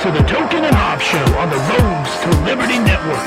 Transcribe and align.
to 0.00 0.10
the 0.10 0.20
Token 0.20 0.64
and 0.64 0.74
Hobbs 0.74 1.02
Show 1.02 1.22
on 1.36 1.50
the 1.50 1.56
Roads 1.56 2.20
to 2.22 2.30
Liberty 2.46 2.78
Network. 2.78 3.18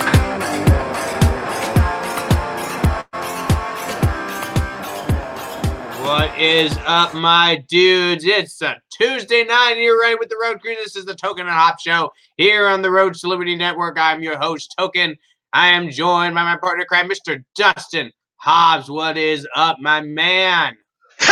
What 6.01 6.35
is 6.39 6.75
up, 6.87 7.13
my 7.13 7.63
dudes? 7.69 8.25
It's 8.25 8.59
a 8.63 8.81
Tuesday 8.89 9.43
night. 9.43 9.75
You're 9.77 9.99
right 9.99 10.17
with 10.17 10.29
the 10.29 10.37
Road 10.41 10.61
Crew. 10.61 10.73
This 10.73 10.95
is 10.95 11.05
the 11.05 11.13
Token 11.13 11.45
and 11.45 11.53
Hobbs 11.53 11.83
Show 11.83 12.11
here 12.37 12.67
on 12.67 12.81
the 12.81 12.89
Road 12.89 13.13
to 13.13 13.27
Liberty 13.27 13.55
Network. 13.55 13.99
I'm 13.99 14.23
your 14.23 14.39
host, 14.39 14.73
Token. 14.75 15.15
I 15.53 15.67
am 15.67 15.91
joined 15.91 16.33
by 16.33 16.41
my 16.41 16.57
partner, 16.57 16.85
crime, 16.85 17.07
Mr. 17.07 17.43
Dustin 17.55 18.11
Hobbs. 18.37 18.89
What 18.89 19.15
is 19.15 19.47
up, 19.55 19.77
my 19.79 20.01
man? 20.01 20.75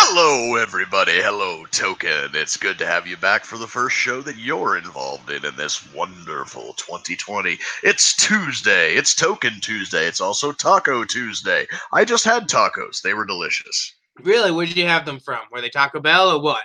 Hello, 0.03 0.55
everybody. 0.55 1.21
Hello, 1.21 1.63
Token. 1.67 2.31
It's 2.33 2.57
good 2.57 2.79
to 2.79 2.87
have 2.87 3.05
you 3.05 3.15
back 3.17 3.45
for 3.45 3.59
the 3.59 3.67
first 3.67 3.95
show 3.95 4.19
that 4.21 4.35
you're 4.35 4.75
involved 4.75 5.29
in 5.29 5.45
in 5.45 5.55
this 5.55 5.93
wonderful 5.93 6.73
2020. 6.73 7.59
It's 7.83 8.15
Tuesday. 8.15 8.95
It's 8.95 9.13
Token 9.13 9.61
Tuesday. 9.61 10.07
It's 10.07 10.19
also 10.19 10.53
Taco 10.53 11.05
Tuesday. 11.05 11.67
I 11.93 12.03
just 12.03 12.25
had 12.25 12.49
tacos. 12.49 13.01
They 13.01 13.13
were 13.13 13.27
delicious. 13.27 13.93
Really, 14.23 14.51
where 14.51 14.65
did 14.65 14.75
you 14.75 14.87
have 14.87 15.05
them 15.05 15.19
from? 15.19 15.41
Were 15.51 15.61
they 15.61 15.69
Taco 15.69 15.99
Bell 16.01 16.31
or 16.31 16.41
what? 16.41 16.63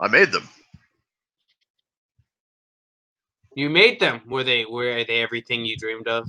I 0.00 0.08
made 0.08 0.32
them. 0.32 0.48
You 3.54 3.70
made 3.70 4.00
them. 4.00 4.22
Were 4.28 4.44
they 4.44 4.64
were 4.64 5.04
they 5.04 5.22
everything 5.22 5.64
you 5.64 5.76
dreamed 5.78 6.08
of? 6.08 6.28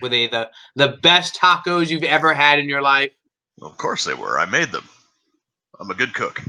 Were 0.00 0.08
they 0.08 0.28
the 0.28 0.50
the 0.76 0.98
best 1.02 1.36
tacos 1.36 1.90
you've 1.90 2.04
ever 2.04 2.32
had 2.32 2.58
in 2.58 2.70
your 2.70 2.82
life? 2.82 3.12
Of 3.60 3.76
course 3.76 4.04
they 4.04 4.14
were. 4.14 4.40
I 4.40 4.46
made 4.46 4.72
them. 4.72 4.88
I'm 5.80 5.90
a 5.90 5.94
good 5.94 6.14
cook. 6.14 6.42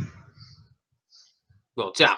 Well, 1.76 1.92
tell. 1.92 2.18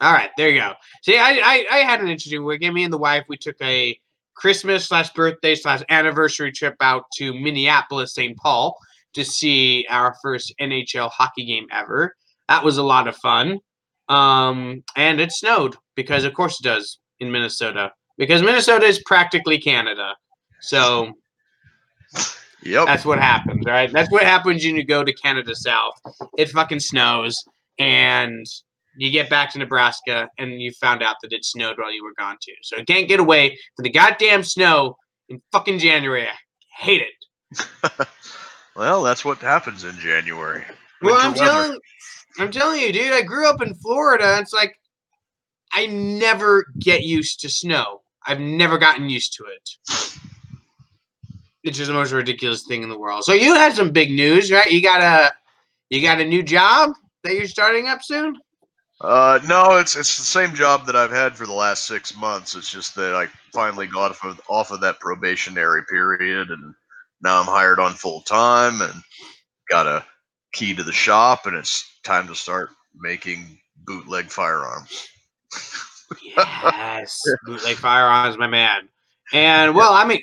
All 0.00 0.12
right, 0.12 0.30
there 0.36 0.48
you 0.48 0.60
go. 0.60 0.72
See, 1.02 1.18
I 1.18 1.40
I, 1.42 1.66
I 1.70 1.78
had 1.78 2.00
an 2.00 2.08
interesting 2.08 2.44
week. 2.44 2.60
Me 2.60 2.84
and 2.84 2.92
the 2.92 2.98
wife, 2.98 3.24
we 3.28 3.36
took 3.36 3.56
a 3.62 3.98
Christmas 4.34 4.86
slash 4.86 5.12
birthday 5.12 5.54
slash 5.54 5.82
anniversary 5.90 6.52
trip 6.52 6.74
out 6.80 7.04
to 7.16 7.32
Minneapolis, 7.32 8.14
St. 8.14 8.36
Paul, 8.36 8.76
to 9.14 9.24
see 9.24 9.86
our 9.88 10.16
first 10.22 10.52
NHL 10.60 11.10
hockey 11.10 11.44
game 11.44 11.66
ever. 11.70 12.14
That 12.48 12.64
was 12.64 12.78
a 12.78 12.82
lot 12.82 13.08
of 13.08 13.16
fun. 13.16 13.60
Um, 14.08 14.82
and 14.96 15.20
it 15.20 15.32
snowed 15.32 15.76
because, 15.94 16.24
of 16.24 16.34
course, 16.34 16.58
it 16.60 16.64
does 16.64 16.98
in 17.20 17.30
Minnesota 17.30 17.92
because 18.18 18.42
Minnesota 18.42 18.86
is 18.86 19.02
practically 19.06 19.58
Canada. 19.58 20.14
So 20.60 21.12
Yep. 22.64 22.86
that's 22.86 23.04
what 23.04 23.18
happens, 23.18 23.64
right? 23.66 23.92
That's 23.92 24.10
what 24.10 24.22
happens 24.22 24.64
when 24.64 24.76
you 24.76 24.84
go 24.84 25.04
to 25.04 25.12
Canada 25.12 25.54
South. 25.54 25.94
It 26.38 26.50
fucking 26.50 26.80
snows, 26.80 27.44
and 27.78 28.46
you 28.96 29.10
get 29.10 29.28
back 29.28 29.50
to 29.52 29.58
Nebraska, 29.58 30.28
and 30.38 30.60
you 30.60 30.72
found 30.72 31.02
out 31.02 31.16
that 31.22 31.32
it 31.32 31.44
snowed 31.44 31.78
while 31.78 31.92
you 31.92 32.04
were 32.04 32.14
gone 32.18 32.36
too. 32.40 32.54
So 32.62 32.76
you 32.76 32.84
can't 32.84 33.08
get 33.08 33.20
away 33.20 33.58
from 33.76 33.84
the 33.84 33.90
goddamn 33.90 34.42
snow 34.42 34.96
in 35.28 35.42
fucking 35.52 35.78
January. 35.78 36.26
I 36.26 36.34
hate 36.76 37.02
it. 37.02 37.68
well, 38.76 39.02
that's 39.02 39.24
what 39.24 39.38
happens 39.38 39.84
in 39.84 39.96
January. 39.98 40.64
Well, 41.02 41.16
I'm 41.18 41.32
weather. 41.32 41.44
telling, 41.44 41.78
I'm 42.38 42.50
telling 42.50 42.80
you, 42.80 42.92
dude. 42.92 43.12
I 43.12 43.22
grew 43.22 43.48
up 43.48 43.62
in 43.62 43.74
Florida. 43.74 44.38
It's 44.40 44.52
like 44.52 44.74
I 45.72 45.86
never 45.86 46.66
get 46.78 47.02
used 47.02 47.40
to 47.40 47.48
snow. 47.48 48.02
I've 48.26 48.40
never 48.40 48.78
gotten 48.78 49.10
used 49.10 49.34
to 49.34 49.44
it. 49.44 50.18
It's 51.64 51.78
just 51.78 51.88
the 51.88 51.94
most 51.94 52.12
ridiculous 52.12 52.64
thing 52.64 52.82
in 52.82 52.88
the 52.88 52.98
world. 52.98 53.24
So 53.24 53.32
you 53.32 53.54
had 53.54 53.74
some 53.74 53.90
big 53.90 54.10
news, 54.10 54.52
right? 54.52 54.70
You 54.70 54.82
got 54.82 55.00
a, 55.00 55.32
you 55.90 56.02
got 56.02 56.20
a 56.20 56.24
new 56.24 56.42
job 56.42 56.92
that 57.24 57.34
you're 57.34 57.48
starting 57.48 57.88
up 57.88 58.02
soon. 58.02 58.38
Uh, 59.00 59.40
no, 59.48 59.76
it's 59.76 59.96
it's 59.96 60.16
the 60.16 60.24
same 60.24 60.54
job 60.54 60.86
that 60.86 60.94
I've 60.94 61.10
had 61.10 61.36
for 61.36 61.46
the 61.46 61.52
last 61.52 61.84
six 61.84 62.16
months. 62.16 62.54
It's 62.54 62.70
just 62.70 62.94
that 62.94 63.14
I 63.14 63.26
finally 63.52 63.86
got 63.86 64.12
off 64.12 64.24
of, 64.24 64.40
off 64.48 64.70
of 64.70 64.80
that 64.82 65.00
probationary 65.00 65.84
period, 65.86 66.50
and 66.50 66.74
now 67.20 67.40
I'm 67.40 67.46
hired 67.46 67.80
on 67.80 67.92
full 67.94 68.20
time 68.22 68.80
and 68.82 68.94
got 69.68 69.86
a 69.86 70.04
key 70.52 70.74
to 70.74 70.82
the 70.82 70.92
shop, 70.92 71.46
and 71.46 71.56
it's 71.56 71.98
time 72.04 72.28
to 72.28 72.34
start 72.34 72.70
making 72.94 73.58
bootleg 73.84 74.30
firearms. 74.30 75.08
Yes, 76.22 77.20
bootleg 77.46 77.76
firearms, 77.76 78.38
my 78.38 78.46
man. 78.46 78.88
And 79.32 79.74
well, 79.74 79.92
I 79.92 80.06
mean, 80.06 80.22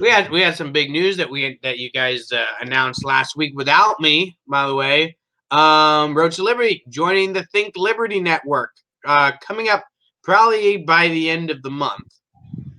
we 0.00 0.08
had 0.08 0.30
we 0.30 0.40
had 0.40 0.56
some 0.56 0.72
big 0.72 0.90
news 0.90 1.16
that 1.16 1.30
we 1.30 1.58
that 1.62 1.78
you 1.78 1.90
guys 1.90 2.30
uh, 2.32 2.44
announced 2.60 3.04
last 3.04 3.36
week 3.36 3.52
without 3.54 4.00
me, 4.00 4.36
by 4.46 4.66
the 4.66 4.74
way. 4.74 5.16
Um, 5.50 6.16
Road 6.16 6.32
to 6.32 6.42
Liberty 6.42 6.82
joining 6.88 7.32
the 7.32 7.44
Think 7.46 7.74
Liberty 7.76 8.20
Network, 8.20 8.72
uh, 9.06 9.32
coming 9.40 9.68
up 9.68 9.84
probably 10.22 10.78
by 10.78 11.08
the 11.08 11.30
end 11.30 11.50
of 11.50 11.62
the 11.62 11.70
month. 11.70 12.12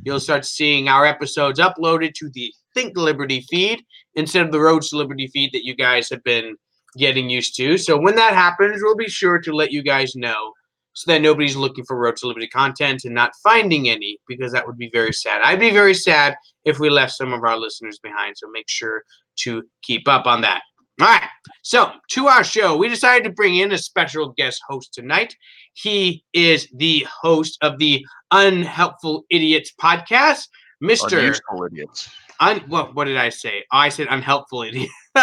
You'll 0.03 0.20
start 0.20 0.46
seeing 0.46 0.88
our 0.88 1.06
episodes 1.06 1.59
uploaded 1.59 2.14
to 2.16 2.30
the 2.31 2.53
Think 2.74 2.98
Liberty 2.98 3.42
feed 3.50 3.84
instead 4.16 4.46
of 4.46 4.52
the 4.52 4.59
Road 4.59 4.82
to 4.84 4.97
Liberty 4.97 5.28
feed 5.28 5.52
that 5.53 5.66
you 5.66 5.76
guys 5.76 6.09
have 6.09 6.24
been 6.24 6.56
getting 6.97 7.30
used 7.30 7.56
to. 7.58 7.78
So 7.78 7.97
when 7.97 8.16
that 8.16 8.34
happens, 8.34 8.82
we'll 8.82 8.96
be 8.96 9.09
sure 9.09 9.40
to 9.40 9.53
let 9.53 9.72
you 9.72 9.84
guys 9.84 10.16
know 10.16 10.53
so 10.96 11.12
that 11.12 11.22
nobody's 11.22 11.58
looking 11.58 11.84
for 11.84 11.98
Road 11.98 12.16
to 12.18 12.28
Liberty 12.28 12.48
content 12.48 13.04
and 13.04 13.14
not 13.14 13.34
finding 13.44 13.90
any, 13.90 14.18
because 14.28 14.54
that 14.54 14.66
would 14.66 14.78
be 14.78 14.90
very 14.92 15.12
sad. 15.12 15.42
I'd 15.44 15.60
be 15.60 15.70
very 15.70 15.94
sad 15.94 16.36
if 16.64 16.80
we 16.80 16.90
left 16.90 17.12
some 17.12 17.34
of 17.34 17.44
our 17.44 17.58
listeners 17.58 18.00
behind. 18.00 18.38
So 18.38 18.48
make 18.50 18.70
sure 18.70 19.04
to 19.42 19.64
keep 19.84 20.08
up 20.08 20.26
on 20.26 20.40
that. 20.42 20.62
All 21.02 21.08
right. 21.08 21.28
So 21.62 21.92
to 22.12 22.28
our 22.28 22.46
show, 22.46 22.78
we 22.78 22.88
decided 22.88 23.26
to 23.26 23.30
bring 23.32 23.58
in 23.58 23.74
a 23.74 23.78
special 23.78 24.30
guest 24.38 24.62
host 24.70 24.94
tonight. 24.94 25.36
He 25.74 26.24
is 26.32 26.70
the 26.74 27.06
host 27.22 27.58
of 27.62 27.78
the 27.78 28.06
Unhelpful 28.32 29.26
Idiots 29.30 29.74
podcast, 29.80 30.48
Mr. 30.82 31.20
Unuseful 31.20 31.66
idiots. 31.66 32.10
Un- 32.40 32.64
what, 32.68 32.96
what 32.96 33.06
did 33.06 33.18
I 33.18 33.28
say? 33.28 33.66
Oh, 33.74 33.78
I 33.78 33.90
said 33.90 34.08
unhelpful 34.10 34.64
idiot. 34.64 34.90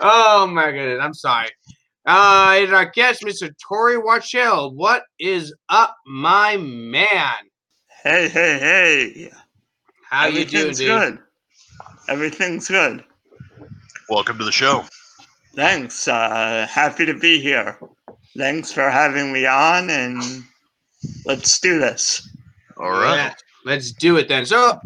oh 0.00 0.48
my 0.48 0.70
goodness. 0.70 1.00
I'm 1.02 1.14
sorry. 1.14 1.48
Uh, 2.06 2.56
and 2.58 2.74
our 2.74 2.84
guest, 2.84 3.22
Mr. 3.22 3.50
Tory 3.66 3.96
Watchel. 3.96 4.74
What 4.74 5.04
is 5.18 5.54
up, 5.70 5.96
my 6.06 6.58
man? 6.58 7.34
Hey, 8.02 8.28
hey, 8.28 8.58
hey. 8.58 9.30
How 10.10 10.26
you 10.26 10.44
doing, 10.44 10.68
Everything's 10.68 10.78
dude? 10.78 10.88
good. 10.88 11.18
Everything's 12.08 12.68
good. 12.68 13.04
Welcome 14.10 14.36
to 14.38 14.44
the 14.44 14.52
show. 14.52 14.84
Thanks. 15.54 16.06
Uh, 16.06 16.66
happy 16.70 17.06
to 17.06 17.14
be 17.18 17.40
here. 17.40 17.78
Thanks 18.36 18.70
for 18.70 18.90
having 18.90 19.32
me 19.32 19.46
on, 19.46 19.88
and 19.88 20.22
let's 21.24 21.58
do 21.58 21.78
this. 21.78 22.28
All 22.76 22.90
right. 22.90 23.16
Yeah, 23.16 23.34
let's 23.64 23.92
do 23.92 24.18
it 24.18 24.28
then. 24.28 24.44
So, 24.44 24.78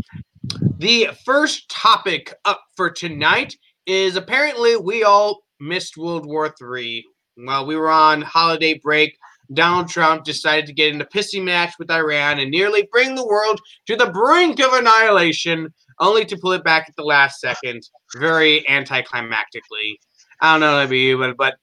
the 0.79 1.09
first 1.25 1.69
topic 1.69 2.33
up 2.45 2.63
for 2.77 2.91
tonight 2.91 3.57
is 3.87 4.15
apparently 4.15 4.77
we 4.77 5.03
all 5.03 5.41
missed 5.61 5.97
World 5.97 6.27
War 6.27 6.55
III. 6.61 7.05
While 7.37 7.67
we 7.67 7.77
were 7.77 7.91
on 7.91 8.23
holiday 8.23 8.79
break, 8.79 9.17
Donald 9.55 9.89
Trump 9.89 10.25
decided 10.25 10.67
to 10.67 10.73
get 10.73 10.93
in 10.93 11.01
a 11.01 11.07
pissy 11.07 11.43
match 11.43 11.75
with 11.79 11.91
Iran 11.91 12.39
and 12.39 12.51
nearly 12.51 12.89
bring 12.93 13.15
the 13.15 13.27
world 13.27 13.61
to 13.87 13.97
the 13.97 14.11
brink 14.11 14.61
of 14.61 14.73
annihilation, 14.73 15.73
only 16.01 16.25
to 16.27 16.37
pull 16.37 16.53
it 16.53 16.65
back 16.65 16.87
at 16.89 16.97
the 16.97 17.05
last 17.05 17.41
second, 17.41 17.83
very 18.17 18.65
anticlimactically. 18.69 19.97
I 20.41 20.53
don't 20.53 20.61
know 20.61 20.83
about 20.83 20.95
you, 20.95 21.19
but, 21.19 21.37
but 21.37 21.57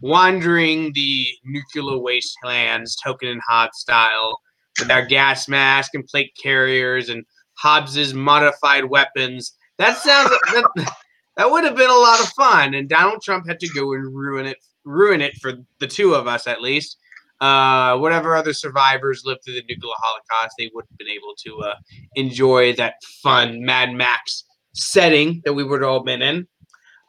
wandering 0.00 0.92
the 0.94 1.26
nuclear 1.44 1.98
wastelands, 1.98 2.96
token 2.96 3.28
and 3.28 3.70
style, 3.74 4.38
with 4.78 4.90
our 4.90 5.04
gas 5.04 5.48
mask 5.48 5.94
and 5.94 6.06
plate 6.06 6.32
carriers 6.42 7.08
and 7.08 7.24
Hobbs's 7.54 8.14
modified 8.14 8.86
weapons. 8.86 9.56
That 9.78 9.96
sounds 9.98 10.30
that, 10.30 10.92
that 11.36 11.50
would 11.50 11.64
have 11.64 11.76
been 11.76 11.90
a 11.90 11.94
lot 11.94 12.20
of 12.20 12.28
fun. 12.30 12.74
And 12.74 12.88
Donald 12.88 13.22
Trump 13.22 13.46
had 13.46 13.60
to 13.60 13.68
go 13.68 13.92
and 13.92 14.14
ruin 14.14 14.46
it, 14.46 14.58
ruin 14.84 15.20
it 15.20 15.34
for 15.40 15.54
the 15.78 15.86
two 15.86 16.14
of 16.14 16.26
us 16.26 16.46
at 16.46 16.60
least. 16.60 16.98
Uh, 17.40 17.98
whatever 17.98 18.36
other 18.36 18.52
survivors 18.52 19.22
lived 19.24 19.42
through 19.44 19.54
the 19.54 19.64
nuclear 19.68 19.92
holocaust, 19.98 20.54
they 20.58 20.70
would 20.74 20.84
have 20.88 20.98
been 20.98 21.08
able 21.08 21.34
to 21.36 21.58
uh, 21.62 21.74
enjoy 22.14 22.72
that 22.74 22.94
fun 23.20 23.64
Mad 23.64 23.92
Max 23.92 24.44
setting 24.74 25.42
that 25.44 25.52
we 25.52 25.64
would 25.64 25.82
have 25.82 25.90
all 25.90 26.04
been 26.04 26.22
in. 26.22 26.46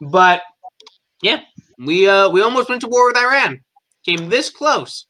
But 0.00 0.42
yeah, 1.22 1.42
we 1.78 2.08
uh, 2.08 2.28
we 2.30 2.42
almost 2.42 2.68
went 2.68 2.80
to 2.80 2.88
war 2.88 3.06
with 3.06 3.16
Iran. 3.16 3.60
Came 4.04 4.28
this 4.28 4.50
close 4.50 5.06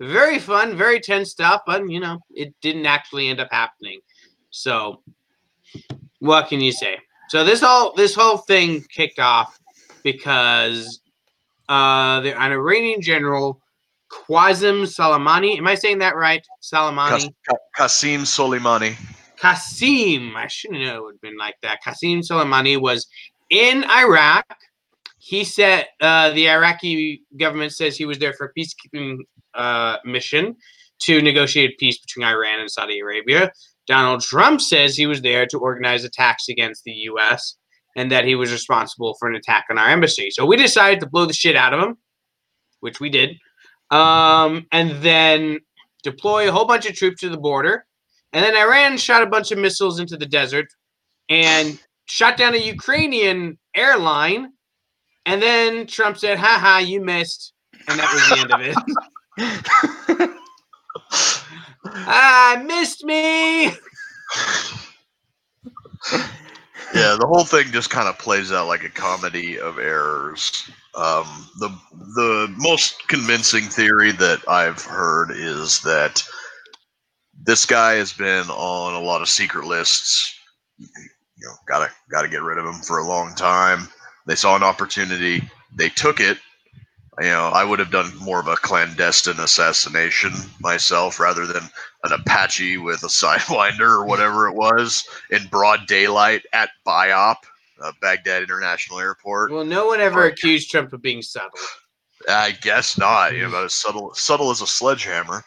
very 0.00 0.38
fun, 0.38 0.76
very 0.76 0.98
tense 0.98 1.30
stuff, 1.30 1.62
but 1.66 1.88
you 1.88 2.00
know, 2.00 2.18
it 2.30 2.54
didn't 2.62 2.86
actually 2.86 3.28
end 3.28 3.38
up 3.38 3.48
happening. 3.50 4.00
So, 4.50 5.02
what 6.18 6.48
can 6.48 6.60
you 6.60 6.72
say? 6.72 6.96
So 7.30 7.44
this 7.44 7.60
whole 7.60 7.92
this 7.92 8.12
whole 8.12 8.38
thing 8.38 8.84
kicked 8.92 9.20
off 9.20 9.56
because 10.02 11.00
uh, 11.68 12.18
the, 12.22 12.36
an 12.36 12.50
Iranian 12.50 13.00
general, 13.00 13.60
Qasim 14.10 14.82
Soleimani. 14.82 15.56
Am 15.56 15.68
I 15.68 15.76
saying 15.76 15.98
that 15.98 16.16
right? 16.16 16.44
Soleimani. 16.60 17.32
Qasim 17.78 18.22
Soleimani. 18.22 18.96
Qasim. 19.38 20.34
I 20.34 20.48
shouldn't 20.48 20.80
know 20.80 20.96
it 20.96 21.02
would 21.04 21.14
have 21.14 21.20
been 21.20 21.38
like 21.38 21.54
that. 21.62 21.78
Qasim 21.86 22.18
Soleimani 22.28 22.80
was 22.80 23.06
in 23.48 23.84
Iraq. 23.84 24.44
He 25.18 25.44
said 25.44 25.86
uh, 26.00 26.30
the 26.30 26.50
Iraqi 26.50 27.22
government 27.36 27.72
says 27.72 27.96
he 27.96 28.06
was 28.06 28.18
there 28.18 28.32
for 28.32 28.46
a 28.46 28.60
peacekeeping 28.60 29.18
uh, 29.54 29.98
mission. 30.04 30.56
to 31.00 31.22
negotiate 31.22 31.78
peace 31.78 31.98
between 31.98 32.26
Iran 32.26 32.60
and 32.60 32.70
Saudi 32.70 33.00
Arabia. 33.00 33.50
Donald 33.90 34.20
Trump 34.22 34.60
says 34.60 34.96
he 34.96 35.08
was 35.08 35.20
there 35.20 35.46
to 35.46 35.58
organize 35.58 36.04
attacks 36.04 36.48
against 36.48 36.84
the 36.84 36.92
U.S. 36.92 37.56
and 37.96 38.12
that 38.12 38.24
he 38.24 38.36
was 38.36 38.52
responsible 38.52 39.16
for 39.18 39.28
an 39.28 39.34
attack 39.34 39.64
on 39.68 39.78
our 39.78 39.88
embassy. 39.88 40.30
So 40.30 40.46
we 40.46 40.56
decided 40.56 41.00
to 41.00 41.08
blow 41.08 41.26
the 41.26 41.32
shit 41.32 41.56
out 41.56 41.74
of 41.74 41.80
him, 41.80 41.98
which 42.78 43.00
we 43.00 43.10
did, 43.10 43.30
um, 43.90 44.64
and 44.70 44.92
then 45.02 45.58
deploy 46.04 46.48
a 46.48 46.52
whole 46.52 46.66
bunch 46.66 46.86
of 46.86 46.94
troops 46.94 47.20
to 47.22 47.30
the 47.30 47.36
border. 47.36 47.84
And 48.32 48.44
then 48.44 48.56
Iran 48.56 48.96
shot 48.96 49.24
a 49.24 49.26
bunch 49.26 49.50
of 49.50 49.58
missiles 49.58 49.98
into 49.98 50.16
the 50.16 50.24
desert 50.24 50.66
and 51.28 51.76
shot 52.04 52.36
down 52.36 52.54
a 52.54 52.58
Ukrainian 52.58 53.58
airline. 53.74 54.52
And 55.26 55.42
then 55.42 55.88
Trump 55.88 56.16
said, 56.16 56.38
"Ha 56.38 56.58
ha, 56.60 56.78
you 56.78 57.00
missed. 57.00 57.54
And 57.88 57.98
that 57.98 58.12
was 58.14 58.28
the 58.28 58.38
end 58.38 58.52
of 58.52 60.20
it. 60.20 60.29
ah, 61.94 62.62
missed 62.64 63.04
me. 63.04 63.64
yeah, 66.94 67.16
the 67.18 67.26
whole 67.26 67.44
thing 67.44 67.70
just 67.72 67.90
kind 67.90 68.08
of 68.08 68.18
plays 68.18 68.52
out 68.52 68.68
like 68.68 68.84
a 68.84 68.88
comedy 68.88 69.58
of 69.58 69.78
errors. 69.78 70.70
Um, 70.94 71.48
the 71.58 71.68
the 72.16 72.54
most 72.56 73.08
convincing 73.08 73.64
theory 73.64 74.12
that 74.12 74.40
I've 74.48 74.82
heard 74.82 75.30
is 75.30 75.80
that 75.82 76.22
this 77.42 77.64
guy 77.64 77.94
has 77.94 78.12
been 78.12 78.48
on 78.50 78.94
a 78.94 79.04
lot 79.04 79.22
of 79.22 79.28
secret 79.28 79.66
lists. 79.66 80.34
You 80.78 80.86
know, 81.38 81.54
gotta 81.68 81.90
gotta 82.10 82.28
get 82.28 82.42
rid 82.42 82.58
of 82.58 82.66
him 82.66 82.80
for 82.82 82.98
a 82.98 83.06
long 83.06 83.34
time. 83.34 83.88
They 84.26 84.34
saw 84.34 84.56
an 84.56 84.62
opportunity, 84.62 85.48
they 85.74 85.88
took 85.88 86.20
it. 86.20 86.38
You 87.20 87.28
know, 87.28 87.48
I 87.48 87.64
would 87.64 87.78
have 87.80 87.90
done 87.90 88.16
more 88.16 88.40
of 88.40 88.46
a 88.46 88.56
clandestine 88.56 89.40
assassination 89.40 90.32
myself 90.58 91.20
rather 91.20 91.46
than 91.46 91.68
an 92.04 92.12
Apache 92.12 92.78
with 92.78 93.02
a 93.02 93.08
sidewinder 93.08 93.80
or 93.80 94.06
whatever 94.06 94.48
it 94.48 94.54
was 94.54 95.06
in 95.30 95.46
broad 95.48 95.86
daylight 95.86 96.46
at 96.54 96.70
BIAP, 96.86 97.36
uh, 97.82 97.92
Baghdad 98.00 98.42
International 98.42 99.00
Airport. 99.00 99.52
Well, 99.52 99.66
no 99.66 99.86
one 99.86 100.00
ever 100.00 100.24
accused 100.24 100.70
Trump 100.70 100.94
of 100.94 101.02
being 101.02 101.20
subtle. 101.20 101.58
I 102.26 102.52
guess 102.52 102.96
not. 102.96 103.34
You 103.34 103.42
know, 103.42 103.48
about 103.48 103.64
as 103.64 103.74
subtle 103.74 104.14
subtle 104.14 104.50
as 104.50 104.62
a 104.62 104.66
sledgehammer. 104.66 105.44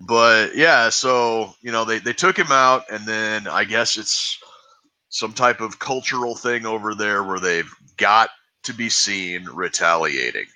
But 0.00 0.56
yeah, 0.56 0.88
so 0.88 1.54
you 1.60 1.70
know 1.70 1.84
they 1.84 1.98
they 1.98 2.12
took 2.12 2.36
him 2.36 2.50
out, 2.50 2.84
and 2.90 3.06
then 3.06 3.46
I 3.46 3.62
guess 3.64 3.96
it's 3.96 4.38
some 5.08 5.32
type 5.32 5.60
of 5.60 5.78
cultural 5.78 6.34
thing 6.34 6.66
over 6.66 6.94
there 6.94 7.22
where 7.22 7.38
they've 7.38 7.70
got 7.96 8.30
to 8.64 8.74
be 8.74 8.88
seen 8.88 9.44
retaliating. 9.52 10.46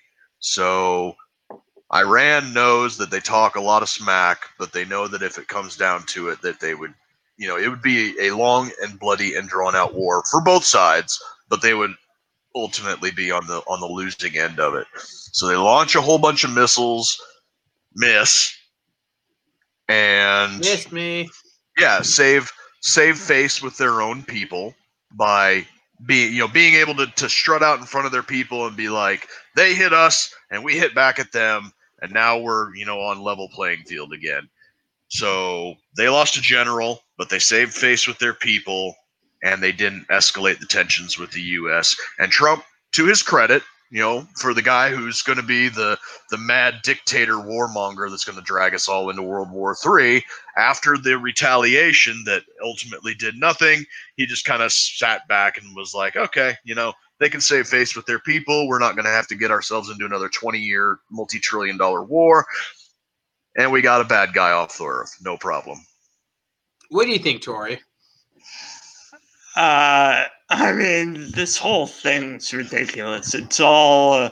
So 0.47 1.17
Iran 1.93 2.53
knows 2.53 2.97
that 2.99 3.11
they 3.11 3.19
talk 3.19 3.57
a 3.57 3.61
lot 3.61 3.83
of 3.83 3.89
smack, 3.89 4.51
but 4.61 4.73
they 4.73 4.85
know 4.85 5.09
that 5.09 5.23
if 5.23 5.39
it 5.39 5.49
comes 5.49 5.77
down 5.77 6.05
to 6.07 6.29
it, 6.29 6.41
that 6.43 6.61
they 6.61 6.73
would, 6.75 6.95
you 7.37 7.49
know, 7.49 7.57
it 7.57 7.69
would 7.69 7.83
be 7.83 8.15
a 8.21 8.31
long 8.31 8.71
and 8.81 8.99
bloody 8.99 9.35
and 9.35 9.49
drawn 9.49 9.75
out 9.75 9.95
war 9.95 10.23
for 10.31 10.41
both 10.41 10.65
sides, 10.65 11.21
but 11.49 11.63
they 11.63 11.75
would 11.75 11.95
ultimately 12.55 13.11
be 13.11 13.33
on 13.33 13.45
the 13.49 13.59
on 13.67 13.81
the 13.81 13.87
losing 13.89 14.39
end 14.39 14.61
of 14.61 14.75
it. 14.77 14.87
So 14.97 15.49
they 15.49 15.57
launch 15.57 15.97
a 15.97 16.01
whole 16.01 16.19
bunch 16.19 16.45
of 16.45 16.55
missiles, 16.55 17.21
miss, 17.97 18.57
and 19.89 20.61
Missed 20.61 20.93
me. 20.93 21.29
yeah, 21.77 22.03
save 22.03 22.53
save 22.83 23.19
face 23.19 23.61
with 23.61 23.77
their 23.79 24.01
own 24.01 24.23
people 24.23 24.75
by 25.13 25.67
being 26.05 26.33
you 26.33 26.41
know 26.41 26.49
being 26.49 26.75
able 26.75 26.95
to, 26.95 27.07
to 27.07 27.29
strut 27.29 27.63
out 27.63 27.79
in 27.79 27.87
front 27.87 28.07
of 28.07 28.13
their 28.13 28.23
people 28.23 28.67
and 28.67 28.77
be 28.77 28.89
like 28.89 29.29
they 29.55 29.75
hit 29.75 29.93
us 29.93 30.35
and 30.51 30.63
we 30.63 30.75
hit 30.75 30.95
back 30.95 31.19
at 31.19 31.33
them 31.33 31.73
and 32.03 32.13
now 32.13 32.39
we're 32.39 32.75
you 32.75 32.85
know 32.85 33.01
on 33.01 33.23
level 33.23 33.49
playing 33.53 33.83
field 33.85 34.13
again. 34.13 34.49
So 35.09 35.75
they 35.97 36.09
lost 36.09 36.37
a 36.37 36.43
general 36.43 37.01
but 37.17 37.31
they 37.31 37.39
saved 37.39 37.73
face 37.73 38.07
with 38.07 38.19
their 38.19 38.35
people 38.35 38.95
and 39.43 39.63
they 39.63 39.73
didn't 39.73 40.09
escalate 40.09 40.59
the 40.59 40.67
tensions 40.67 41.19
with 41.19 41.31
the 41.31 41.41
us 41.41 41.97
and 42.19 42.31
trump 42.31 42.65
to 42.93 43.07
his 43.07 43.23
credit 43.23 43.63
you 43.91 44.01
know 44.01 44.27
for 44.37 44.53
the 44.53 44.63
guy 44.63 44.91
who's 44.91 45.23
going 45.23 45.39
to 45.39 45.45
be 45.45 45.69
the 45.69 45.99
the 46.31 46.39
mad 46.39 46.75
dictator 46.83 47.35
warmonger 47.35 48.11
that's 48.11 48.25
going 48.25 48.39
to 48.39 48.45
drag 48.45 48.75
us 48.75 48.89
all 48.89 49.11
into 49.11 49.23
world 49.23 49.51
war 49.51 49.75
three 49.75 50.25
after 50.57 50.97
the 50.97 51.17
retaliation 51.19 52.23
that 52.25 52.43
ultimately 52.65 53.15
did 53.15 53.37
nothing 53.37 53.85
he 54.17 54.27
just 54.27 54.45
kind 54.45 54.63
of 54.63 54.73
sat 54.73 55.27
back 55.29 55.59
and 55.59 55.77
was 55.77 55.95
like 55.95 56.17
okay 56.17 56.55
you 56.65 56.75
know 56.75 56.93
they 57.19 57.29
can 57.29 57.41
save 57.41 57.67
face 57.67 57.97
with 57.97 58.07
their 58.07 58.19
people. 58.19 58.69
We're 58.69 58.79
not 58.79 58.95
going 58.95 59.07
to 59.07 59.11
have 59.11 59.27
to 59.29 59.35
get 59.35 59.51
ourselves 59.51 59.91
into 59.91 60.05
another 60.05 60.29
20 60.29 60.59
year 60.59 60.99
multi-trillion 61.11 61.77
dollar 61.77 62.03
war. 62.03 62.47
And 63.57 63.73
we 63.73 63.81
got 63.81 64.03
a 64.03 64.05
bad 64.05 64.35
guy 64.35 64.53
off 64.53 64.77
the 64.77 64.85
earth. 64.85 65.17
No 65.23 65.37
problem. 65.37 65.79
What 66.91 67.07
do 67.07 67.13
you 67.13 67.19
think, 67.19 67.43
Tory? 67.43 67.81
Uh, 69.57 70.25
I 70.49 70.73
mean, 70.73 71.33
this 71.33 71.57
whole 71.57 71.87
thing's 71.87 72.53
ridiculous. 72.53 73.35
It's 73.35 73.59
all, 73.59 74.13
uh, 74.13 74.31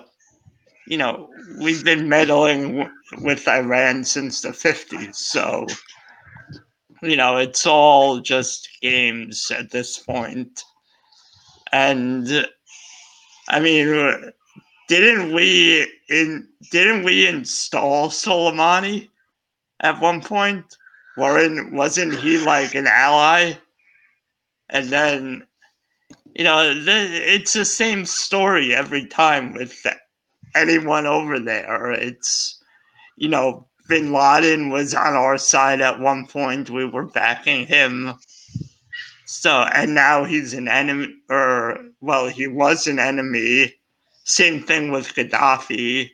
you 0.86 0.96
know, 0.96 1.28
we've 1.60 1.84
been 1.84 2.08
meddling 2.08 2.76
w- 2.76 2.90
with 3.22 3.48
Iran 3.48 4.04
since 4.04 4.40
the 4.40 4.50
50s. 4.50 5.16
So, 5.16 5.66
you 7.02 7.16
know, 7.16 7.36
it's 7.38 7.66
all 7.66 8.20
just 8.20 8.68
games 8.80 9.50
at 9.50 9.70
this 9.70 9.98
point. 9.98 10.62
And, 11.72 12.46
I 13.48 13.58
mean, 13.58 14.32
didn't 14.88 15.32
we 15.34 15.90
in 16.08 16.46
didn't 16.70 17.04
we 17.04 17.26
install 17.26 18.08
Soleimani 18.08 19.08
at 19.80 20.00
one 20.00 20.20
point? 20.20 20.76
Weren't 21.16 21.72
wasn't 21.72 22.20
he 22.20 22.38
like 22.38 22.74
an 22.74 22.86
ally? 22.86 23.54
and 24.70 24.88
then 24.88 25.46
you 26.34 26.44
know 26.44 26.72
it's 26.86 27.52
the 27.52 27.64
same 27.64 28.04
story 28.04 28.74
every 28.74 29.06
time 29.06 29.54
with 29.54 29.86
anyone 30.54 31.06
over 31.06 31.38
there. 31.38 31.92
It's 31.92 32.60
you 33.16 33.28
know 33.28 33.66
bin 33.88 34.12
laden 34.12 34.70
was 34.70 34.94
on 34.94 35.14
our 35.14 35.38
side 35.38 35.80
at 35.80 36.00
one 36.00 36.26
point. 36.26 36.70
We 36.70 36.86
were 36.86 37.06
backing 37.06 37.66
him. 37.66 38.14
So 39.26 39.62
and 39.74 39.94
now 39.94 40.24
he's 40.24 40.54
an 40.54 40.68
enemy 40.68 41.14
or 41.30 41.78
well 42.00 42.28
he 42.28 42.46
was 42.46 42.86
an 42.86 42.98
enemy. 42.98 43.74
Same 44.24 44.62
thing 44.62 44.90
with 44.90 45.14
gaddafi. 45.14 46.10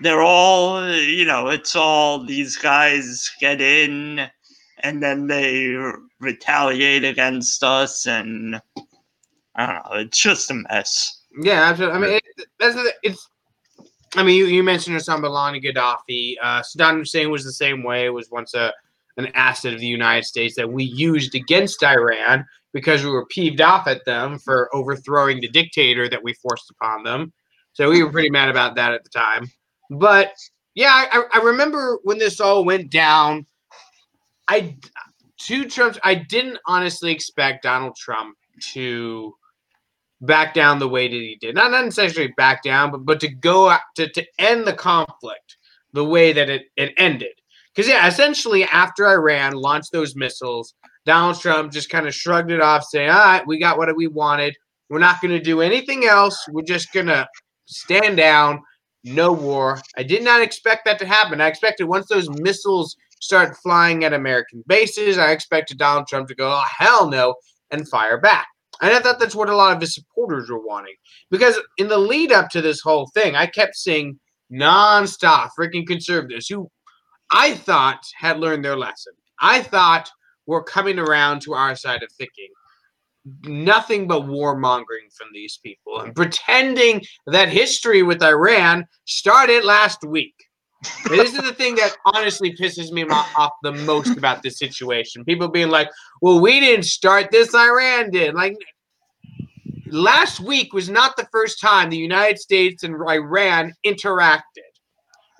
They're 0.00 0.22
all 0.22 0.88
you 0.92 1.24
know 1.24 1.48
it's 1.48 1.74
all 1.74 2.24
these 2.24 2.56
guys 2.56 3.30
get 3.40 3.60
in 3.60 4.30
and 4.80 5.02
then 5.02 5.26
they 5.26 5.74
retaliate 6.20 7.04
against 7.04 7.64
us 7.64 8.06
and 8.06 8.60
I 9.58 9.66
don't 9.66 9.74
know, 9.74 10.00
it's 10.00 10.18
just 10.18 10.50
a 10.50 10.54
mess. 10.54 11.22
Yeah, 11.38 11.64
absolutely. 11.64 11.96
I 11.96 12.00
mean, 12.00 12.20
it, 12.60 12.96
it's. 13.02 13.28
I 14.16 14.22
mean, 14.22 14.36
you, 14.36 14.46
you 14.46 14.62
mentioned 14.62 14.96
Osama 14.96 15.22
bin 15.22 15.32
Laden, 15.32 15.74
Gaddafi. 15.74 16.36
Uh, 16.40 16.62
Saddam 16.62 16.98
Hussein 16.98 17.30
was 17.30 17.44
the 17.44 17.52
same 17.52 17.82
way. 17.82 18.06
It 18.06 18.10
was 18.10 18.30
once 18.30 18.54
a 18.54 18.72
an 19.18 19.26
asset 19.34 19.74
of 19.74 19.80
the 19.80 19.86
United 19.86 20.24
States 20.24 20.54
that 20.54 20.70
we 20.70 20.84
used 20.84 21.34
against 21.34 21.82
Iran 21.82 22.46
because 22.72 23.02
we 23.02 23.10
were 23.10 23.26
peeved 23.26 23.60
off 23.60 23.88
at 23.88 24.04
them 24.04 24.38
for 24.38 24.74
overthrowing 24.74 25.40
the 25.40 25.48
dictator 25.48 26.08
that 26.08 26.22
we 26.22 26.32
forced 26.34 26.70
upon 26.70 27.02
them. 27.02 27.32
So 27.72 27.90
we 27.90 28.02
were 28.02 28.12
pretty 28.12 28.30
mad 28.30 28.48
about 28.48 28.76
that 28.76 28.92
at 28.92 29.02
the 29.02 29.10
time. 29.10 29.50
But 29.90 30.32
yeah, 30.74 31.06
I, 31.12 31.24
I 31.34 31.38
remember 31.38 31.98
when 32.04 32.18
this 32.18 32.40
all 32.40 32.64
went 32.64 32.90
down. 32.90 33.44
I 34.46 34.76
to 35.38 35.68
Trump, 35.68 35.98
I 36.04 36.14
didn't 36.14 36.58
honestly 36.66 37.10
expect 37.12 37.64
Donald 37.64 37.96
Trump 37.96 38.36
to 38.72 39.34
back 40.20 40.54
down 40.54 40.78
the 40.78 40.88
way 40.88 41.08
that 41.08 41.14
he 41.14 41.36
did. 41.40 41.54
Not, 41.54 41.70
not 41.70 41.84
necessarily 41.84 42.32
back 42.36 42.62
down, 42.62 42.90
but 42.90 43.04
but 43.04 43.20
to 43.20 43.28
go 43.28 43.76
to, 43.96 44.08
to 44.08 44.26
end 44.38 44.66
the 44.66 44.72
conflict 44.72 45.56
the 45.92 46.04
way 46.04 46.32
that 46.32 46.50
it, 46.50 46.66
it 46.76 46.92
ended. 46.98 47.32
Because 47.74 47.88
yeah, 47.88 48.06
essentially 48.06 48.64
after 48.64 49.06
Iran 49.06 49.52
launched 49.52 49.92
those 49.92 50.16
missiles, 50.16 50.74
Donald 51.06 51.40
Trump 51.40 51.72
just 51.72 51.90
kind 51.90 52.06
of 52.06 52.14
shrugged 52.14 52.50
it 52.50 52.60
off, 52.60 52.84
saying, 52.84 53.10
All 53.10 53.16
right, 53.16 53.46
we 53.46 53.58
got 53.58 53.78
what 53.78 53.94
we 53.96 54.06
wanted. 54.08 54.56
We're 54.90 54.98
not 54.98 55.20
gonna 55.20 55.40
do 55.40 55.60
anything 55.60 56.04
else. 56.04 56.38
We're 56.50 56.62
just 56.62 56.92
gonna 56.92 57.26
stand 57.66 58.16
down, 58.16 58.62
no 59.04 59.32
war. 59.32 59.80
I 59.96 60.02
did 60.02 60.24
not 60.24 60.42
expect 60.42 60.84
that 60.86 60.98
to 60.98 61.06
happen. 61.06 61.40
I 61.40 61.46
expected 61.46 61.84
once 61.84 62.08
those 62.08 62.28
missiles 62.28 62.96
start 63.20 63.56
flying 63.58 64.04
at 64.04 64.12
American 64.12 64.62
bases, 64.66 65.18
I 65.18 65.32
expected 65.32 65.78
Donald 65.78 66.06
Trump 66.06 66.28
to 66.28 66.34
go, 66.34 66.50
oh, 66.50 66.64
hell 66.66 67.08
no, 67.08 67.34
and 67.70 67.88
fire 67.88 68.18
back. 68.18 68.46
And 68.80 68.92
I 68.92 69.00
thought 69.00 69.18
that's 69.18 69.34
what 69.34 69.48
a 69.48 69.56
lot 69.56 69.74
of 69.74 69.80
his 69.80 69.94
supporters 69.94 70.50
were 70.50 70.64
wanting. 70.64 70.94
Because 71.30 71.58
in 71.78 71.88
the 71.88 71.98
lead 71.98 72.32
up 72.32 72.48
to 72.50 72.60
this 72.60 72.80
whole 72.80 73.10
thing, 73.14 73.34
I 73.34 73.46
kept 73.46 73.76
seeing 73.76 74.18
nonstop 74.52 75.50
freaking 75.58 75.86
conservatives 75.86 76.48
who 76.48 76.70
I 77.32 77.54
thought 77.54 78.02
had 78.16 78.38
learned 78.38 78.64
their 78.64 78.76
lesson. 78.76 79.12
I 79.40 79.62
thought 79.62 80.10
were 80.46 80.62
coming 80.62 80.98
around 80.98 81.42
to 81.42 81.54
our 81.54 81.76
side 81.76 82.02
of 82.02 82.10
thinking. 82.12 82.48
Nothing 83.42 84.08
but 84.08 84.22
warmongering 84.22 85.12
from 85.14 85.28
these 85.34 85.58
people 85.62 86.00
and 86.00 86.14
pretending 86.14 87.02
that 87.26 87.50
history 87.50 88.02
with 88.02 88.22
Iran 88.22 88.86
started 89.04 89.64
last 89.64 90.02
week. 90.06 90.34
This 91.08 91.34
is 91.34 91.42
the 91.42 91.54
thing 91.54 91.74
that 91.76 91.96
honestly 92.04 92.54
pisses 92.54 92.92
me 92.92 93.04
off 93.04 93.52
the 93.62 93.72
most 93.72 94.16
about 94.16 94.42
this 94.42 94.58
situation. 94.58 95.24
People 95.24 95.48
being 95.48 95.70
like, 95.70 95.90
"Well, 96.22 96.40
we 96.40 96.60
didn't 96.60 96.84
start 96.84 97.30
this; 97.30 97.54
Iran 97.54 98.10
did." 98.10 98.34
Like 98.34 98.56
last 99.86 100.40
week 100.40 100.72
was 100.72 100.88
not 100.88 101.16
the 101.16 101.28
first 101.32 101.60
time 101.60 101.90
the 101.90 101.96
United 101.96 102.38
States 102.38 102.84
and 102.84 102.94
Iran 102.94 103.72
interacted. 103.84 104.42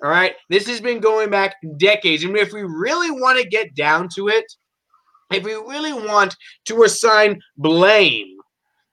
All 0.03 0.09
right, 0.09 0.35
this 0.49 0.67
has 0.67 0.81
been 0.81 0.99
going 0.99 1.29
back 1.29 1.55
decades, 1.77 2.23
and 2.23 2.35
if 2.37 2.53
we 2.53 2.63
really 2.63 3.11
want 3.11 3.41
to 3.41 3.47
get 3.47 3.75
down 3.75 4.07
to 4.15 4.29
it, 4.29 4.45
if 5.31 5.43
we 5.43 5.53
really 5.53 5.93
want 5.93 6.35
to 6.65 6.83
assign 6.83 7.41
blame 7.57 8.37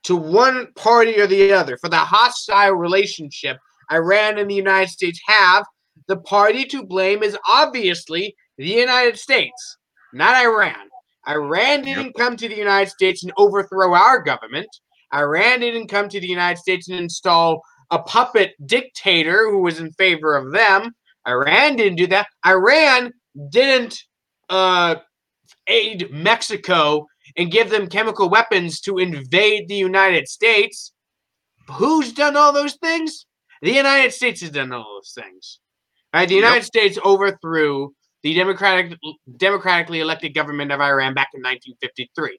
to 0.05 0.17
one 0.17 0.69
party 0.75 1.19
or 1.19 1.26
the 1.26 1.53
other 1.53 1.76
for 1.79 1.88
the 1.88 1.97
hostile 1.97 2.75
relationship 2.75 3.59
Iran 3.91 4.38
and 4.38 4.50
the 4.50 4.55
United 4.55 4.91
States 4.91 5.21
have, 5.26 5.65
the 6.09 6.19
party 6.19 6.65
to 6.67 6.85
blame 6.85 7.23
is 7.23 7.37
obviously 7.49 8.37
the 8.59 8.67
United 8.67 9.19
States, 9.19 9.79
not 10.13 10.37
Iran. 10.37 10.89
Iran 11.29 11.83
didn't 11.83 12.17
come 12.17 12.37
to 12.37 12.49
the 12.49 12.57
United 12.57 12.91
States 12.91 13.25
and 13.25 13.33
overthrow 13.37 13.95
our 13.95 14.23
government. 14.23 14.69
Iran 15.15 15.61
didn't 15.61 15.89
come 15.89 16.09
to 16.09 16.21
the 16.21 16.27
United 16.27 16.59
States 16.59 16.89
and 16.89 16.99
install 16.99 17.63
a 17.91 17.99
puppet 17.99 18.55
dictator 18.65 19.51
who 19.51 19.61
was 19.61 19.81
in 19.81 19.93
favor 19.93 20.37
of 20.37 20.53
them. 20.53 20.93
Iran 21.27 21.77
didn't 21.77 21.97
do 21.97 22.07
that. 22.09 22.29
Iran 22.47 23.13
didn't 23.51 23.99
uh, 24.49 24.97
aid 25.67 26.11
Mexico 26.13 27.07
and 27.37 27.51
give 27.51 27.71
them 27.71 27.89
chemical 27.89 28.29
weapons 28.29 28.81
to 28.83 28.99
invade 28.99 29.69
the 29.69 29.75
United 29.75 30.29
States. 30.29 30.93
Who's 31.69 32.13
done 32.13 32.37
all 32.37 32.53
those 32.53 32.77
things? 32.77 33.27
The 33.63 33.73
United 33.73 34.13
States 34.13 34.41
has 34.43 34.51
done 34.51 34.73
all 34.73 35.01
those 35.01 35.13
things. 35.13 35.59
Right? 36.17 36.27
The 36.27 36.37
Yep. 36.37 36.45
United 36.45 36.65
States 36.65 36.99
overthrew 37.05 37.95
the 38.23 38.33
democratic 38.33 38.99
democratically 39.37 40.01
elected 40.01 40.33
government 40.33 40.73
of 40.73 40.81
Iran 40.81 41.13
back 41.13 41.29
in 41.35 41.43
1953. 41.43 42.39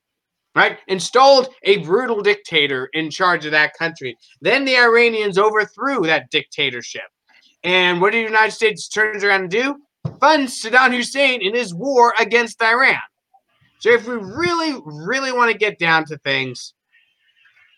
Right? 0.55 0.79
Installed 0.87 1.49
a 1.61 1.77
brutal 1.83 2.23
dictator 2.23 2.89
in 2.93 3.11
charge 3.11 3.45
of 3.45 3.51
that 3.51 3.75
country. 3.77 4.17
Then 4.41 4.65
the 4.65 4.75
Iranians 4.75 5.37
overthrew 5.37 6.01
that 6.07 6.31
dictatorship. 6.31 7.03
And 7.63 8.01
what 8.01 8.13
did 8.13 8.25
the 8.25 8.31
United 8.31 8.53
States 8.53 8.87
turns 8.87 9.23
around 9.23 9.41
and 9.41 9.51
do? 9.51 9.75
Funds 10.19 10.59
Saddam 10.59 10.95
Hussein 10.95 11.43
in 11.43 11.53
his 11.53 11.71
war 11.71 12.15
against 12.19 12.59
Iran. 12.63 12.97
So 13.77 13.91
if 13.91 14.07
we 14.07 14.15
really, 14.15 14.81
really 14.85 15.31
want 15.31 15.51
to 15.51 15.57
get 15.57 15.77
down 15.77 16.05
to 16.05 16.17
things, 16.17 16.73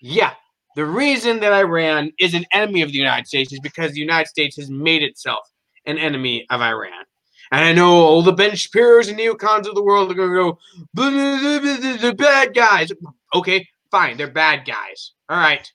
yeah, 0.01 0.31
the 0.77 0.85
reason 0.85 1.41
that 1.41 1.51
Iran 1.51 2.13
is 2.19 2.33
an 2.33 2.45
enemy 2.53 2.83
of 2.83 2.93
the 2.93 2.97
United 2.97 3.27
States 3.27 3.51
is 3.51 3.59
because 3.59 3.91
the 3.91 3.99
United 3.99 4.29
States 4.29 4.55
has 4.55 4.69
made 4.69 5.03
itself 5.03 5.41
an 5.85 5.97
enemy 5.97 6.45
of 6.49 6.61
Iran. 6.61 7.05
And 7.51 7.65
I 7.65 7.73
know 7.73 7.93
all 7.95 8.21
the 8.21 8.33
Ben 8.33 8.55
Shapiro's 8.55 9.07
and 9.07 9.17
neocons 9.19 9.67
of 9.67 9.75
the 9.75 9.83
world 9.83 10.11
are 10.11 10.15
going 10.15 10.29
to 10.29 10.35
go, 10.35 10.59
"Blah, 10.93 11.09
blah, 11.11 11.59
blah, 11.59 11.97
the 11.97 12.15
bad 12.17 12.53
guys. 12.53 12.91
Okay, 13.33 13.67
fine, 13.91 14.17
they're 14.17 14.31
bad 14.31 14.65
guys. 14.65 15.13
All 15.29 15.37
right, 15.37 15.69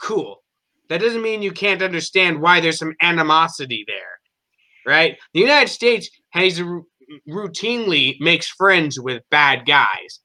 cool. 0.00 0.42
That 0.90 1.00
doesn't 1.00 1.22
mean 1.22 1.42
you 1.42 1.52
can't 1.52 1.82
understand 1.82 2.40
why 2.42 2.60
there's 2.60 2.78
some 2.78 2.94
animosity 3.02 3.84
there, 3.86 4.20
right? 4.86 5.16
The 5.34 5.40
United 5.40 5.68
States 5.70 6.10
has 6.30 6.60
ru- 6.62 6.86
routinely 7.28 8.20
makes 8.20 8.48
friends 8.48 9.00
with 9.00 9.22
bad 9.30 9.66
guys. 9.66 10.20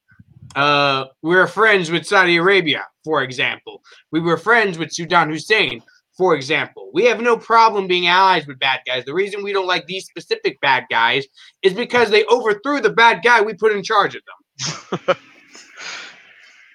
Uh, 0.56 1.06
we 1.22 1.36
were 1.36 1.46
friends 1.46 1.90
with 1.90 2.06
Saudi 2.06 2.36
Arabia, 2.36 2.86
for 3.04 3.22
example. 3.22 3.82
We 4.12 4.20
were 4.20 4.36
friends 4.36 4.78
with 4.78 4.90
Saddam 4.90 5.30
Hussein, 5.30 5.82
for 6.20 6.34
example. 6.34 6.90
We 6.92 7.06
have 7.06 7.22
no 7.22 7.38
problem 7.38 7.86
being 7.86 8.06
allies 8.06 8.46
with 8.46 8.58
bad 8.58 8.80
guys. 8.86 9.06
The 9.06 9.14
reason 9.14 9.42
we 9.42 9.54
don't 9.54 9.66
like 9.66 9.86
these 9.86 10.04
specific 10.04 10.60
bad 10.60 10.84
guys 10.90 11.24
is 11.62 11.72
because 11.72 12.10
they 12.10 12.26
overthrew 12.26 12.82
the 12.82 12.90
bad 12.90 13.22
guy 13.24 13.40
we 13.40 13.54
put 13.54 13.72
in 13.72 13.82
charge 13.82 14.14
of 14.14 14.22
them. 14.26 15.16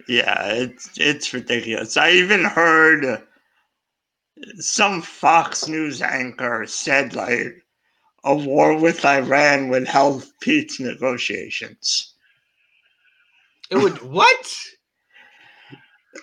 Yeah, 0.07 0.49
it's 0.49 0.91
it's 0.97 1.33
ridiculous. 1.33 1.97
I 1.97 2.11
even 2.11 2.43
heard 2.43 3.23
some 4.59 5.01
Fox 5.01 5.67
News 5.67 5.99
anchor 5.99 6.67
said 6.67 7.15
like 7.15 7.63
a 8.23 8.35
war 8.35 8.79
with 8.79 9.03
Iran 9.03 9.69
would 9.69 9.87
help 9.87 10.21
peace 10.41 10.79
negotiations. 10.79 12.13
It 13.71 13.77
would 13.77 13.99
what? 14.03 14.55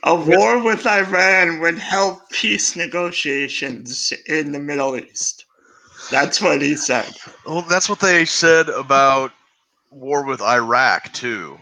A 0.05 0.15
war 0.15 0.63
with 0.63 0.87
Iran 0.87 1.61
would 1.61 1.79
help 1.79 2.29
peace 2.31 2.77
negotiations 2.77 4.13
in 4.27 4.53
the 4.53 4.59
Middle 4.59 4.97
East. 4.97 5.45
That's 6.11 6.41
what 6.41 6.61
he 6.61 6.77
said. 6.77 7.13
Well, 7.47 7.63
that's 7.63 7.89
what 7.89 8.01
they 8.01 8.25
said 8.25 8.69
about 8.69 9.33
war 9.91 10.25
with 10.25 10.41
Iraq 10.41 11.13
too, 11.13 11.59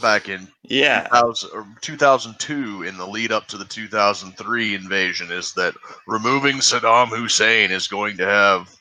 back 0.00 0.28
in 0.28 0.48
Yeah, 0.64 1.02
2000, 1.04 1.50
or 1.52 1.66
2002 1.82 2.82
in 2.82 2.96
the 2.96 3.06
lead 3.06 3.30
up 3.30 3.46
to 3.48 3.56
the 3.56 3.64
2003 3.64 4.74
invasion. 4.74 5.30
Is 5.30 5.52
that 5.54 5.74
removing 6.06 6.56
Saddam 6.56 7.08
Hussein 7.08 7.70
is 7.70 7.86
going 7.86 8.16
to 8.16 8.26
have 8.26 8.74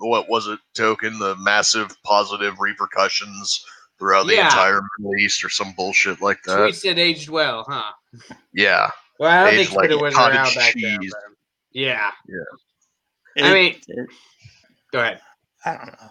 what 0.00 0.28
was 0.28 0.46
it 0.46 0.58
token 0.74 1.18
the 1.18 1.36
massive 1.36 1.94
positive 2.02 2.60
repercussions 2.60 3.64
throughout 3.98 4.26
the 4.26 4.34
Yeah. 4.34 4.46
entire 4.46 4.80
Middle 4.98 5.16
East 5.18 5.44
or 5.44 5.50
some 5.50 5.72
bullshit 5.72 6.22
like 6.22 6.42
that. 6.44 6.56
Tweet 6.58 6.76
said 6.76 6.98
aged 6.98 7.28
well, 7.28 7.64
huh? 7.68 7.92
Yeah, 8.52 8.90
Well, 9.18 9.30
I 9.30 9.44
don't 9.50 9.54
Aged 9.60 9.68
think 9.70 9.78
Twitter 9.80 9.94
like 9.96 10.02
was 10.02 10.14
around 10.16 10.54
back 10.54 10.74
then. 10.74 10.98
Yeah. 11.02 11.08
but- 11.10 11.36
Yeah, 11.72 12.10
I 13.44 13.50
It- 13.50 13.54
mean- 13.54 13.80
it- 13.88 14.10
go 14.92 15.00
ahead. 15.00 15.20
I 15.64 15.76
don't 15.76 15.86
know. 16.00 16.10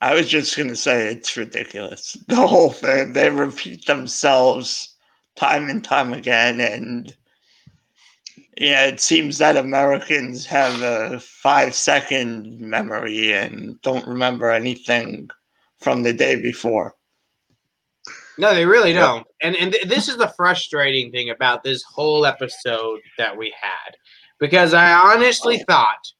I 0.00 0.14
was 0.14 0.28
just 0.28 0.56
gonna 0.56 0.76
say 0.76 1.08
it's 1.08 1.36
ridiculous. 1.36 2.16
The 2.28 2.36
whole 2.46 2.70
thing. 2.70 3.12
They 3.12 3.30
repeat 3.30 3.86
themselves 3.86 4.94
time 5.36 5.68
and 5.70 5.82
time 5.84 6.12
again, 6.12 6.60
and 6.60 7.14
yeah, 8.58 8.86
it 8.86 9.00
seems 9.00 9.38
that 9.38 9.56
Americans 9.56 10.46
have 10.46 10.80
a 10.82 11.20
five 11.20 11.74
second 11.74 12.60
memory 12.60 13.32
and 13.32 13.80
don't 13.82 14.06
remember 14.06 14.50
anything 14.50 15.28
from 15.80 16.02
the 16.02 16.12
day 16.12 16.36
before. 16.36 16.94
No, 18.38 18.54
they 18.54 18.66
really 18.66 18.92
don't. 18.92 19.26
And 19.42 19.54
and 19.56 19.72
th- 19.72 19.86
this 19.86 20.08
is 20.08 20.16
the 20.16 20.32
frustrating 20.36 21.10
thing 21.12 21.30
about 21.30 21.62
this 21.62 21.82
whole 21.82 22.26
episode 22.26 23.00
that 23.18 23.36
we 23.36 23.54
had, 23.60 23.96
because 24.38 24.74
I 24.74 24.92
honestly 24.92 25.62
thought 25.68 26.12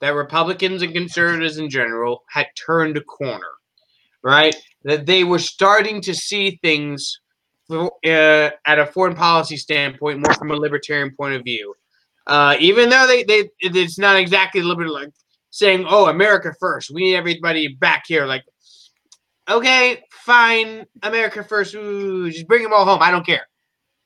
that 0.00 0.14
Republicans 0.14 0.82
and 0.82 0.92
conservatives 0.92 1.58
in 1.58 1.70
general 1.70 2.24
had 2.28 2.46
turned 2.54 2.96
a 2.96 3.02
corner, 3.02 3.52
right? 4.24 4.56
That 4.84 5.06
they 5.06 5.22
were 5.22 5.38
starting 5.38 6.00
to 6.02 6.14
see 6.14 6.58
things 6.62 7.20
uh, 7.70 7.88
at 8.04 8.78
a 8.78 8.86
foreign 8.86 9.14
policy 9.14 9.56
standpoint, 9.56 10.18
more 10.18 10.34
from 10.34 10.50
a 10.50 10.56
libertarian 10.56 11.14
point 11.14 11.34
of 11.34 11.44
view. 11.44 11.74
Uh, 12.26 12.56
even 12.58 12.88
though 12.88 13.06
they, 13.06 13.24
they 13.24 13.48
it's 13.60 13.98
not 13.98 14.16
exactly 14.16 14.62
liberal, 14.62 14.92
like 14.92 15.10
saying, 15.50 15.84
"Oh, 15.88 16.06
America 16.06 16.54
first, 16.58 16.90
we 16.90 17.02
need 17.02 17.16
everybody 17.16 17.68
back 17.68 18.04
here." 18.06 18.26
Like, 18.26 18.44
okay, 19.48 20.04
fine, 20.24 20.86
America 21.02 21.42
first. 21.44 21.74
Ooh, 21.74 22.30
just 22.30 22.46
bring 22.46 22.62
them 22.62 22.72
all 22.72 22.84
home. 22.84 23.02
I 23.02 23.10
don't 23.10 23.26
care. 23.26 23.46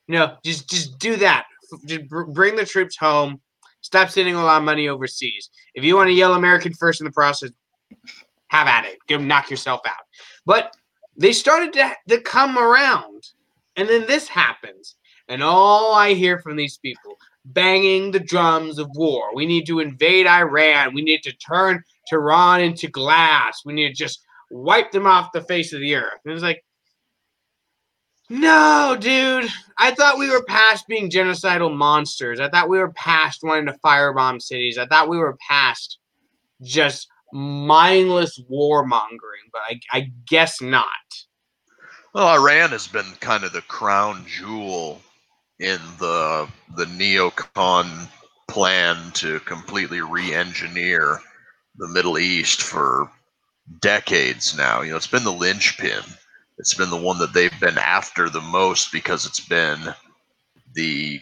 Know, 0.09 0.37
just 0.45 0.71
just 0.71 0.99
do 0.99 1.17
that. 1.17 1.47
Just 1.87 2.09
br- 2.09 2.25
bring 2.25 2.57
the 2.57 2.65
troops 2.65 2.97
home. 2.97 3.41
Stop 3.81 4.11
sending 4.11 4.35
a 4.35 4.43
lot 4.43 4.59
of 4.59 4.65
money 4.65 4.89
overseas. 4.89 5.51
If 5.75 5.85
you 5.85 5.97
want 5.97 6.09
to 6.09 6.13
yell 6.13 6.35
American 6.35 6.73
first 6.73 7.01
in 7.01 7.05
the 7.05 7.13
process, 7.13 7.51
have 8.49 8.67
at 8.67 8.85
it. 8.85 8.99
Go 9.09 9.19
knock 9.19 9.51
yourself 9.51 9.81
out. 9.87 10.05
But 10.45 10.75
they 11.17 11.33
started 11.33 11.73
to, 11.75 11.93
to 12.09 12.21
come 12.21 12.59
around, 12.59 13.25
and 13.77 13.89
then 13.89 14.07
this 14.07 14.29
happens, 14.29 14.97
and 15.29 15.43
all 15.43 15.95
I 15.95 16.15
hear 16.15 16.39
from 16.39 16.57
these 16.57 16.79
people 16.79 17.17
banging 17.47 18.11
the 18.11 18.21
drums 18.21 18.79
of 18.79 18.89
war. 18.95 19.35
We 19.35 19.47
need 19.47 19.67
to 19.67 19.81
invade 19.81 20.27
Iran. 20.27 20.95
We 20.95 21.03
need 21.03 21.23
to 21.23 21.33
turn 21.33 21.83
Tehran 22.09 22.61
into 22.61 22.89
glass. 22.89 23.63
We 23.65 23.73
need 23.73 23.89
to 23.89 23.95
just 23.95 24.26
wipe 24.51 24.93
them 24.93 25.07
off 25.07 25.33
the 25.33 25.43
face 25.43 25.73
of 25.73 25.81
the 25.81 25.95
earth. 25.95 26.21
And 26.25 26.35
was 26.35 26.43
like, 26.43 26.63
no, 28.29 28.97
dude. 28.99 29.49
I 29.79 29.93
thought 29.93 30.19
we 30.19 30.31
were 30.31 30.43
past 30.45 30.87
being 30.89 31.11
genocidal 31.11 31.75
monsters. 31.75 32.41
I 32.41 32.49
thought 32.49 32.69
we 32.69 32.79
were 32.79 32.93
past 32.93 33.41
wanting 33.43 33.67
to 33.67 33.79
firebomb 33.85 34.43
cities. 34.43 34.79
I 34.79 34.87
thought 34.87 35.09
we 35.09 35.19
were 35.19 35.37
past 35.49 35.99
just 36.63 37.09
mindless 37.33 38.41
warmongering, 38.51 39.51
but 39.53 39.63
I, 39.69 39.81
I 39.93 40.11
guess 40.27 40.61
not. 40.61 40.87
Well, 42.15 42.29
Iran 42.29 42.71
has 42.71 42.89
been 42.89 43.13
kind 43.21 43.45
of 43.45 43.53
the 43.53 43.63
crown 43.63 44.25
jewel 44.27 45.03
in 45.59 45.79
the 45.99 46.49
the 46.77 46.85
neocon 46.85 48.09
plan 48.49 49.11
to 49.13 49.41
completely 49.41 50.01
re-engineer 50.01 51.21
the 51.77 51.89
Middle 51.89 52.19
East 52.19 52.63
for 52.63 53.11
decades 53.81 54.57
now. 54.57 54.83
You 54.83 54.91
know, 54.91 54.97
it's 54.97 55.07
been 55.07 55.25
the 55.25 55.33
linchpin. 55.33 56.03
It's 56.59 56.75
been 56.75 56.91
the 56.91 56.97
one 56.97 57.19
that 57.19 57.33
they've 57.33 57.61
been 57.61 57.79
after 57.79 58.29
the 58.29 58.41
most 58.41 58.93
because 58.93 59.27
it's 59.27 59.41
been 59.41 59.95
the 60.75 61.21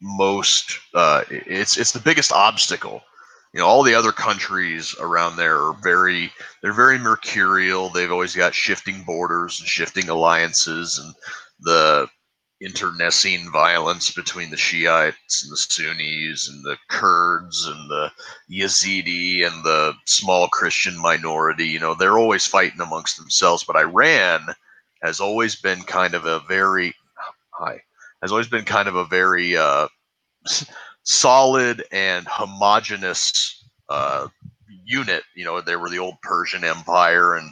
most. 0.00 0.78
Uh, 0.94 1.24
it's 1.28 1.76
it's 1.76 1.92
the 1.92 2.00
biggest 2.00 2.32
obstacle 2.32 3.02
you 3.52 3.60
know 3.60 3.66
all 3.66 3.82
the 3.82 3.94
other 3.94 4.12
countries 4.12 4.94
around 5.00 5.36
there 5.36 5.56
are 5.56 5.76
very 5.82 6.30
they're 6.62 6.72
very 6.72 6.98
mercurial 6.98 7.88
they've 7.88 8.12
always 8.12 8.36
got 8.36 8.54
shifting 8.54 9.02
borders 9.04 9.60
and 9.60 9.68
shifting 9.68 10.08
alliances 10.08 10.98
and 10.98 11.14
the 11.60 12.08
internecine 12.60 13.50
violence 13.50 14.10
between 14.10 14.50
the 14.50 14.56
shiites 14.56 15.42
and 15.42 15.52
the 15.52 15.56
sunnis 15.56 16.48
and 16.48 16.62
the 16.64 16.76
kurds 16.88 17.66
and 17.66 17.90
the 17.90 18.10
yazidi 18.50 19.46
and 19.46 19.64
the 19.64 19.94
small 20.06 20.46
christian 20.48 20.96
minority 21.00 21.66
you 21.66 21.78
know 21.78 21.94
they're 21.94 22.18
always 22.18 22.46
fighting 22.46 22.80
amongst 22.80 23.16
themselves 23.16 23.64
but 23.64 23.76
iran 23.76 24.46
has 25.02 25.20
always 25.20 25.56
been 25.56 25.80
kind 25.82 26.14
of 26.14 26.26
a 26.26 26.40
very 26.40 26.94
hi 27.50 27.80
has 28.22 28.30
always 28.30 28.48
been 28.48 28.64
kind 28.64 28.88
of 28.88 28.94
a 28.94 29.06
very 29.06 29.56
uh, 29.56 29.88
solid 31.04 31.84
and 31.90 32.26
homogenous 32.28 33.64
uh, 33.88 34.28
unit. 34.84 35.22
You 35.34 35.44
know, 35.44 35.60
they 35.60 35.76
were 35.76 35.88
the 35.88 35.98
old 35.98 36.20
Persian 36.22 36.64
Empire, 36.64 37.36
and 37.36 37.50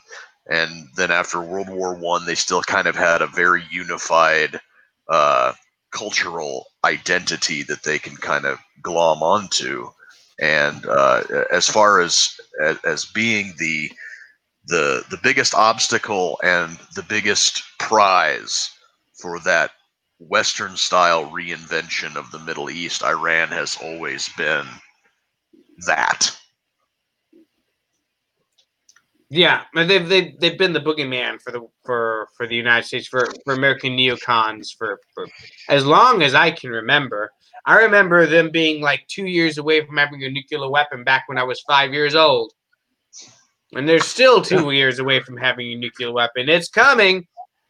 and 0.51 0.89
then 0.97 1.11
after 1.11 1.41
World 1.41 1.69
War 1.69 1.95
One, 1.95 2.25
they 2.25 2.35
still 2.35 2.63
kind 2.63 2.87
of 2.87 2.97
had 2.97 3.23
a 3.23 3.27
very 3.27 3.65
unified 3.71 4.61
uh, 5.09 5.53
cultural 5.93 6.67
identity 6.85 7.63
that 7.65 7.83
they 7.85 7.99
can 7.99 8.17
kind 8.17 8.47
of 8.47 8.59
glom 8.83 9.23
onto. 9.23 9.91
And 10.41 10.87
uh, 10.87 11.25
as 11.53 11.69
far 11.69 12.01
as, 12.01 12.33
as 12.63 12.79
as 12.85 13.05
being 13.07 13.55
the 13.59 13.91
the 14.67 15.05
the 15.11 15.19
biggest 15.23 15.55
obstacle 15.55 16.41
and 16.45 16.79
the 16.97 17.03
biggest 17.05 17.63
prize 17.81 18.71
for 19.21 19.41
that 19.41 19.73
Western 20.21 20.77
style 20.77 21.27
reinvention 21.31 22.17
of 22.17 22.31
the 22.33 22.41
Middle 22.41 22.71
East, 22.71 23.05
Iran 23.05 23.49
has 23.49 23.79
always 23.83 24.31
been 24.39 24.67
that. 25.87 26.38
Yeah, 29.31 29.65
they've 29.75 30.09
they've 30.09 30.41
they've 30.41 30.59
been 30.59 30.73
the 30.73 30.81
boogeyman 30.81 31.41
for 31.43 31.53
the 31.53 31.61
for 31.85 32.29
for 32.37 32.47
the 32.47 32.55
United 32.57 32.87
States 32.87 33.07
for 33.07 33.29
for 33.45 33.53
American 33.53 33.95
neocons 33.95 34.69
for 34.77 34.99
for 35.15 35.27
as 35.69 35.85
long 35.85 36.23
as 36.23 36.35
I 36.35 36.51
can 36.51 36.71
remember. 36.71 37.31
I 37.67 37.77
remember 37.83 38.25
them 38.25 38.51
being 38.51 38.81
like 38.81 39.07
two 39.09 39.27
years 39.27 39.59
away 39.59 39.85
from 39.85 39.99
having 39.99 40.25
a 40.25 40.31
nuclear 40.31 40.71
weapon 40.71 41.05
back 41.05 41.25
when 41.27 41.37
I 41.37 41.43
was 41.43 41.61
five 41.69 41.93
years 41.93 42.15
old, 42.15 42.55
and 43.75 43.87
they're 43.87 44.01
still 44.01 44.41
two 44.41 44.71
years 44.81 44.99
away 44.99 45.21
from 45.21 45.37
having 45.37 45.73
a 45.73 45.77
nuclear 45.77 46.11
weapon. 46.11 46.49
It's 46.49 46.71
coming. 46.71 47.27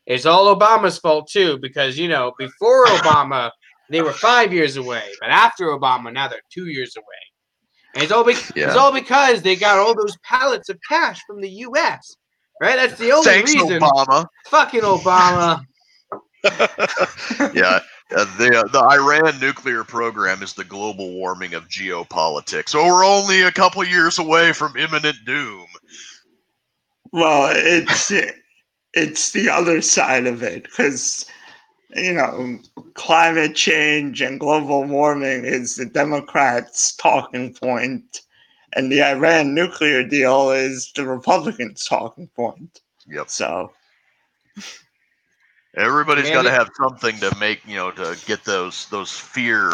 It's 0.07 0.27
all 0.27 0.55
Obama's 0.55 0.99
fault 0.99 1.29
too, 1.29 1.59
because 1.61 1.99
you 1.99 2.07
know 2.07 2.35
before 2.39 2.87
Obama 2.87 3.51
they 3.91 4.01
were 4.01 4.13
five 4.13 4.53
years 4.53 4.77
away, 4.77 5.03
but 5.21 5.31
after 5.31 5.67
Obama 5.67 6.13
now 6.13 6.29
they're 6.29 6.41
two 6.53 6.67
years 6.67 6.97
away. 6.97 7.28
And 7.95 8.03
it's 8.05 8.13
all, 8.13 8.25
be- 8.25 8.35
Yeah. 8.57 8.69
it's 8.69 8.77
all 8.77 8.93
because 8.93 9.43
they 9.43 9.57
got 9.57 9.79
all 9.79 9.95
those 9.95 10.17
pallets 10.19 10.69
of 10.69 10.79
cash 10.89 11.21
from 11.27 11.41
the 11.41 11.51
U.S. 11.51 12.17
Right? 12.61 12.77
That's 12.77 12.99
the 12.99 13.13
only 13.13 13.25
Thanks, 13.25 13.55
reason. 13.55 13.81
Obama. 13.81 14.27
Fucking 14.47 14.83
Obama. 14.83 15.65
yeah, 17.55 17.81
uh, 18.17 18.37
the 18.39 18.65
uh, 18.65 18.69
the 18.69 18.89
Iran 18.93 19.41
nuclear 19.41 19.83
program 19.83 20.41
is 20.43 20.53
the 20.55 20.65
global 20.65 21.11
warming 21.13 21.55
of 21.55 21.69
geopolitics. 21.69 22.69
So 22.71 22.87
we're 22.87 23.05
only 23.05 23.43
a 23.43 23.51
couple 23.51 23.83
years 23.85 24.19
away 24.21 24.53
from 24.53 24.77
imminent 24.77 25.17
doom. 25.27 25.67
Well, 27.13 27.53
it's 27.55 28.13
it's 28.95 29.33
the 29.33 29.49
other 29.49 29.83
side 29.83 30.27
of 30.27 30.43
it 30.43 30.63
because 30.65 31.27
you 31.95 32.13
know 32.13 32.59
climate 32.95 33.55
change 33.55 34.21
and 34.21 34.41
global 34.41 34.85
warming 34.85 35.45
is 35.45 35.77
the 35.77 35.87
Democrats' 35.87 36.95
talking 36.97 37.55
point, 37.55 38.23
and 38.75 38.91
the 38.93 39.03
Iran 39.03 39.55
nuclear 39.55 40.05
deal 40.05 40.51
is 40.51 40.93
the 40.95 41.07
Republicans' 41.07 41.85
talking 41.85 42.29
point. 42.29 42.81
Yep. 43.07 43.29
So 43.31 43.73
everybody's 45.77 46.31
got 46.31 46.43
to 46.43 46.51
have 46.51 46.69
something 46.77 47.19
to 47.21 47.35
make 47.37 47.61
you 47.67 47.77
know 47.77 47.91
to 47.93 48.19
get 48.27 48.45
those 48.45 48.87
those 48.87 49.13
fear 49.13 49.73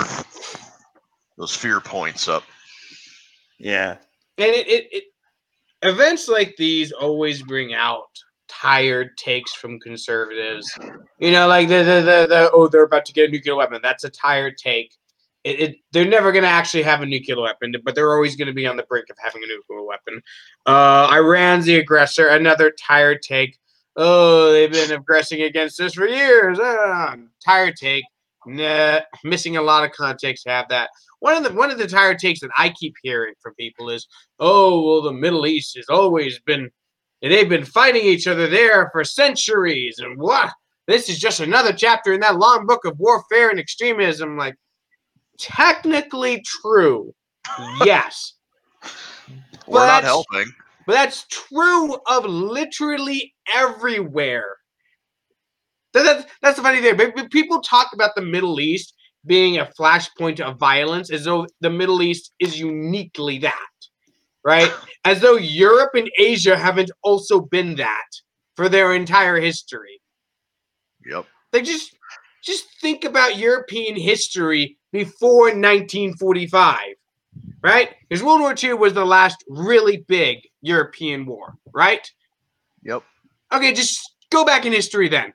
those 1.36 1.54
fear 1.54 1.80
points 1.80 2.28
up. 2.28 2.44
yeah, 3.58 3.96
And 4.38 4.48
it, 4.50 4.68
it, 4.68 4.88
it 4.92 5.04
events 5.82 6.28
like 6.28 6.56
these 6.56 6.92
always 6.92 7.42
bring 7.42 7.74
out 7.74 8.08
tired 8.48 9.16
takes 9.16 9.52
from 9.54 9.78
conservatives. 9.80 10.70
You 11.18 11.32
know, 11.32 11.46
like 11.48 11.68
the 11.68 11.78
the, 11.78 12.00
the, 12.00 12.26
the 12.28 12.50
oh 12.52 12.68
they're 12.68 12.84
about 12.84 13.04
to 13.06 13.12
get 13.12 13.28
a 13.28 13.32
nuclear 13.32 13.56
weapon. 13.56 13.80
That's 13.82 14.04
a 14.04 14.10
tired 14.10 14.56
take. 14.56 14.94
It, 15.44 15.60
it 15.60 15.76
they're 15.92 16.06
never 16.06 16.32
going 16.32 16.44
to 16.44 16.48
actually 16.48 16.82
have 16.84 17.02
a 17.02 17.06
nuclear 17.06 17.40
weapon, 17.40 17.74
but 17.84 17.94
they're 17.94 18.14
always 18.14 18.36
going 18.36 18.48
to 18.48 18.54
be 18.54 18.66
on 18.66 18.76
the 18.76 18.82
brink 18.84 19.06
of 19.10 19.16
having 19.22 19.42
a 19.44 19.46
nuclear 19.46 19.84
weapon. 19.84 20.22
Uh, 20.66 21.08
Iran's 21.12 21.66
the 21.66 21.76
aggressor. 21.76 22.28
Another 22.28 22.70
tired 22.70 23.22
take. 23.22 23.58
Oh, 23.96 24.52
they've 24.52 24.72
been 24.72 24.90
aggressing 24.90 25.42
against 25.42 25.80
us 25.80 25.94
for 25.94 26.08
years. 26.08 26.58
Ah, 26.60 27.16
tired 27.44 27.76
take. 27.76 28.04
Nah, 28.46 29.00
missing 29.22 29.56
a 29.56 29.62
lot 29.62 29.84
of 29.84 29.92
context 29.92 30.44
to 30.44 30.50
have 30.50 30.68
that. 30.68 30.90
One 31.20 31.36
of 31.36 31.44
the 31.44 31.52
one 31.52 31.70
of 31.70 31.78
the 31.78 31.86
tired 31.86 32.18
takes 32.18 32.40
that 32.40 32.50
I 32.58 32.70
keep 32.70 32.94
hearing 33.02 33.34
from 33.40 33.54
people 33.54 33.90
is, 33.90 34.06
oh 34.38 34.84
well 34.84 35.02
the 35.02 35.12
middle 35.12 35.46
east 35.46 35.76
has 35.76 35.86
always 35.88 36.38
been 36.40 36.70
they've 37.32 37.48
been 37.48 37.64
fighting 37.64 38.04
each 38.04 38.26
other 38.26 38.46
there 38.46 38.90
for 38.92 39.04
centuries. 39.04 39.98
And 39.98 40.18
what? 40.18 40.52
This 40.86 41.08
is 41.08 41.18
just 41.18 41.40
another 41.40 41.72
chapter 41.72 42.12
in 42.12 42.20
that 42.20 42.36
long 42.38 42.66
book 42.66 42.84
of 42.84 42.98
warfare 42.98 43.50
and 43.50 43.58
extremism. 43.58 44.36
Like 44.36 44.56
technically 45.38 46.42
true 46.62 47.14
yes. 47.84 48.34
We're 49.66 49.80
But- 49.80 49.86
not 49.86 50.04
helping. 50.04 50.52
but 50.86 50.92
that's 50.94 51.26
true 51.28 51.96
of 52.06 52.24
literally 52.26 53.34
everywhere. 53.54 54.56
That, 55.94 56.02
that- 56.02 56.28
that's 56.42 56.56
the 56.56 56.62
funny 56.62 56.80
thing. 56.80 57.28
People 57.30 57.60
talk 57.62 57.92
about 57.94 58.14
the 58.14 58.22
middle 58.22 58.60
east 58.60 58.94
being 59.26 59.58
a 59.58 59.70
flashpoint 59.78 60.40
of 60.40 60.58
violence 60.58 61.10
as 61.10 61.24
though 61.24 61.46
the 61.60 61.70
middle 61.70 62.02
east 62.02 62.32
is 62.40 62.58
uniquely 62.60 63.38
that 63.38 63.66
right 64.44 64.72
as 65.04 65.20
though 65.20 65.36
Europe 65.36 65.90
and 65.94 66.10
Asia 66.18 66.56
haven't 66.56 66.90
also 67.02 67.40
been 67.40 67.76
that 67.76 68.08
for 68.56 68.68
their 68.68 68.94
entire 68.94 69.36
history. 69.36 70.00
Yep. 71.06 71.26
Like 71.52 71.64
just 71.64 71.96
just 72.42 72.66
think 72.80 73.04
about 73.04 73.38
European 73.38 73.96
history 73.96 74.78
before 74.92 75.46
1945, 75.46 76.78
right? 77.62 77.90
Because 78.08 78.22
World 78.22 78.40
War 78.40 78.54
II 78.62 78.74
was 78.74 78.92
the 78.92 79.04
last 79.04 79.42
really 79.48 80.04
big 80.08 80.46
European 80.60 81.24
war, 81.24 81.54
right? 81.72 82.10
Yep. 82.82 83.02
Okay, 83.52 83.72
just 83.72 84.14
go 84.30 84.44
back 84.44 84.66
in 84.66 84.72
history 84.72 85.08
then. 85.08 85.32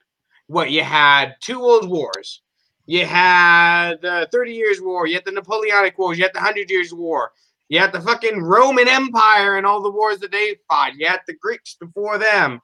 What 0.48 0.72
you 0.72 0.84
had 0.84 1.36
two 1.42 1.60
world 1.60 1.90
wars. 1.90 2.42
You 2.86 3.06
had 3.06 4.02
the 4.02 4.28
Thirty 4.32 4.54
Years' 4.54 4.82
War. 4.82 5.06
You 5.06 5.14
had 5.16 5.26
the 5.26 5.32
Napoleonic 5.32 5.98
Wars. 6.00 6.18
You 6.18 6.24
had 6.24 6.34
the 6.34 6.40
Hundred 6.40 6.72
Years' 6.72 6.92
War. 6.92 7.32
You 7.70 7.80
had 7.80 7.94
the 7.94 8.02
fucking 8.02 8.42
Roman 8.42 8.88
Empire 8.88 9.58
and 9.58 9.66
all 9.66 9.82
the 9.82 9.92
wars 9.92 10.20
that 10.20 10.32
they 10.32 10.56
fought. 10.68 10.96
You 10.96 11.08
had 11.08 11.22
the 11.28 11.36
Greeks 11.36 11.76
before 11.80 12.18
them. 12.18 12.60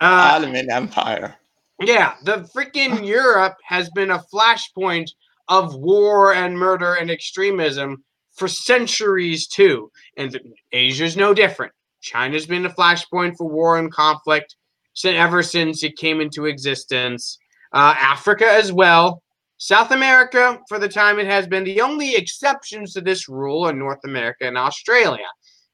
Uh, 0.00 0.36
Ottoman 0.36 0.70
Empire. 0.70 1.34
yeah, 1.80 2.14
the 2.24 2.48
freaking 2.54 3.06
Europe 3.06 3.56
has 3.64 3.88
been 3.90 4.10
a 4.10 4.22
flashpoint 4.32 5.10
of 5.48 5.74
war 5.74 6.34
and 6.34 6.58
murder 6.58 6.94
and 6.94 7.10
extremism 7.10 8.04
for 8.32 8.46
centuries 8.46 9.46
too. 9.46 9.90
And 10.18 10.38
Asia's 10.72 11.16
no 11.16 11.32
different. 11.32 11.72
China's 12.02 12.46
been 12.46 12.66
a 12.66 12.70
flashpoint 12.70 13.36
for 13.38 13.48
war 13.48 13.78
and 13.78 13.90
conflict 13.90 14.56
ever 15.04 15.42
since 15.42 15.82
it 15.82 15.96
came 15.96 16.20
into 16.20 16.44
existence. 16.44 17.38
Uh, 17.72 17.94
Africa 17.98 18.46
as 18.46 18.72
well. 18.72 19.23
South 19.58 19.90
America, 19.92 20.58
for 20.68 20.78
the 20.78 20.88
time 20.88 21.18
it 21.18 21.26
has 21.26 21.46
been, 21.46 21.64
the 21.64 21.80
only 21.80 22.14
exceptions 22.16 22.92
to 22.94 23.00
this 23.00 23.28
rule 23.28 23.66
are 23.66 23.72
North 23.72 24.00
America 24.04 24.46
and 24.46 24.58
Australia. 24.58 25.24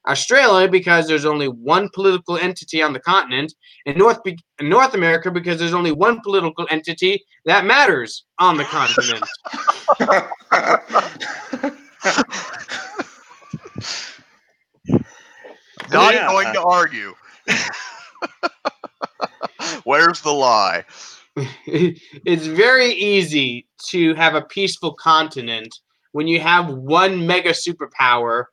Australia, 0.08 0.66
because 0.68 1.06
there's 1.06 1.26
only 1.26 1.48
one 1.48 1.88
political 1.92 2.38
entity 2.38 2.82
on 2.82 2.92
the 2.94 3.00
continent, 3.00 3.52
and 3.86 3.96
North 3.98 4.22
be- 4.22 4.38
North 4.60 4.94
America, 4.94 5.30
because 5.30 5.58
there's 5.58 5.74
only 5.74 5.92
one 5.92 6.20
political 6.20 6.66
entity 6.70 7.22
that 7.44 7.66
matters 7.66 8.24
on 8.38 8.56
the 8.56 8.64
continent. 8.64 9.24
Not 15.90 16.14
Yeah. 16.14 16.26
going 16.28 16.52
to 16.54 16.62
argue. 16.62 17.14
Where's 19.84 20.20
the 20.20 20.32
lie? 20.32 20.84
it's 21.66 22.46
very 22.46 22.92
easy 22.92 23.66
to 23.88 24.14
have 24.14 24.34
a 24.34 24.42
peaceful 24.42 24.94
continent 24.94 25.74
when 26.12 26.26
you 26.26 26.40
have 26.40 26.68
one 26.70 27.26
mega 27.26 27.50
superpower 27.50 28.44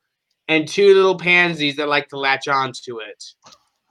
and 0.47 0.67
two 0.67 0.93
little 0.93 1.17
pansies 1.17 1.75
that 1.75 1.87
like 1.89 2.07
to 2.09 2.17
latch 2.17 2.47
on 2.47 2.71
to 2.85 2.99
it. 2.99 3.23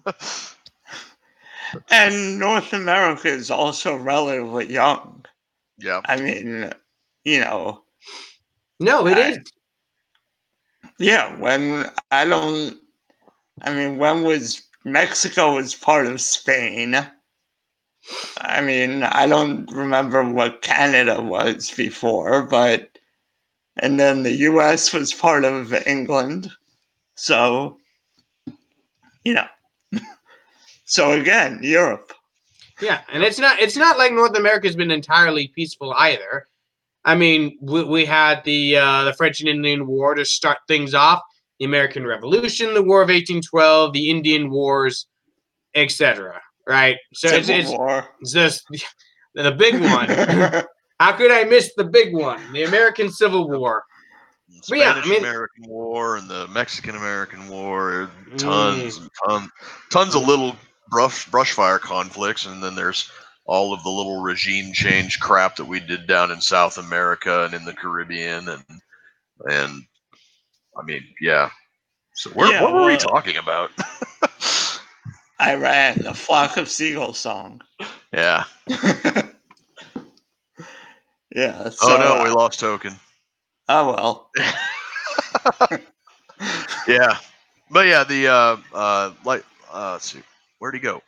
and 1.91 2.39
North 2.39 2.73
America 2.73 3.29
is 3.29 3.51
also 3.51 3.97
relatively 3.97 4.73
young. 4.73 5.25
Yeah. 5.79 6.01
I 6.07 6.17
mean, 6.21 6.73
you 7.25 7.41
know, 7.41 7.83
No, 8.81 9.07
it 9.07 9.19
I- 9.19 9.31
is. 9.31 9.39
Yeah, 10.99 11.37
when 11.39 11.91
I 12.11 12.25
don't, 12.25 12.79
I 13.63 13.75
mean, 13.75 13.99
when 13.99 14.23
was 14.23 14.63
Mexico 14.85 15.57
was 15.57 15.75
part 15.75 16.07
of 16.07 16.21
Spain? 16.21 16.97
I 18.39 18.61
mean, 18.61 19.03
I 19.03 19.27
don't 19.27 19.71
remember 19.73 20.25
what 20.25 20.63
Canada 20.63 21.21
was 21.21 21.71
before, 21.71 22.43
but 22.43 22.99
and 23.79 24.01
then 24.01 24.23
the 24.23 24.33
U.S. 24.33 24.93
was 24.93 25.13
part 25.13 25.45
of 25.45 25.73
England, 25.87 26.51
so 27.15 27.79
you 29.25 29.35
know. 29.35 29.47
so 30.85 31.13
again, 31.13 31.61
Europe. 31.63 32.13
Yeah, 32.81 33.01
and 33.13 33.23
it's 33.23 33.39
not 33.39 33.59
it's 33.59 33.77
not 33.77 33.99
like 33.99 34.13
North 34.13 34.37
America's 34.37 34.77
been 34.77 34.91
entirely 34.91 35.49
peaceful 35.49 35.93
either. 35.95 36.47
I 37.05 37.15
mean, 37.15 37.57
we, 37.61 37.85
we 37.85 38.05
had 38.05 38.43
the 38.45 38.77
uh, 38.77 39.05
the 39.05 39.15
French 39.15 39.41
and 39.41 39.49
Indian 39.49 39.87
War 39.87 40.15
to 40.15 40.25
start 40.25 40.59
things 40.69 40.95
off, 40.95 41.21
the 41.59 41.65
American 41.65 42.07
Revolution, 42.07 42.75
the 42.75 42.83
War 42.83 43.03
of 43.03 43.09
1812, 43.09 43.93
the 43.93 44.11
Indian 44.11 44.51
Wars, 44.51 45.07
etc. 45.75 46.41
Right? 46.67 46.97
So 47.15 47.29
it's, 47.29 47.47
Civil 47.47 47.61
it's, 47.63 47.71
War. 47.71 48.09
it's 48.21 48.33
just 48.33 48.65
the 49.35 49.53
big 49.53 49.75
one. 49.81 50.09
How 51.01 51.13
could 51.13 51.31
I 51.31 51.45
miss 51.45 51.73
the 51.77 51.85
big 51.85 52.15
one? 52.15 52.41
The 52.53 52.65
American 52.65 53.11
Civil 53.11 53.49
War. 53.49 53.85
The 54.69 54.77
yeah, 54.79 54.85
I 54.85 54.91
Spanish 54.93 55.09
mean- 55.09 55.19
American 55.21 55.65
War 55.69 56.17
and 56.17 56.29
the 56.29 56.47
Mexican 56.49 56.97
American 56.97 57.49
War, 57.49 58.11
Mm. 58.31 58.39
tons 58.39 58.97
and 58.99 59.11
tons, 59.29 59.51
tons 59.93 60.15
of 60.15 60.27
little 60.27 60.57
brush 60.89 61.29
brushfire 61.29 61.79
conflicts, 61.81 62.47
and 62.47 62.63
then 62.63 62.75
there's 62.75 63.11
all 63.45 63.73
of 63.73 63.83
the 63.85 63.91
little 63.91 64.21
regime 64.23 64.73
change 64.73 65.21
crap 65.21 65.55
that 65.57 65.65
we 65.65 65.79
did 65.79 66.07
down 66.09 66.31
in 66.33 66.41
South 66.41 66.79
America 66.79 67.45
and 67.45 67.55
in 67.55 67.65
the 67.65 67.73
Caribbean, 67.75 68.49
and 68.49 68.65
and 69.51 69.83
I 70.79 70.83
mean, 70.85 71.03
yeah. 71.21 71.51
So 72.15 72.31
where, 72.31 72.51
Yeah, 72.51 72.63
what 72.63 72.73
were 72.73 72.87
we 72.87 72.97
talking 72.97 73.37
about? 73.37 73.71
Iran, 75.41 75.99
the 76.03 76.15
flock 76.15 76.57
of 76.57 76.69
seagulls 76.69 77.19
song. 77.19 77.61
yeah. 78.13 78.45
yeah. 81.35 81.69
So, 81.71 81.77
oh 81.83 81.99
no, 81.99 82.25
we 82.25 82.31
lost 82.31 82.61
token. 82.61 82.95
oh 83.69 83.93
well. 83.93 84.31
Yeah, 86.87 87.19
but 87.71 87.87
yeah, 87.87 88.05
the 88.05 88.29
uh 88.29 88.57
uh 88.75 89.13
like 89.25 89.45
uh 89.73 89.93
let's 89.93 90.13
see, 90.13 90.21
where'd 90.59 90.75
he 90.75 90.81
go? 90.81 91.03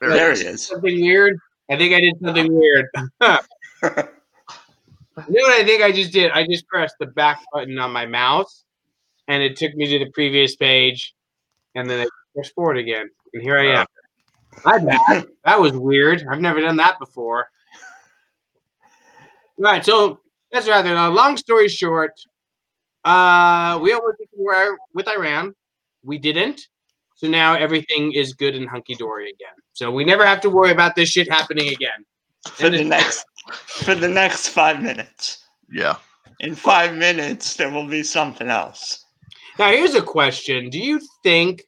There, 0.00 0.10
There 0.10 0.32
he 0.34 0.40
he 0.40 0.46
is. 0.46 0.54
is. 0.54 0.66
Something 0.66 1.00
weird. 1.00 1.38
I 1.70 1.76
think 1.76 1.94
I 1.94 2.00
did 2.00 2.14
something 2.22 2.52
weird. 2.52 2.86
You 5.28 5.34
know 5.34 5.48
what 5.48 5.60
I 5.60 5.64
think 5.64 5.82
I 5.82 5.90
just 5.90 6.12
did? 6.12 6.30
I 6.30 6.46
just 6.46 6.64
pressed 6.68 6.94
the 7.00 7.06
back 7.06 7.40
button 7.52 7.76
on 7.80 7.90
my 7.90 8.06
mouse, 8.06 8.62
and 9.26 9.42
it 9.42 9.56
took 9.56 9.74
me 9.74 9.86
to 9.88 9.98
the 10.04 10.10
previous 10.12 10.54
page, 10.54 11.12
and 11.74 11.90
then 11.90 12.06
I 12.06 12.08
pressed 12.38 12.54
forward 12.54 12.78
again, 12.78 13.10
and 13.34 13.42
here 13.42 13.58
I 13.58 13.80
am. 13.80 13.86
My 14.64 14.78
bad. 14.78 15.26
That 15.44 15.60
was 15.60 15.72
weird. 15.72 16.24
I've 16.30 16.40
never 16.40 16.60
done 16.60 16.76
that 16.76 16.98
before. 16.98 17.48
Right. 19.58 19.84
So 19.84 20.20
that's 20.52 20.68
rather 20.68 20.94
uh, 20.94 21.10
long 21.10 21.36
story 21.36 21.68
short. 21.68 22.12
Uh, 23.02 23.78
we 23.82 23.92
almost 23.92 24.18
did 24.18 24.28
war 24.34 24.76
with 24.94 25.08
Iran. 25.08 25.54
We 26.04 26.18
didn't. 26.18 26.60
So 27.14 27.28
now 27.28 27.54
everything 27.54 28.12
is 28.12 28.34
good 28.34 28.54
and 28.54 28.68
hunky 28.68 28.94
dory 28.94 29.30
again. 29.30 29.56
So 29.72 29.90
we 29.90 30.04
never 30.04 30.24
have 30.26 30.40
to 30.42 30.50
worry 30.50 30.70
about 30.70 30.94
this 30.94 31.08
shit 31.08 31.30
happening 31.30 31.68
again. 31.68 32.04
For 32.44 32.68
the 32.70 32.84
next 32.84 33.24
for 33.84 33.94
the 33.94 34.08
next 34.08 34.48
five 34.48 34.82
minutes. 34.82 35.44
Yeah. 35.72 35.96
In 36.40 36.54
five 36.54 36.94
minutes 36.94 37.56
there 37.56 37.70
will 37.70 37.88
be 37.88 38.02
something 38.02 38.48
else. 38.48 39.04
Now, 39.58 39.70
here's 39.70 39.94
a 39.94 40.02
question: 40.02 40.68
Do 40.68 40.78
you 40.78 41.00
think 41.24 41.62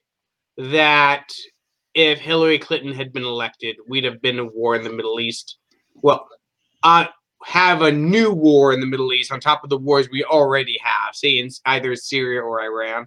that 0.69 1.25
if 1.95 2.19
Hillary 2.19 2.59
Clinton 2.59 2.93
had 2.93 3.13
been 3.13 3.25
elected, 3.25 3.77
we'd 3.89 4.05
have 4.05 4.21
been 4.21 4.39
a 4.39 4.45
war 4.45 4.77
in 4.77 4.85
the 4.85 4.91
Middle 4.91 5.21
East? 5.21 5.57
Well, 6.03 6.29
uh, 6.83 7.07
have 7.45 7.83
a 7.83 7.91
new 7.91 8.33
war 8.33 8.73
in 8.73 8.81
the 8.81 8.87
Middle 8.87 9.13
East 9.13 9.33
on 9.33 9.41
top 9.41 9.65
of 9.65 9.71
the 9.71 9.79
wars 9.79 10.09
we 10.11 10.25
already 10.25 10.79
have, 10.83 11.15
say 11.15 11.39
in 11.39 11.49
either 11.67 11.97
Syria 11.97 12.43
or 12.43 12.63
Iran. 12.63 13.07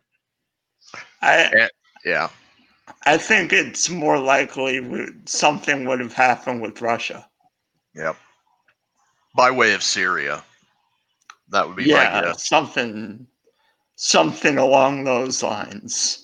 I 1.21 1.69
Yeah. 2.03 2.29
I 3.05 3.17
think 3.17 3.53
it's 3.53 3.89
more 3.89 4.19
likely 4.19 4.81
something 5.25 5.85
would 5.85 5.99
have 5.99 6.13
happened 6.13 6.61
with 6.61 6.81
Russia. 6.81 7.27
Yep. 7.95 8.17
By 9.35 9.51
way 9.51 9.73
of 9.73 9.83
Syria. 9.83 10.43
That 11.49 11.67
would 11.67 11.77
be 11.77 11.85
yeah, 11.85 12.21
my 12.21 12.27
guess. 12.27 12.47
something 12.47 13.27
something 13.95 14.57
along 14.57 15.03
those 15.03 15.43
lines. 15.43 16.22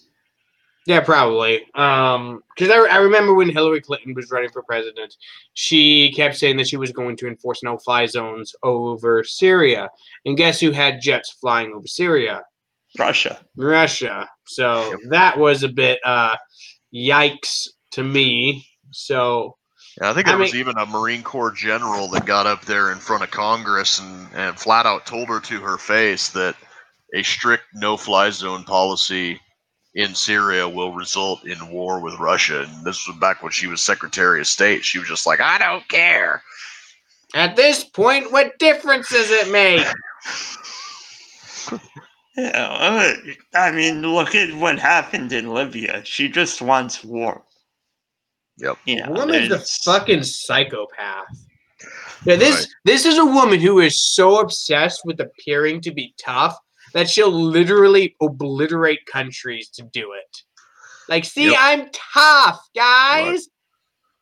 Yeah, 0.90 1.02
probably. 1.02 1.72
Um, 1.76 2.42
because 2.58 2.72
I, 2.72 2.96
I 2.96 2.98
remember 2.98 3.36
when 3.36 3.48
Hillary 3.48 3.80
Clinton 3.80 4.16
was 4.16 4.32
running 4.32 4.50
for 4.50 4.64
president, 4.64 5.16
she 5.54 6.12
kept 6.16 6.36
saying 6.36 6.58
that 6.58 6.68
she 6.68 6.78
was 6.78 6.92
going 6.92 7.16
to 7.18 7.28
enforce 7.28 7.62
no-fly 7.62 8.08
zones 8.08 8.56
over 8.64 9.24
Syria, 9.24 9.88
and 10.26 10.36
guess 10.36 10.60
who 10.60 10.72
had 10.72 11.00
jets 11.00 11.30
flying 11.40 11.74
over 11.74 11.86
Syria? 11.86 12.42
Russia. 12.98 13.40
Russia. 13.56 14.28
So 14.48 14.98
that 15.10 15.38
was 15.38 15.62
a 15.62 15.70
bit 15.70 16.00
uh 16.04 16.36
yikes 16.92 17.68
to 17.92 18.04
me. 18.04 18.66
So 18.90 19.58
Yeah, 20.02 20.10
I 20.10 20.14
think 20.16 20.28
I 20.28 20.32
there 20.32 20.40
was 20.40 20.54
mean- 20.54 20.60
even 20.62 20.78
a 20.80 20.88
Marine 20.88 21.22
Corps 21.22 21.52
general 21.52 22.08
that 22.10 22.26
got 22.26 22.48
up 22.48 22.66
there 22.66 22.92
in 22.92 22.98
front 22.98 23.22
of 23.22 23.30
Congress 23.30 24.00
and, 24.00 24.28
and 24.34 24.60
flat 24.60 24.88
out 24.88 25.06
told 25.06 25.28
her 25.30 25.40
to 25.40 25.60
her 25.62 25.78
face 25.78 26.30
that 26.30 26.56
a 27.14 27.22
strict 27.22 27.66
no 27.76 27.96
fly 27.96 28.32
zone 28.32 28.64
policy 28.64 29.40
in 30.00 30.16
Syria 30.16 30.68
will 30.68 30.94
result 30.94 31.46
in 31.46 31.70
war 31.70 32.00
with 32.00 32.18
Russia. 32.20 32.62
And 32.64 32.86
this 32.86 33.06
was 33.08 33.18
back 33.18 33.44
when 33.44 33.52
she 33.52 33.68
was 33.68 33.84
Secretary 33.84 34.40
of 34.40 34.48
State. 34.48 34.86
She 34.86 34.98
was 34.98 35.08
just 35.10 35.28
like, 35.28 35.42
I 35.42 35.58
don't 35.58 35.88
care. 35.90 36.42
at 37.36 37.56
this 37.56 37.84
point, 37.84 38.32
what 38.32 38.58
difference 38.60 39.10
does 39.10 39.30
it 39.30 39.52
make? 39.52 39.86
Yeah, 42.38 42.68
uh, 42.72 43.14
I 43.54 43.72
mean, 43.72 44.02
look 44.02 44.34
at 44.34 44.54
what 44.56 44.80
happened 44.80 45.34
in 45.34 45.54
Libya. 45.54 46.02
She 46.06 46.30
just 46.30 46.62
wants 46.62 47.04
war. 47.04 47.44
Yep. 48.60 48.78
Yeah, 48.86 49.10
Woman's 49.10 49.52
a 49.52 49.60
fucking 49.60 50.24
psychopath. 50.24 51.26
Yeah, 52.24 52.38
this 52.38 52.56
Right. 52.56 52.68
this 52.86 53.06
is 53.06 53.18
a 53.18 53.26
woman 53.26 53.60
who 53.60 53.80
is 53.80 54.02
so 54.02 54.40
obsessed 54.40 55.02
with 55.04 55.20
appearing 55.20 55.82
to 55.82 55.92
be 55.92 56.14
tough 56.18 56.56
that 56.94 57.10
she'll 57.10 57.32
literally 57.32 58.16
obliterate 58.22 59.06
countries 59.06 59.70
to 59.70 59.84
do 59.84 60.14
it. 60.14 60.38
Like, 61.08 61.26
see, 61.26 61.46
Yep. 61.52 61.56
I'm 61.60 61.90
tough, 61.92 62.62
guys. 62.76 63.48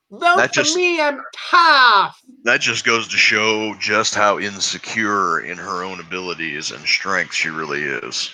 Vote 0.10 0.38
That 0.38 0.50
for 0.56 0.62
just- 0.64 0.76
me. 0.76 1.02
I'm 1.02 1.22
tough. 1.50 2.18
That 2.44 2.62
just 2.62 2.86
goes 2.86 3.08
to 3.10 3.18
show 3.18 3.74
just 3.76 4.16
how 4.16 4.40
insecure 4.40 5.42
in 5.42 5.58
her 5.58 5.84
own 5.84 6.00
abilities 6.00 6.72
and 6.72 6.86
strength 6.86 7.34
she 7.34 7.50
really 7.50 7.84
is. 7.84 8.32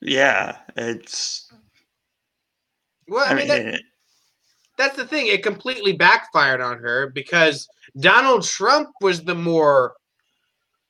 Yeah, 0.00 0.58
it's. 0.76 1.50
Well, 3.08 3.24
I, 3.24 3.30
I 3.30 3.34
mean, 3.34 3.48
mean, 3.48 3.70
that, 3.72 3.80
that's 4.78 4.96
the 4.96 5.06
thing. 5.06 5.26
It 5.26 5.42
completely 5.42 5.92
backfired 5.92 6.60
on 6.60 6.78
her 6.78 7.10
because 7.10 7.66
Donald 7.98 8.44
Trump 8.44 8.90
was 9.00 9.24
the 9.24 9.34
more 9.34 9.94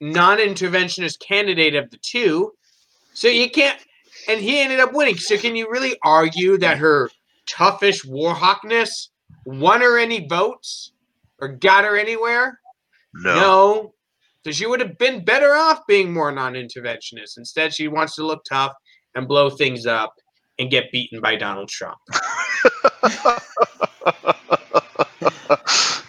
non-interventionist 0.00 1.20
candidate 1.20 1.74
of 1.74 1.90
the 1.90 1.98
two. 1.98 2.52
So 3.14 3.28
you 3.28 3.50
can't, 3.50 3.78
and 4.28 4.40
he 4.40 4.60
ended 4.60 4.80
up 4.80 4.92
winning. 4.92 5.16
So 5.16 5.36
can 5.36 5.56
you 5.56 5.70
really 5.70 5.96
argue 6.02 6.58
that 6.58 6.78
her 6.78 7.10
toughish 7.50 8.06
warhawkness 8.06 9.08
won 9.44 9.80
her 9.80 9.98
any 9.98 10.26
votes 10.26 10.92
or 11.38 11.48
got 11.48 11.84
her 11.84 11.96
anywhere? 11.96 12.60
No. 13.14 13.34
No. 13.34 13.94
So 14.44 14.52
she 14.52 14.66
would 14.66 14.80
have 14.80 14.96
been 14.98 15.24
better 15.24 15.54
off 15.54 15.86
being 15.88 16.12
more 16.12 16.30
non-interventionist. 16.30 17.36
Instead, 17.36 17.74
she 17.74 17.88
wants 17.88 18.14
to 18.14 18.24
look 18.24 18.44
tough 18.44 18.72
and 19.16 19.26
blow 19.26 19.50
things 19.50 19.86
up 19.86 20.14
and 20.58 20.70
get 20.70 20.92
beaten 20.92 21.20
by 21.20 21.36
Donald 21.36 21.68
Trump. 21.68 21.98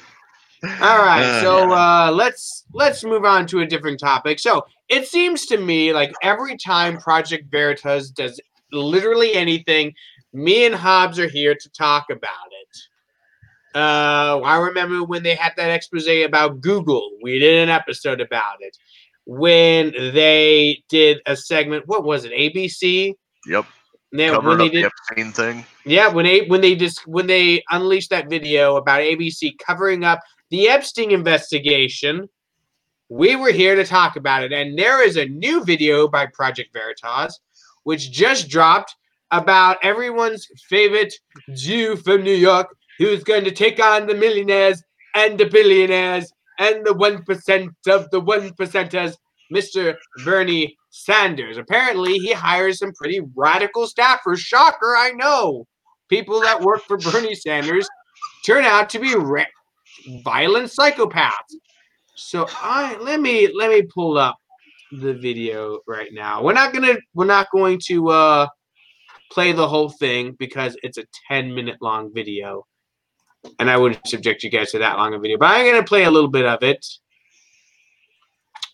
All 0.64 0.98
right, 0.98 1.40
so 1.42 1.72
uh, 1.72 2.12
let's 2.12 2.66
let's 2.74 3.04
move 3.04 3.26
on 3.26 3.46
to 3.48 3.60
a 3.60 3.66
different 3.66 4.00
topic. 4.00 4.40
So 4.40 4.66
it 4.90 5.08
seems 5.08 5.46
to 5.48 5.58
me 5.58 5.94
like 5.94 6.12
every 6.24 6.58
time 6.58 6.98
Project 6.98 7.52
Veritas 7.52 8.10
does 8.10 8.40
literally 8.72 9.34
anything, 9.34 9.94
me 10.34 10.66
and 10.66 10.74
Hobbs 10.74 11.20
are 11.20 11.28
here 11.28 11.54
to 11.54 11.70
talk 11.70 12.08
about 12.10 12.32
it. 12.52 13.78
Uh, 13.78 14.40
I 14.44 14.58
remember 14.58 15.04
when 15.04 15.22
they 15.22 15.36
had 15.36 15.54
that 15.58 15.70
expose 15.70 16.08
about 16.08 16.62
Google. 16.62 17.12
We 17.22 17.38
did 17.38 17.62
an 17.62 17.70
episode 17.70 18.20
about 18.20 18.56
it. 18.62 18.76
When 19.26 19.92
they 19.92 20.82
did 20.90 21.20
a 21.28 21.36
segment, 21.36 21.88
what 21.88 22.04
was 22.04 22.26
it? 22.26 22.32
ABC. 22.32 23.14
Yep. 23.46 23.66
They, 24.14 24.30
Covered 24.30 24.48
when 24.48 24.58
they 24.58 24.70
did 24.70 24.86
the 24.86 24.92
Epstein 25.12 25.32
thing. 25.34 25.66
yeah, 25.86 26.08
when 26.08 26.26
they 26.26 26.48
when 26.48 26.62
they 26.62 26.76
just 26.76 27.06
when 27.08 27.28
they 27.28 27.62
unleashed 27.70 28.10
that 28.10 28.30
video 28.30 28.78
about 28.78 29.02
ABC 29.02 29.58
covering 29.60 30.06
up 30.06 30.22
the 30.50 30.70
Epstein 30.70 31.12
investigation, 31.12 32.30
we 33.10 33.36
were 33.36 33.52
here 33.52 33.76
to 33.76 33.86
talk 33.86 34.16
about 34.16 34.44
it. 34.44 34.52
And 34.52 34.78
there 34.78 35.06
is 35.06 35.18
a 35.18 35.26
new 35.26 35.64
video 35.64 36.08
by 36.08 36.26
Project 36.28 36.74
Veritas, 36.74 37.40
which 37.84 38.12
just 38.12 38.50
dropped 38.50 38.96
about 39.32 39.78
everyone's 39.84 40.48
favorite 40.70 41.14
Jew 41.54 41.96
from 41.98 42.24
New 42.24 42.36
York 42.36 42.68
who's 42.98 43.24
going 43.24 43.44
to 43.44 43.52
take 43.52 43.80
on 43.80 44.08
the 44.08 44.16
millionaires 44.16 44.82
and 45.16 45.38
the 45.38 45.46
billionaires 45.46 46.32
and 46.60 46.86
the 46.86 46.94
1% 46.94 47.70
of 47.88 48.10
the 48.12 48.20
1 48.20 48.52
percenters, 48.52 49.16
Mr. 49.54 49.96
Bernie 50.26 50.76
Sanders. 50.90 51.58
Apparently, 51.58 52.18
he 52.18 52.34
hires 52.34 52.80
some 52.80 52.92
pretty 52.94 53.22
radical 53.36 53.88
staffers. 53.88 54.40
Shocker, 54.40 54.96
I 54.98 55.12
know. 55.12 55.68
People 56.10 56.42
that 56.42 56.62
work 56.62 56.82
for 56.84 56.98
Bernie 56.98 57.36
Sanders 57.36 57.88
turn 58.46 58.64
out 58.64 58.90
to 58.90 59.00
be 59.00 59.14
ra- 59.14 59.44
violent 60.24 60.70
psychopaths. 60.70 61.56
So 62.16 62.48
I 62.50 62.98
let 63.00 63.20
me 63.20 63.52
let 63.54 63.70
me 63.70 63.84
pull 63.84 64.18
up 64.18 64.38
the 64.92 65.14
video 65.14 65.80
right 65.88 66.14
now. 66.14 66.44
We're 66.44 66.54
not 66.54 66.74
gonna 66.74 66.96
we're 67.14 67.26
not 67.26 67.52
going 67.52 67.80
to 67.88 68.10
uh 68.10 68.48
play 69.32 69.52
the 69.52 69.68
whole 69.68 69.90
thing 69.90 70.36
because 70.40 70.78
it's 70.84 70.98
a 70.98 71.06
10 71.28 71.54
minute 71.54 71.78
long 71.82 72.12
video. 72.14 72.66
And 73.60 73.70
I 73.70 73.78
wouldn't 73.78 74.08
subject 74.08 74.44
you 74.44 74.50
guys 74.50 74.72
to 74.72 74.80
that 74.80 74.98
long 74.98 75.14
a 75.14 75.20
video, 75.20 75.38
but 75.38 75.48
I'm 75.48 75.66
gonna 75.66 75.84
play 75.84 76.04
a 76.04 76.12
little 76.12 76.30
bit 76.30 76.46
of 76.46 76.64
it 76.64 76.86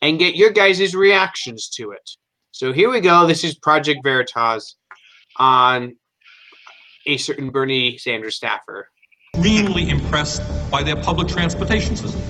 and 0.02 0.20
get 0.20 0.36
your 0.36 0.52
guys' 0.52 0.96
reactions 0.96 1.70
to 1.70 1.92
it. 1.92 2.10
So 2.52 2.72
here 2.72 2.90
we 2.90 3.02
go. 3.02 3.26
This 3.26 3.44
is 3.44 3.56
Project 3.56 4.02
Veritas 4.04 4.76
on 5.38 5.96
a 7.06 7.18
certain 7.18 7.50
Bernie 7.50 7.98
Sanders 7.98 8.36
staffer. 8.36 8.90
Extremely 9.36 9.90
impressed 9.90 10.44
by 10.70 10.84
their 10.84 10.96
public 10.96 11.28
transportation 11.28 11.96
system. 11.96 12.22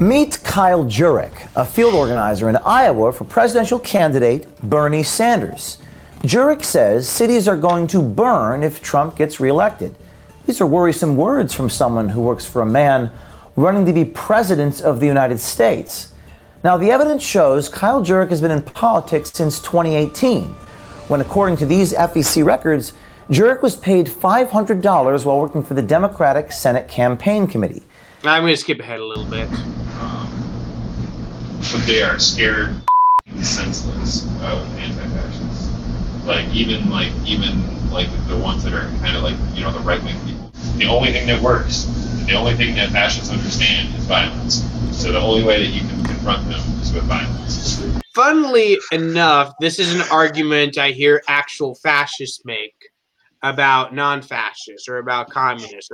Meet 0.00 0.42
Kyle 0.42 0.84
Jurek, 0.84 1.48
a 1.54 1.64
field 1.64 1.94
organizer 1.94 2.48
in 2.48 2.56
Iowa 2.56 3.12
for 3.12 3.24
presidential 3.24 3.78
candidate 3.78 4.46
Bernie 4.60 5.04
Sanders. 5.04 5.78
Jurek 6.22 6.64
says 6.64 7.08
cities 7.08 7.46
are 7.46 7.56
going 7.56 7.86
to 7.86 8.02
burn 8.02 8.64
if 8.64 8.82
Trump 8.82 9.16
gets 9.16 9.38
reelected. 9.38 9.94
These 10.44 10.60
are 10.60 10.66
worrisome 10.66 11.16
words 11.16 11.54
from 11.54 11.70
someone 11.70 12.08
who 12.08 12.20
works 12.20 12.44
for 12.44 12.60
a 12.60 12.66
man 12.66 13.12
running 13.54 13.86
to 13.86 13.92
be 13.92 14.04
president 14.04 14.82
of 14.82 14.98
the 14.98 15.06
United 15.06 15.38
States. 15.38 16.12
Now, 16.64 16.76
the 16.76 16.90
evidence 16.90 17.22
shows 17.22 17.68
Kyle 17.68 18.04
Jurek 18.04 18.30
has 18.30 18.40
been 18.40 18.50
in 18.50 18.62
politics 18.62 19.30
since 19.32 19.60
2018, 19.60 20.42
when, 21.06 21.20
according 21.20 21.56
to 21.58 21.66
these 21.66 21.92
FEC 21.92 22.44
records, 22.44 22.94
Jurek 23.32 23.62
was 23.62 23.76
paid 23.76 24.08
$500 24.08 25.24
while 25.24 25.40
working 25.40 25.62
for 25.62 25.72
the 25.72 25.80
Democratic 25.80 26.52
Senate 26.52 26.86
Campaign 26.86 27.46
Committee. 27.46 27.82
I'm 28.24 28.42
gonna 28.42 28.54
skip 28.58 28.78
ahead 28.78 29.00
a 29.00 29.06
little 29.06 29.24
bit. 29.24 29.48
Um, 30.02 30.28
but 31.72 31.82
they 31.86 32.02
are 32.02 32.18
scared 32.18 32.76
and 33.26 33.46
senseless 33.46 34.26
of 34.42 34.78
anti-fascists. 34.78 35.70
Like 36.26 36.46
even 36.54 36.90
like 36.90 37.10
even 37.24 37.90
like 37.90 38.08
the 38.28 38.36
ones 38.36 38.64
that 38.64 38.74
are 38.74 38.86
kind 38.98 39.16
of 39.16 39.22
like 39.22 39.36
you 39.54 39.62
know 39.62 39.72
the 39.72 39.80
right 39.80 40.04
wing 40.04 40.16
people. 40.26 40.52
The 40.76 40.84
only 40.84 41.10
thing 41.12 41.26
that 41.28 41.40
works, 41.40 41.84
the 42.26 42.34
only 42.34 42.54
thing 42.54 42.74
that 42.74 42.90
fascists 42.90 43.32
understand 43.32 43.94
is 43.94 44.04
violence. 44.04 44.62
So 44.90 45.10
the 45.10 45.20
only 45.20 45.42
way 45.42 45.64
that 45.64 45.72
you 45.72 45.80
can 45.80 46.04
confront 46.04 46.50
them 46.50 46.60
is 46.82 46.92
with 46.92 47.04
violence. 47.04 47.82
Funnily 48.14 48.76
enough, 48.92 49.54
this 49.58 49.78
is 49.78 49.94
an 49.94 50.02
argument 50.12 50.76
I 50.76 50.90
hear 50.90 51.22
actual 51.28 51.76
fascists 51.76 52.44
make 52.44 52.74
about 53.42 53.94
non-fascists 53.94 54.88
or 54.88 54.98
about 54.98 55.28
communists. 55.30 55.90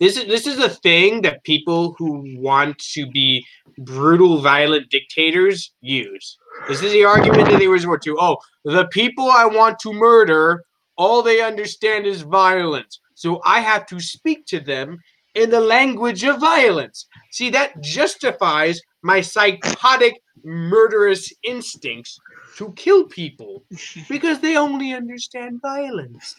This 0.00 0.16
is 0.16 0.26
this 0.26 0.46
is 0.46 0.58
a 0.58 0.68
thing 0.68 1.22
that 1.22 1.44
people 1.44 1.94
who 1.98 2.24
want 2.38 2.78
to 2.94 3.06
be 3.10 3.44
brutal, 3.78 4.40
violent 4.40 4.90
dictators 4.90 5.72
use. 5.80 6.38
This 6.68 6.82
is 6.82 6.92
the 6.92 7.04
argument 7.04 7.50
that 7.50 7.58
they 7.58 7.68
resort 7.68 8.02
to. 8.02 8.16
Oh, 8.18 8.38
the 8.64 8.86
people 8.88 9.30
I 9.30 9.44
want 9.44 9.78
to 9.80 9.92
murder, 9.92 10.64
all 10.96 11.22
they 11.22 11.42
understand 11.42 12.06
is 12.06 12.22
violence. 12.22 13.00
So 13.14 13.40
I 13.44 13.60
have 13.60 13.86
to 13.86 14.00
speak 14.00 14.46
to 14.46 14.60
them 14.60 14.98
in 15.34 15.50
the 15.50 15.60
language 15.60 16.24
of 16.24 16.40
violence. 16.40 17.06
See, 17.30 17.50
that 17.50 17.80
justifies 17.82 18.80
my 19.02 19.20
psychotic, 19.20 20.14
murderous 20.42 21.32
instincts 21.44 22.18
to 22.56 22.72
kill 22.72 23.04
people 23.04 23.64
because 24.08 24.40
they 24.40 24.56
only 24.56 24.94
understand 24.94 25.60
violence. 25.60 26.36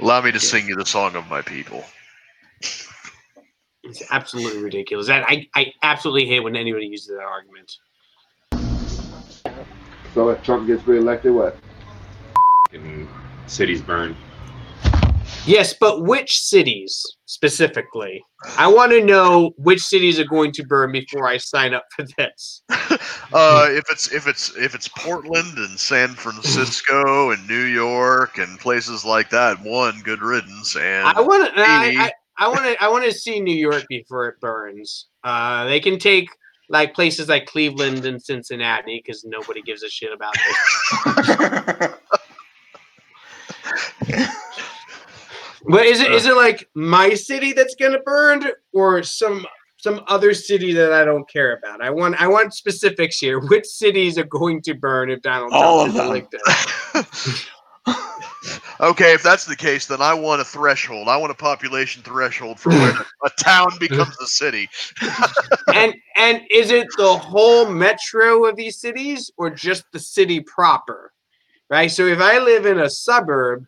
Allow 0.00 0.22
me 0.22 0.32
to 0.32 0.40
sing 0.40 0.66
you 0.66 0.76
the 0.76 0.86
song 0.86 1.14
of 1.16 1.28
my 1.28 1.42
people. 1.42 1.84
It's 3.84 4.02
absolutely 4.10 4.62
ridiculous. 4.62 5.06
That 5.08 5.24
I, 5.28 5.48
I 5.54 5.72
absolutely 5.82 6.26
hate 6.26 6.40
when 6.40 6.56
anybody 6.56 6.86
uses 6.86 7.08
that 7.08 7.24
argument. 7.24 7.78
So 10.14 10.28
if 10.28 10.42
Trump 10.42 10.66
gets 10.66 10.86
reelected, 10.86 11.32
what? 11.32 11.56
and 12.72 13.08
cities 13.46 13.82
burned. 13.82 14.16
Yes, 15.44 15.74
but 15.74 16.02
which 16.02 16.40
cities 16.40 17.04
specifically? 17.26 18.22
I 18.56 18.68
want 18.68 18.92
to 18.92 19.04
know 19.04 19.52
which 19.56 19.80
cities 19.80 20.20
are 20.20 20.24
going 20.24 20.52
to 20.52 20.64
burn 20.64 20.92
before 20.92 21.26
I 21.26 21.36
sign 21.38 21.74
up 21.74 21.84
for 21.94 22.04
this. 22.16 22.62
Uh, 23.34 23.66
if 23.70 23.84
it's 23.88 24.12
if 24.12 24.26
it's 24.26 24.54
if 24.56 24.74
it's 24.74 24.88
Portland 24.88 25.56
and 25.56 25.80
San 25.80 26.10
Francisco 26.10 27.30
and 27.30 27.48
New 27.48 27.62
York 27.62 28.36
and 28.36 28.60
places 28.60 29.06
like 29.06 29.30
that, 29.30 29.58
one 29.62 29.98
good 30.02 30.20
riddance. 30.20 30.76
And 30.76 31.06
I 31.06 31.18
want 31.18 31.46
to. 31.46 31.58
I, 31.58 31.94
I, 31.98 32.12
I 32.36 32.48
want 32.48 32.64
to. 32.64 32.84
I 32.84 32.88
want 32.88 33.04
to 33.06 33.12
see 33.12 33.40
New 33.40 33.56
York 33.56 33.86
before 33.88 34.28
it 34.28 34.38
burns. 34.38 35.08
Uh, 35.24 35.64
they 35.64 35.80
can 35.80 35.98
take 35.98 36.28
like 36.68 36.94
places 36.94 37.30
like 37.30 37.46
Cleveland 37.46 38.04
and 38.04 38.20
Cincinnati 38.22 39.02
because 39.02 39.24
nobody 39.24 39.62
gives 39.62 39.82
a 39.82 39.88
shit 39.88 40.12
about 40.12 40.34
this. 40.34 41.88
But 45.64 45.86
is 45.86 46.00
it 46.00 46.10
uh. 46.10 46.14
is 46.14 46.26
it 46.26 46.36
like 46.36 46.68
my 46.74 47.14
city 47.14 47.52
that's 47.52 47.74
gonna 47.74 48.00
burn 48.00 48.44
or 48.72 49.02
some 49.02 49.46
some 49.76 50.02
other 50.06 50.32
city 50.32 50.72
that 50.74 50.92
I 50.92 51.04
don't 51.04 51.28
care 51.28 51.56
about? 51.56 51.80
I 51.80 51.90
want 51.90 52.20
I 52.20 52.28
want 52.28 52.54
specifics 52.54 53.18
here. 53.18 53.40
Which 53.48 53.66
cities 53.66 54.18
are 54.18 54.24
going 54.24 54.62
to 54.62 54.74
burn 54.74 55.10
if 55.10 55.22
Donald 55.22 55.52
All 55.52 55.86
Trump 55.86 55.88
of 55.88 56.22
is 56.22 56.32
them. 56.32 57.04
elected? 57.04 57.46
okay, 58.80 59.12
if 59.12 59.22
that's 59.22 59.44
the 59.44 59.56
case, 59.56 59.86
then 59.86 60.00
I 60.00 60.14
want 60.14 60.40
a 60.40 60.44
threshold. 60.44 61.08
I 61.08 61.16
want 61.16 61.32
a 61.32 61.36
population 61.36 62.02
threshold 62.02 62.60
for 62.60 62.70
when 62.70 62.94
a 63.24 63.30
town 63.40 63.70
becomes 63.78 64.16
a 64.20 64.26
city. 64.26 64.68
and 65.74 65.94
and 66.16 66.42
is 66.50 66.70
it 66.70 66.88
the 66.96 67.16
whole 67.16 67.68
metro 67.68 68.44
of 68.44 68.56
these 68.56 68.80
cities 68.80 69.30
or 69.36 69.50
just 69.50 69.84
the 69.92 70.00
city 70.00 70.40
proper? 70.40 71.12
Right. 71.70 71.90
So 71.90 72.06
if 72.06 72.20
I 72.20 72.38
live 72.38 72.66
in 72.66 72.80
a 72.80 72.90
suburb, 72.90 73.66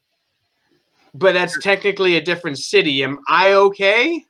but 1.15 1.33
that's 1.33 1.59
technically 1.63 2.17
a 2.17 2.21
different 2.21 2.59
city, 2.59 3.03
am 3.05 3.19
I 3.29 3.53
okay? 3.55 4.25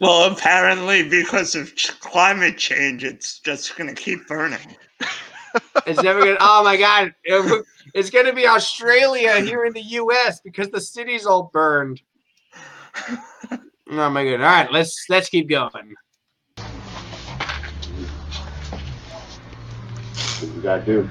well, 0.00 0.30
apparently, 0.30 1.08
because 1.08 1.54
of 1.54 1.74
ch- 1.74 1.98
climate 2.00 2.58
change, 2.58 3.02
it's 3.04 3.38
just 3.40 3.76
going 3.76 3.88
to 3.94 4.00
keep 4.00 4.26
burning. 4.26 4.76
It's 5.86 6.02
never 6.02 6.20
gonna. 6.20 6.36
Oh 6.38 6.62
my 6.62 6.76
god! 6.76 7.14
it- 7.24 7.64
It's 7.94 8.10
gonna 8.10 8.34
be 8.34 8.46
Australia 8.46 9.40
here 9.40 9.64
in 9.64 9.72
the 9.72 9.80
U.S. 9.80 10.38
because 10.42 10.68
the 10.68 10.80
city's 10.82 11.24
all 11.24 11.44
burned. 11.50 12.02
Oh 13.90 14.10
my 14.10 14.22
god! 14.24 14.34
All 14.34 14.38
right, 14.40 14.70
let's 14.70 15.06
let's 15.08 15.30
keep 15.30 15.48
going. 15.48 15.94
What 20.40 20.50
we 20.54 20.60
gotta 20.62 20.84
do? 20.84 21.08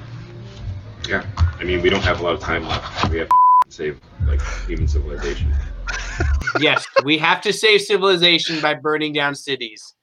Yeah, 1.10 1.26
I 1.38 1.64
mean, 1.64 1.82
we 1.82 1.90
don't 1.90 2.04
have 2.04 2.20
a 2.20 2.24
lot 2.24 2.34
of 2.36 2.40
time 2.40 2.68
left. 2.68 3.10
We 3.10 3.18
have 3.20 3.30
to 3.30 3.36
save 3.76 4.00
like 4.26 4.42
human 4.68 4.88
civilization. 4.88 5.54
Yes, 6.62 6.86
we 7.04 7.18
have 7.18 7.42
to 7.42 7.52
save 7.52 7.82
civilization 7.82 8.62
by 8.62 8.76
burning 8.76 9.12
down 9.12 9.36
cities. 9.36 9.96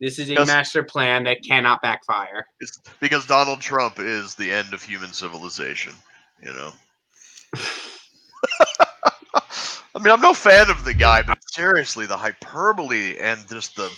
This 0.00 0.20
is 0.20 0.30
a 0.30 0.34
Yes. 0.34 0.46
master 0.46 0.84
plan 0.84 1.24
that 1.24 1.38
cannot 1.42 1.82
backfire. 1.82 2.46
It's 2.60 2.78
because 3.00 3.26
Donald 3.26 3.60
Trump 3.60 3.98
is 3.98 4.36
the 4.36 4.52
end 4.52 4.72
of 4.72 4.84
human 4.84 5.12
civilization. 5.12 5.94
You 6.40 6.52
know. 6.52 6.72
I 9.34 9.98
mean, 9.98 10.12
I'm 10.12 10.20
no 10.20 10.32
fan 10.32 10.70
of 10.70 10.84
the 10.84 10.94
guy, 10.94 11.22
but 11.22 11.38
seriously, 11.50 12.06
the 12.06 12.16
hyperbole 12.16 13.18
and 13.18 13.40
just 13.48 13.74
the, 13.74 13.90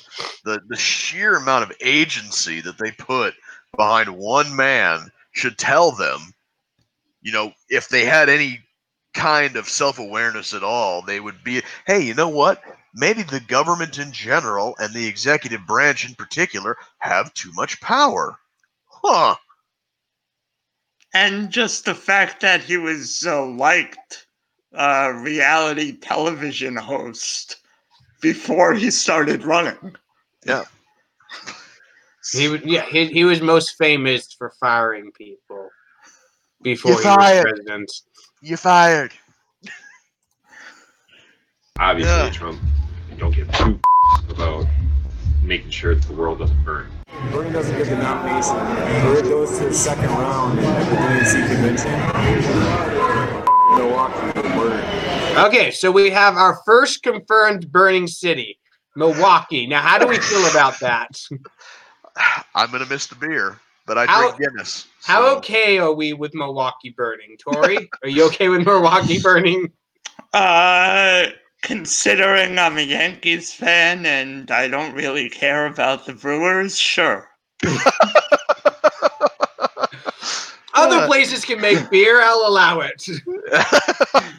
the 0.45 0.63
the 0.69 0.77
sheer 0.77 1.37
amount 1.37 1.65
of 1.65 1.77
agency 1.83 2.63
that 2.63 2.79
they 2.79 2.93
put 2.93 3.35
behind 3.77 4.09
one 4.09 4.57
man 4.57 5.11
should 5.33 5.59
tell 5.59 5.93
them, 5.93 6.33
you 7.21 7.33
know, 7.33 7.53
if 7.69 7.91
they 7.91 8.07
had 8.07 8.31
any 8.31 8.61
kind 9.15 9.57
of 9.57 9.69
self-awareness 9.69 10.55
at 10.55 10.63
all, 10.63 11.03
they 11.03 11.21
would 11.21 11.43
be, 11.45 11.63
hey, 11.87 12.01
you 12.01 12.15
know 12.15 12.29
what? 12.29 12.63
Maybe 12.95 13.23
the 13.23 13.41
government 13.41 13.99
in 13.99 14.13
general 14.13 14.75
and 14.79 14.93
the 14.95 15.07
executive 15.07 15.67
branch 15.67 16.09
in 16.09 16.15
particular 16.15 16.77
have 16.99 17.33
too 17.35 17.53
much 17.55 17.81
power. 17.81 18.37
Huh. 18.87 19.37
And 21.15 21.51
just 21.51 21.85
the 21.85 21.95
fact 21.95 22.41
that 22.43 22.63
he 22.63 22.77
was 22.77 23.23
a 23.25 23.41
liked 23.41 24.27
uh, 24.75 25.13
reality 25.17 25.97
television 25.97 26.77
host 26.77 27.57
before 28.21 28.75
he 28.75 28.91
started 28.91 29.45
running. 29.45 29.97
Yeah. 30.45 30.65
He 32.33 32.49
was 32.49 32.61
yeah, 32.63 32.85
he, 32.85 33.07
he 33.07 33.25
was 33.25 33.41
most 33.41 33.79
famous 33.79 34.35
for 34.35 34.53
firing 34.61 35.13
people 35.13 35.71
before 36.61 36.93
You're 36.93 37.01
he 37.01 37.07
was 37.09 37.17
fired. 37.17 37.43
president. 37.45 37.91
You 38.41 38.57
fired. 38.57 39.13
Obviously, 41.79 42.13
Yeah. 42.13 42.31
Trump 42.31 42.61
don't 43.19 43.35
give 43.35 43.51
two 43.53 43.81
about 44.31 44.67
making 45.43 45.71
sure 45.71 45.95
that 45.95 46.05
the 46.07 46.13
world 46.13 46.39
doesn't 46.39 46.65
burn. 46.65 46.91
Bernie 47.33 47.51
doesn't 47.51 47.77
get 47.77 47.87
the 47.89 47.97
nomination, 47.97 48.57
Bernie 49.03 49.29
goes 49.29 49.59
to 49.59 49.65
the 49.67 49.75
second 49.75 50.07
round 50.11 50.59
at 50.61 50.89
the 50.89 50.97
DNC 50.97 51.49
convention. 51.49 51.93
Milwaukee 53.77 54.49
burn. 54.49 55.45
Okay, 55.47 55.71
so 55.71 55.91
we 55.91 56.11
have 56.11 56.37
our 56.37 56.61
first 56.65 57.03
confirmed 57.03 57.71
burning 57.73 58.07
city, 58.07 58.59
Milwaukee. 58.97 59.67
Now, 59.67 59.81
how 59.83 59.99
do 59.99 60.07
we 60.07 60.19
feel 60.19 60.47
about 60.51 60.79
that? 60.81 61.09
I'm 62.55 62.71
gonna 62.71 62.87
miss 62.87 63.07
the 63.07 63.15
beer, 63.17 63.59
but 63.89 63.99
I 63.99 64.07
How- 64.07 64.31
drink 64.31 64.39
Guinness. 64.53 64.87
How 65.03 65.23
so- 65.23 65.37
okay 65.39 65.79
are 65.79 65.93
we 65.93 66.13
with 66.13 66.33
Milwaukee 66.35 66.91
burning? 66.91 67.37
Tory, 67.39 67.89
are 68.05 68.09
you 68.09 68.25
okay 68.27 68.49
with 68.49 68.65
Milwaukee 68.65 69.19
burning? 69.23 69.73
Uh, 70.33 71.27
considering 71.63 72.59
I'm 72.59 72.77
a 72.79 72.83
Yankees 72.83 73.53
fan 73.53 74.05
and 74.07 74.51
I 74.51 74.69
don't 74.69 74.95
really 74.95 75.29
care 75.31 75.67
about 75.67 76.05
the 76.07 76.13
Brewers, 76.13 76.79
sure. 76.79 77.29
Other 80.75 81.07
places 81.07 81.45
can 81.45 81.61
make 81.61 81.91
beer, 81.91 82.21
I'll 82.23 82.45
allow 82.47 82.81
it. 82.81 83.05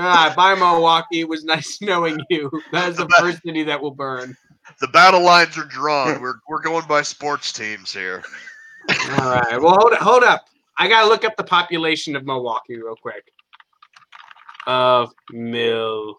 Ah, 0.00 0.32
bye, 0.36 0.54
Milwaukee. 0.54 1.20
It 1.20 1.28
was 1.28 1.44
nice 1.44 1.80
knowing 1.80 2.20
you. 2.28 2.50
That 2.72 2.90
is 2.90 2.96
the 2.98 3.08
first 3.18 3.42
city 3.42 3.64
that 3.64 3.80
will 3.80 3.90
burn. 3.90 4.36
the 4.80 4.88
battle 4.88 5.22
lines 5.24 5.56
are 5.56 5.64
drawn. 5.64 6.20
We're 6.20 6.34
we're 6.46 6.60
going 6.60 6.86
by 6.86 7.00
sports 7.02 7.52
teams 7.54 7.92
here. 7.92 8.22
All 8.88 9.30
right. 9.30 9.60
Well, 9.60 9.74
hold 9.74 9.94
hold 9.94 10.24
up. 10.24 10.46
I 10.78 10.88
gotta 10.88 11.08
look 11.08 11.24
up 11.24 11.36
the 11.36 11.44
population 11.44 12.16
of 12.16 12.24
Milwaukee 12.24 12.76
real 12.76 12.96
quick. 12.96 13.32
Of 14.66 15.12
Milwaukee. 15.30 16.16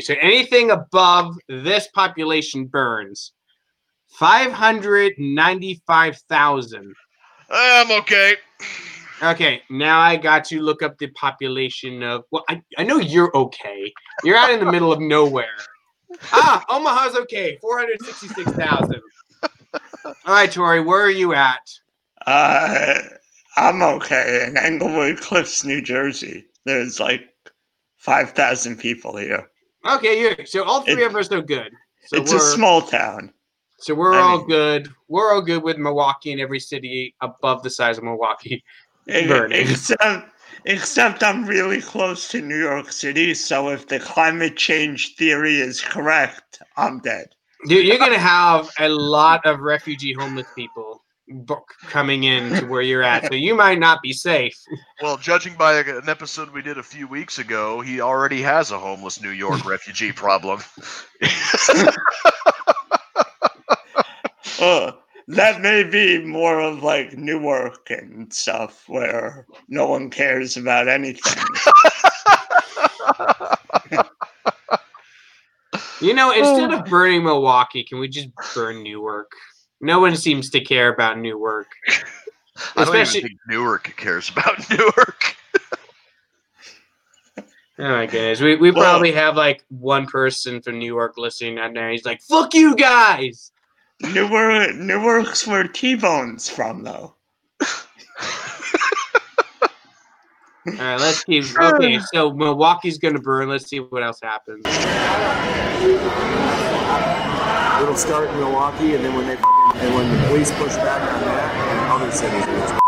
So 0.00 0.14
anything 0.20 0.70
above 0.70 1.36
this 1.48 1.88
population 1.88 2.66
burns. 2.66 3.32
Five 4.08 4.52
hundred 4.52 5.14
ninety-five 5.18 6.16
thousand. 6.28 6.94
I'm 7.50 7.90
okay. 8.00 8.36
Okay, 9.22 9.62
now 9.70 10.00
I 10.00 10.16
got 10.16 10.44
to 10.46 10.60
look 10.60 10.82
up 10.82 10.98
the 10.98 11.08
population 11.08 12.02
of. 12.02 12.24
Well, 12.30 12.44
I, 12.48 12.62
I 12.78 12.84
know 12.84 12.98
you're 12.98 13.36
okay. 13.36 13.92
You're 14.22 14.36
out 14.36 14.50
in 14.50 14.60
the 14.60 14.70
middle 14.70 14.92
of 14.92 15.00
nowhere. 15.00 15.56
Ah, 16.32 16.64
Omaha's 16.68 17.16
okay. 17.16 17.58
Four 17.60 17.78
hundred 17.78 18.02
sixty-six 18.02 18.52
thousand. 18.52 19.00
All 20.26 20.34
right, 20.34 20.50
Tory, 20.50 20.80
where 20.80 21.02
are 21.02 21.10
you 21.10 21.34
at? 21.34 21.60
Uh, 22.26 22.98
I'm 23.56 23.82
okay 23.82 24.46
in 24.46 24.56
Englewood 24.56 25.20
Cliffs, 25.20 25.64
New 25.64 25.82
Jersey. 25.82 26.46
There's 26.64 26.98
like 26.98 27.28
5,000 27.98 28.76
people 28.78 29.16
here. 29.16 29.50
Okay, 29.86 30.20
you. 30.20 30.46
So 30.46 30.64
all 30.64 30.80
three 30.82 31.02
It- 31.02 31.06
of 31.06 31.16
us 31.16 31.30
are 31.30 31.42
good. 31.42 31.70
So 32.06 32.16
it's 32.18 32.32
a 32.32 32.40
small 32.40 32.82
town. 32.82 33.32
so 33.78 33.94
we're 33.94 34.14
I 34.14 34.18
all 34.18 34.38
mean- 34.38 34.46
good. 34.48 34.88
We're 35.08 35.34
all 35.34 35.42
good 35.42 35.62
with 35.62 35.76
Milwaukee 35.78 36.32
and 36.32 36.40
every 36.40 36.60
city 36.60 37.14
above 37.20 37.62
the 37.62 37.70
size 37.70 37.98
of 37.98 38.04
Milwaukee. 38.04 38.64
Burning. 39.06 39.68
Except, 39.70 40.28
except 40.64 41.22
I'm 41.22 41.44
really 41.44 41.82
close 41.82 42.28
to 42.28 42.40
New 42.40 42.58
York 42.58 42.90
City, 42.92 43.34
so 43.34 43.68
if 43.68 43.86
the 43.86 44.00
climate 44.00 44.56
change 44.56 45.16
theory 45.16 45.60
is 45.60 45.82
correct, 45.82 46.62
I'm 46.78 47.00
dead. 47.00 47.34
Dude, 47.66 47.86
you're 47.86 47.98
gonna 47.98 48.18
have 48.18 48.70
a 48.78 48.88
lot 48.88 49.44
of 49.46 49.60
refugee 49.60 50.12
homeless 50.12 50.46
people 50.54 51.02
b- 51.26 51.54
coming 51.88 52.24
in 52.24 52.50
to 52.60 52.66
where 52.66 52.82
you're 52.82 53.02
at, 53.02 53.26
so 53.26 53.34
you 53.34 53.54
might 53.54 53.78
not 53.78 54.02
be 54.02 54.12
safe. 54.12 54.58
Well, 55.00 55.16
judging 55.16 55.54
by 55.54 55.78
an 55.78 56.08
episode 56.08 56.50
we 56.50 56.62
did 56.62 56.76
a 56.78 56.82
few 56.82 57.08
weeks 57.08 57.38
ago, 57.38 57.80
he 57.80 58.00
already 58.00 58.42
has 58.42 58.70
a 58.70 58.78
homeless 58.78 59.20
New 59.22 59.30
York 59.30 59.64
refugee 59.66 60.12
problem. 60.12 60.60
Uh, 64.60 64.92
that 65.28 65.60
may 65.60 65.82
be 65.82 66.24
more 66.24 66.60
of 66.60 66.82
like 66.82 67.12
Newark 67.14 67.90
and 67.90 68.32
stuff 68.32 68.84
where 68.88 69.46
no 69.68 69.88
one 69.88 70.08
cares 70.08 70.56
about 70.56 70.88
anything. 70.88 71.42
You 76.04 76.14
know, 76.14 76.32
oh. 76.34 76.38
instead 76.38 76.72
of 76.72 76.84
burning 76.86 77.24
Milwaukee, 77.24 77.82
can 77.84 77.98
we 77.98 78.08
just 78.08 78.28
burn 78.54 78.82
Newark? 78.82 79.32
No 79.80 80.00
one 80.00 80.16
seems 80.16 80.50
to 80.50 80.60
care 80.60 80.92
about 80.92 81.18
Newark. 81.18 81.68
I 81.88 82.84
don't 82.84 82.84
Especially- 82.84 83.18
even 83.20 83.28
think 83.30 83.40
Newark 83.48 83.94
cares 83.96 84.28
about 84.28 84.70
Newark. 84.70 85.36
Oh 87.76 87.88
my 87.88 88.06
goodness. 88.06 88.40
We, 88.40 88.56
we 88.56 88.70
Well- 88.70 88.82
probably 88.84 89.12
have 89.12 89.36
like 89.36 89.64
one 89.68 90.06
person 90.06 90.62
from 90.62 90.78
New 90.78 90.86
York 90.86 91.14
listening 91.16 91.58
out 91.58 91.74
there. 91.74 91.90
He's 91.90 92.04
like, 92.04 92.22
fuck 92.22 92.54
you 92.54 92.76
guys. 92.76 93.50
Newark, 94.00 94.74
Newark's 94.74 95.46
where 95.46 95.66
T-Bone's 95.66 96.48
from, 96.48 96.82
though. 96.82 97.14
All 100.66 100.72
right, 100.72 100.98
let's 101.00 101.22
keep. 101.24 101.44
Okay, 101.60 101.98
so 102.12 102.32
Milwaukee's 102.32 102.98
going 102.98 103.14
to 103.14 103.20
burn. 103.20 103.48
Let's 103.48 103.66
see 103.68 103.80
what 103.80 104.02
else 104.02 104.20
happens. 104.22 104.64
It'll 107.82 107.96
start 107.96 108.30
in 108.30 108.36
Milwaukee, 108.38 108.94
and 108.94 109.04
then 109.04 109.14
when 109.14 109.26
they 109.26 109.36
and 109.36 109.94
when 109.94 110.10
the 110.10 110.26
police 110.28 110.50
push 110.52 110.74
back 110.76 111.02
on 111.02 111.20
that, 111.20 111.54
and 111.68 111.80
other 111.92 112.10
cities 112.10 112.46
will. 112.46 112.80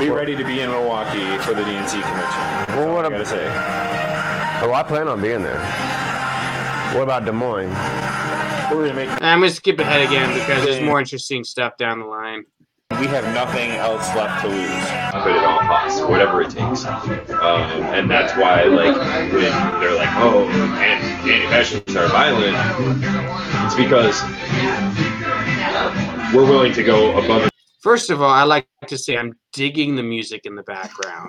Be 0.00 0.08
ready 0.08 0.34
to 0.34 0.44
be 0.44 0.60
in 0.60 0.70
Milwaukee 0.70 1.36
for 1.44 1.52
the 1.52 1.60
DNC 1.60 2.00
convention. 2.00 2.76
Well, 2.76 2.94
what 2.94 3.04
I 3.04 3.08
ab- 3.08 3.12
gotta 3.12 3.26
say. 3.26 3.46
Oh, 4.66 4.72
I 4.72 4.82
plan 4.82 5.08
on 5.08 5.20
being 5.20 5.42
there. 5.42 5.60
What 6.94 7.02
about 7.02 7.26
Des 7.26 7.32
Moines? 7.32 7.68
We're 8.72 8.88
gonna 8.88 8.94
make. 8.94 9.10
I'm 9.22 9.40
going 9.40 9.50
to 9.50 9.54
skip 9.56 9.78
ahead 9.78 10.00
again 10.06 10.32
because 10.32 10.64
there's 10.64 10.82
more 10.82 10.98
interesting 11.00 11.44
stuff 11.44 11.76
down 11.76 11.98
the 11.98 12.06
line. 12.06 12.44
We 12.98 13.06
have 13.06 13.24
nothing 13.32 13.70
else 13.70 14.04
left 14.16 14.42
to 14.42 14.48
lose. 14.48 14.68
Put 15.22 15.32
it 15.32 15.44
on 15.44 15.60
costs, 15.66 16.00
whatever 16.02 16.42
it 16.42 16.50
takes. 16.50 16.84
Um, 16.84 17.70
and 17.94 18.10
that's 18.10 18.36
why, 18.36 18.64
like, 18.64 18.96
when 19.32 19.80
they're 19.80 19.94
like, 19.94 20.08
"Oh, 20.16 20.46
and 20.48 21.30
anti-fascists 21.30 21.94
are 21.96 22.08
violent," 22.08 22.56
it's 23.64 23.74
because 23.76 24.20
we're 26.34 26.44
willing 26.44 26.72
to 26.74 26.82
go 26.82 27.16
above 27.16 27.42
and 27.42 27.50
First 27.80 28.10
of 28.10 28.20
all, 28.20 28.28
I 28.30 28.42
like 28.42 28.66
to 28.88 28.98
say 28.98 29.16
I'm 29.16 29.32
digging 29.52 29.94
the 29.96 30.02
music 30.02 30.42
in 30.44 30.54
the 30.54 30.62
background. 30.64 31.28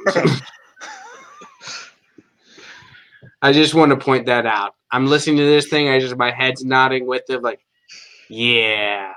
I 3.42 3.54
just 3.54 3.74
want 3.74 3.92
to 3.92 3.98
point 3.98 4.26
that 4.26 4.46
out. 4.46 4.74
I'm 4.92 5.08
listening 5.08 5.38
to 5.38 5.46
this 5.46 5.70
thing. 5.70 5.88
I 5.90 6.00
just 6.00 6.18
my 6.18 6.32
head's 6.32 6.66
nodding 6.66 7.06
with 7.06 7.24
it, 7.30 7.42
like, 7.42 7.62
yeah. 8.30 9.14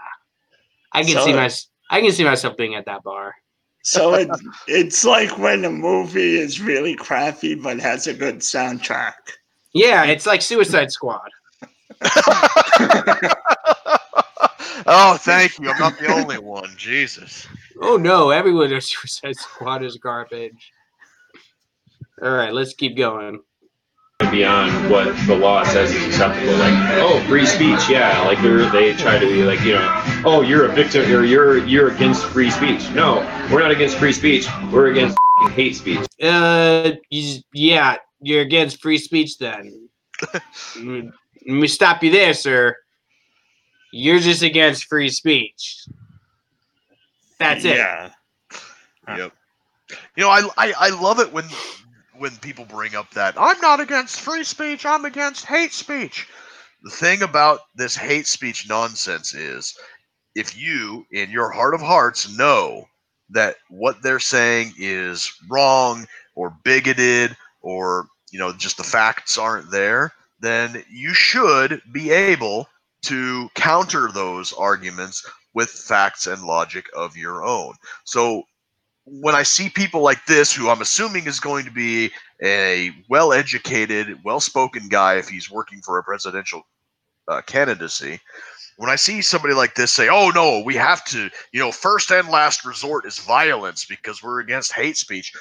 I 0.93 1.01
can 1.03 1.09
see 1.25 1.33
So- 1.33 1.37
my 1.37 1.49
I 1.95 2.01
can 2.01 2.11
see 2.11 2.25
myself 2.25 2.57
being 2.57 2.75
at 2.75 2.87
that 2.87 3.05
bar. 3.05 3.37
So 3.85 4.15
it, 4.15 4.29
it's 4.67 5.05
like 5.05 5.39
when 5.39 5.65
a 5.65 5.71
movie 5.71 6.39
is 6.39 6.61
really 6.61 6.97
crappy 6.97 7.55
but 7.55 7.79
has 7.79 8.09
a 8.09 8.15
good 8.15 8.41
soundtrack. 8.41 9.13
Yeah, 9.73 10.03
it's 10.03 10.27
like 10.27 10.43
Suicide 10.43 10.91
Squad. 10.91 11.31
oh, 14.87 15.17
thank 15.21 15.57
you. 15.61 15.71
I'm 15.71 15.79
not 15.79 15.97
the 16.01 16.09
only 16.09 16.39
one. 16.39 16.75
Jesus. 16.77 17.47
Oh 17.81 17.97
no, 17.97 18.31
everyone 18.31 18.73
in 18.73 18.81
Suicide 18.81 19.37
Squad 19.37 19.85
is 19.85 19.97
garbage. 19.97 20.73
All 22.21 22.33
right, 22.33 22.53
let's 22.53 22.75
keep 22.75 22.97
going. 22.97 23.41
Beyond 24.31 24.91
what 24.91 25.15
the 25.27 25.35
law 25.35 25.63
says 25.65 25.91
is 25.93 26.07
acceptable. 26.07 26.53
Like, 26.55 26.75
oh, 26.99 27.23
free 27.29 27.47
speech, 27.47 27.89
yeah. 27.89 28.21
Like 28.23 28.41
they 28.43 28.69
they 28.71 28.97
try 28.97 29.19
to 29.19 29.27
be 29.27 29.45
like, 29.45 29.61
you 29.61 29.73
know, 29.73 30.23
oh, 30.25 30.43
you're 30.43 30.67
a 30.67 30.73
victim 30.75 31.03
or 31.13 31.25
you're 31.25 31.59
you're 31.67 31.95
against 31.95 32.25
free 32.27 32.51
speech. 32.51 32.91
No, 32.91 33.17
we're 33.51 33.61
not 33.61 33.71
against 33.71 33.97
free 33.97 34.13
speech. 34.13 34.47
We're 34.73 34.89
against 34.89 35.17
f***ing 35.43 35.53
hate 35.53 35.77
speech. 35.77 36.07
Uh, 36.23 36.93
yeah, 37.53 37.97
you're 38.21 38.43
against 38.43 38.81
free 38.81 38.99
speech 38.99 39.39
then. 39.39 39.89
Let 40.77 41.13
me 41.47 41.69
stop 41.69 42.03
you 42.03 42.11
there, 42.11 42.35
sir. 42.35 42.77
You're 43.93 44.21
just 44.21 44.43
against 44.43 44.87
free 44.87 45.09
speech. 45.09 45.87
That's 47.39 47.65
it. 47.65 47.77
Yeah. 47.77 48.11
Yep. 49.09 49.33
You 50.17 50.25
know, 50.25 50.31
I, 50.31 50.49
I 50.57 50.73
I 50.79 50.89
love 50.91 51.21
it 51.21 51.33
when 51.33 51.45
when 52.19 52.37
people 52.39 52.65
bring 52.65 52.95
up 52.95 53.11
that 53.11 53.35
I'm 53.39 53.61
not 53.61 53.81
against 53.81 54.21
free 54.21 54.45
speech, 54.45 54.87
I'm 54.87 55.05
against 55.05 55.47
hate 55.47 55.73
speech. 55.73 56.29
The 56.83 56.91
thing 56.91 57.23
about 57.23 57.61
this 57.75 57.97
hate 57.97 58.27
speech 58.27 58.69
nonsense 58.69 59.35
is 59.35 59.75
if 60.35 60.57
you 60.57 61.07
in 61.13 61.31
your 61.31 61.51
heart 61.51 61.75
of 61.75 61.81
hearts 61.81 62.37
know 62.37 62.85
that 63.31 63.57
what 63.71 64.03
they're 64.03 64.21
saying 64.21 64.75
is 64.79 65.33
wrong 65.51 66.07
or 66.35 66.57
bigoted 66.65 67.37
or 67.63 68.07
you 68.31 68.39
know 68.39 68.53
just 68.53 68.77
the 68.77 68.85
facts 68.85 69.39
aren't 69.39 69.71
there, 69.71 70.13
then 70.41 70.85
you 70.91 71.15
should 71.15 71.81
be 71.93 72.11
able 72.11 72.69
to 73.03 73.49
counter 73.55 74.11
those 74.13 74.53
arguments 74.53 75.25
with 75.55 75.71
facts 75.71 76.27
and 76.27 76.43
logic 76.43 76.87
of 76.97 77.17
your 77.17 77.45
own. 77.45 77.75
So 78.05 78.43
when 79.07 79.35
I 79.35 79.43
see 79.43 79.69
people 79.69 80.03
like 80.03 80.25
this, 80.27 80.53
who 80.53 80.69
I'm 80.69 80.81
assuming 80.81 81.27
is 81.27 81.41
going 81.41 81.65
to 81.67 81.71
be 81.71 82.11
a 82.43 82.91
well 83.09 83.33
educated, 83.33 84.19
well 84.25 84.41
spoken 84.41 84.89
guy 84.89 85.17
if 85.17 85.29
he's 85.29 85.51
working 85.51 85.81
for 85.83 85.99
a 85.99 86.05
presidential 86.05 86.63
uh, 87.29 87.43
candidacy, 87.43 88.21
when 88.77 88.91
I 88.91 88.97
see 88.97 89.23
somebody 89.23 89.55
like 89.55 89.75
this 89.75 89.93
say, 89.93 90.09
oh 90.09 90.31
no, 90.35 90.63
we 90.65 90.75
have 90.77 91.05
to, 91.07 91.31
you 91.53 91.61
know, 91.61 91.71
first 91.71 92.11
and 92.11 92.29
last 92.29 92.65
resort 92.65 93.07
is 93.07 93.19
violence 93.19 93.85
because 93.85 94.23
we're 94.23 94.41
against 94.41 94.73
hate 94.73 94.97
speech, 94.97 95.33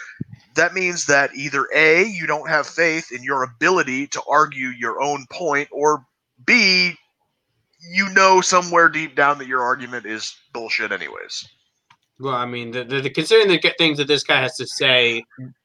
that 0.55 0.73
means 0.73 1.05
that 1.07 1.35
either 1.35 1.67
A, 1.73 2.03
you 2.03 2.27
don't 2.27 2.49
have 2.49 2.67
faith 2.67 3.11
in 3.11 3.23
your 3.23 3.43
ability 3.43 4.07
to 4.07 4.21
argue 4.29 4.67
your 4.67 5.01
own 5.01 5.25
point, 5.31 5.67
or 5.71 6.05
B, 6.45 6.93
you 7.91 8.09
know 8.13 8.39
somewhere 8.41 8.87
deep 8.87 9.15
down 9.15 9.39
that 9.39 9.47
your 9.47 9.61
argument 9.61 10.05
is 10.05 10.35
bullshit, 10.53 10.91
anyways. 10.91 11.47
Well, 12.19 12.35
I 12.35 12.45
mean, 12.45 12.71
the, 12.71 12.83
the, 12.83 13.01
the 13.01 13.09
considering 13.09 13.47
the 13.47 13.73
things 13.77 13.97
that 13.97 14.07
this 14.07 14.23
guy 14.23 14.39
has 14.39 14.55
to 14.57 14.67
say 14.67 15.23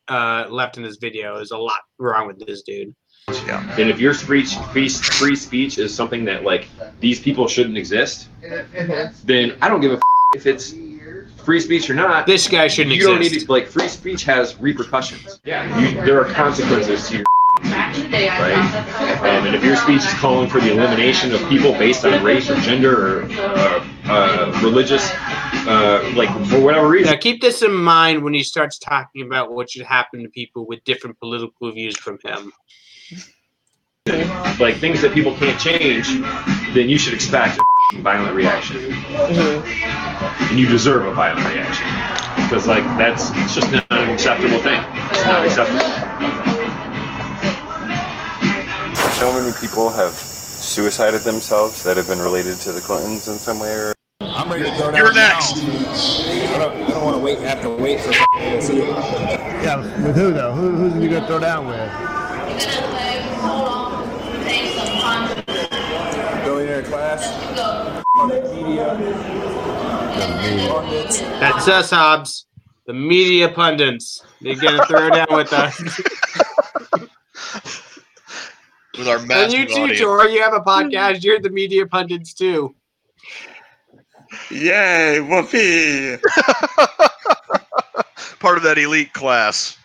uh, 0.09 0.47
left 0.49 0.77
in 0.77 0.83
this 0.83 0.97
video 0.97 1.37
is 1.39 1.51
a 1.51 1.59
lot 1.59 1.81
wrong 1.99 2.27
with 2.27 2.45
this 2.45 2.63
dude. 2.63 2.95
Yeah. 3.47 3.63
And 3.79 3.91
if 3.91 4.01
your 4.01 4.15
speech, 4.15 4.55
free, 4.73 4.89
free 4.89 5.37
speech 5.37 5.79
is 5.79 5.95
something 5.95 6.25
that 6.25 6.45
like 6.45 6.69
these 7.01 7.21
people 7.21 7.47
shouldn't 7.47 7.77
exist, 7.77 8.29
then 9.25 9.57
I 9.61 9.69
don't 9.69 9.81
give 9.81 9.93
a 9.93 9.97
f- 9.97 10.03
if 10.35 10.47
it's 10.47 10.75
free 11.45 11.61
speech 11.61 11.91
or 11.91 11.95
not. 11.95 12.27
This 12.27 12.49
guy 12.49 12.69
shouldn't 12.69 12.95
exist. 12.95 13.09
You 13.09 13.15
don't 13.15 13.33
need 13.33 13.41
to 13.41 13.53
like 13.53 13.67
free 13.67 13.89
speech 13.89 14.25
has 14.25 14.59
repercussions. 14.59 15.41
Yeah, 15.45 15.79
you, 15.79 16.01
there 16.07 16.21
are 16.21 16.33
consequences 16.33 17.09
to 17.09 17.17
your 17.19 17.25
right? 17.65 19.19
Um, 19.21 19.47
and 19.47 19.55
if 19.55 19.65
your 19.65 19.77
speech 19.77 20.03
is 20.03 20.15
calling 20.15 20.49
for 20.49 20.61
the 20.61 20.73
elimination 20.73 21.33
of 21.35 21.47
people 21.49 21.73
based 21.73 22.05
on 22.05 22.23
race 22.23 22.51
or 22.51 22.57
gender 22.61 23.21
or 23.21 23.25
uh, 23.31 23.87
uh, 24.05 24.61
religious, 24.63 25.11
uh, 25.69 26.13
like 26.15 26.31
for 26.47 26.61
whatever 26.61 26.89
reason, 26.89 27.13
Now, 27.13 27.19
keep 27.19 27.43
this 27.43 27.63
in 27.63 27.75
mind 27.75 28.25
when 28.25 28.33
he 28.33 28.43
starts 28.43 28.79
talking 28.79 29.27
about 29.27 29.53
what 29.53 29.71
should 29.71 29.85
happen 29.85 30.23
to 30.23 30.29
people 30.31 30.67
with 30.67 30.83
different 30.85 31.19
political 31.21 31.71
views 31.73 31.97
from 31.97 32.19
him. 32.25 32.53
like 34.59 34.77
things 34.77 35.03
that 35.03 35.13
people 35.13 35.35
can't 35.37 35.61
change, 35.61 36.09
then 36.75 36.89
you 36.89 36.97
should 36.97 37.13
expect 37.13 37.61
a 37.93 38.01
violent 38.01 38.35
reaction, 38.35 38.79
and 38.79 40.59
you 40.59 40.67
deserve 40.67 41.05
a 41.05 41.13
violent 41.13 41.47
reaction 41.47 41.87
because 42.49 42.67
like 42.67 42.85
that's 42.97 43.31
it's 43.35 43.55
just 43.55 43.71
not 43.71 43.85
an 43.91 44.09
acceptable 44.09 44.59
thing. 44.61 44.83
It's 45.11 45.25
not 45.27 45.45
acceptable. 45.45 45.81
So 49.19 49.33
many 49.39 49.53
people 49.61 49.91
have 49.91 50.15
suicided 50.15 51.21
themselves 51.23 51.83
that 51.83 51.99
have 51.99 52.07
been 52.07 52.21
related 52.21 52.57
to 52.61 52.73
the 52.73 52.81
Clintons 52.81 53.29
in 53.29 53.35
some 53.35 53.61
way 53.61 53.75
or 53.75 53.98
I'm 54.49 54.55
ready 54.55 54.71
to 54.71 54.77
throw 54.77 54.91
down 54.91 54.97
You're 54.97 55.13
now. 55.13 55.29
next. 55.29 55.59
I 55.59 56.59
don't, 56.59 56.75
I 56.75 56.89
don't 56.89 57.05
want 57.05 57.17
to 57.19 57.23
wait. 57.23 57.39
Have 57.41 57.61
to 57.61 57.69
wait 57.69 58.01
for 58.01 58.13
to 58.13 58.63
see 58.63 58.79
it. 58.79 58.89
Yeah, 58.89 59.77
with 60.03 60.17
who 60.17 60.33
though? 60.33 60.53
Who, 60.55 60.71
who's 60.71 60.95
you 61.03 61.11
gonna 61.11 61.27
throw 61.27 61.39
down 61.39 61.67
with? 61.67 61.77
Billionaire 66.45 66.83
class. 66.85 67.29
Media. 68.55 68.97
That's 71.41 71.69
us, 71.69 71.91
Hobbs. 71.91 72.47
The 72.87 72.95
media 72.95 73.51
pundits. 73.51 74.25
They're 74.41 74.57
gonna 74.57 74.87
throw 74.87 75.11
down 75.11 75.27
with 75.31 75.53
us. 75.53 75.79
With 78.97 79.07
our 79.07 79.19
and 79.19 79.53
you 79.53 79.65
too, 79.65 79.83
audience. 79.83 80.01
Tor. 80.01 80.27
You 80.27 80.43
have 80.43 80.55
a 80.55 80.61
podcast. 80.61 81.23
You're 81.23 81.39
the 81.39 81.51
media 81.51 81.87
pundits 81.87 82.35
too. 82.35 82.75
Yay, 84.51 85.21
whoopee! 85.21 86.17
Part 88.41 88.57
of 88.57 88.63
that 88.63 88.79
elite 88.79 89.13
class. 89.13 89.77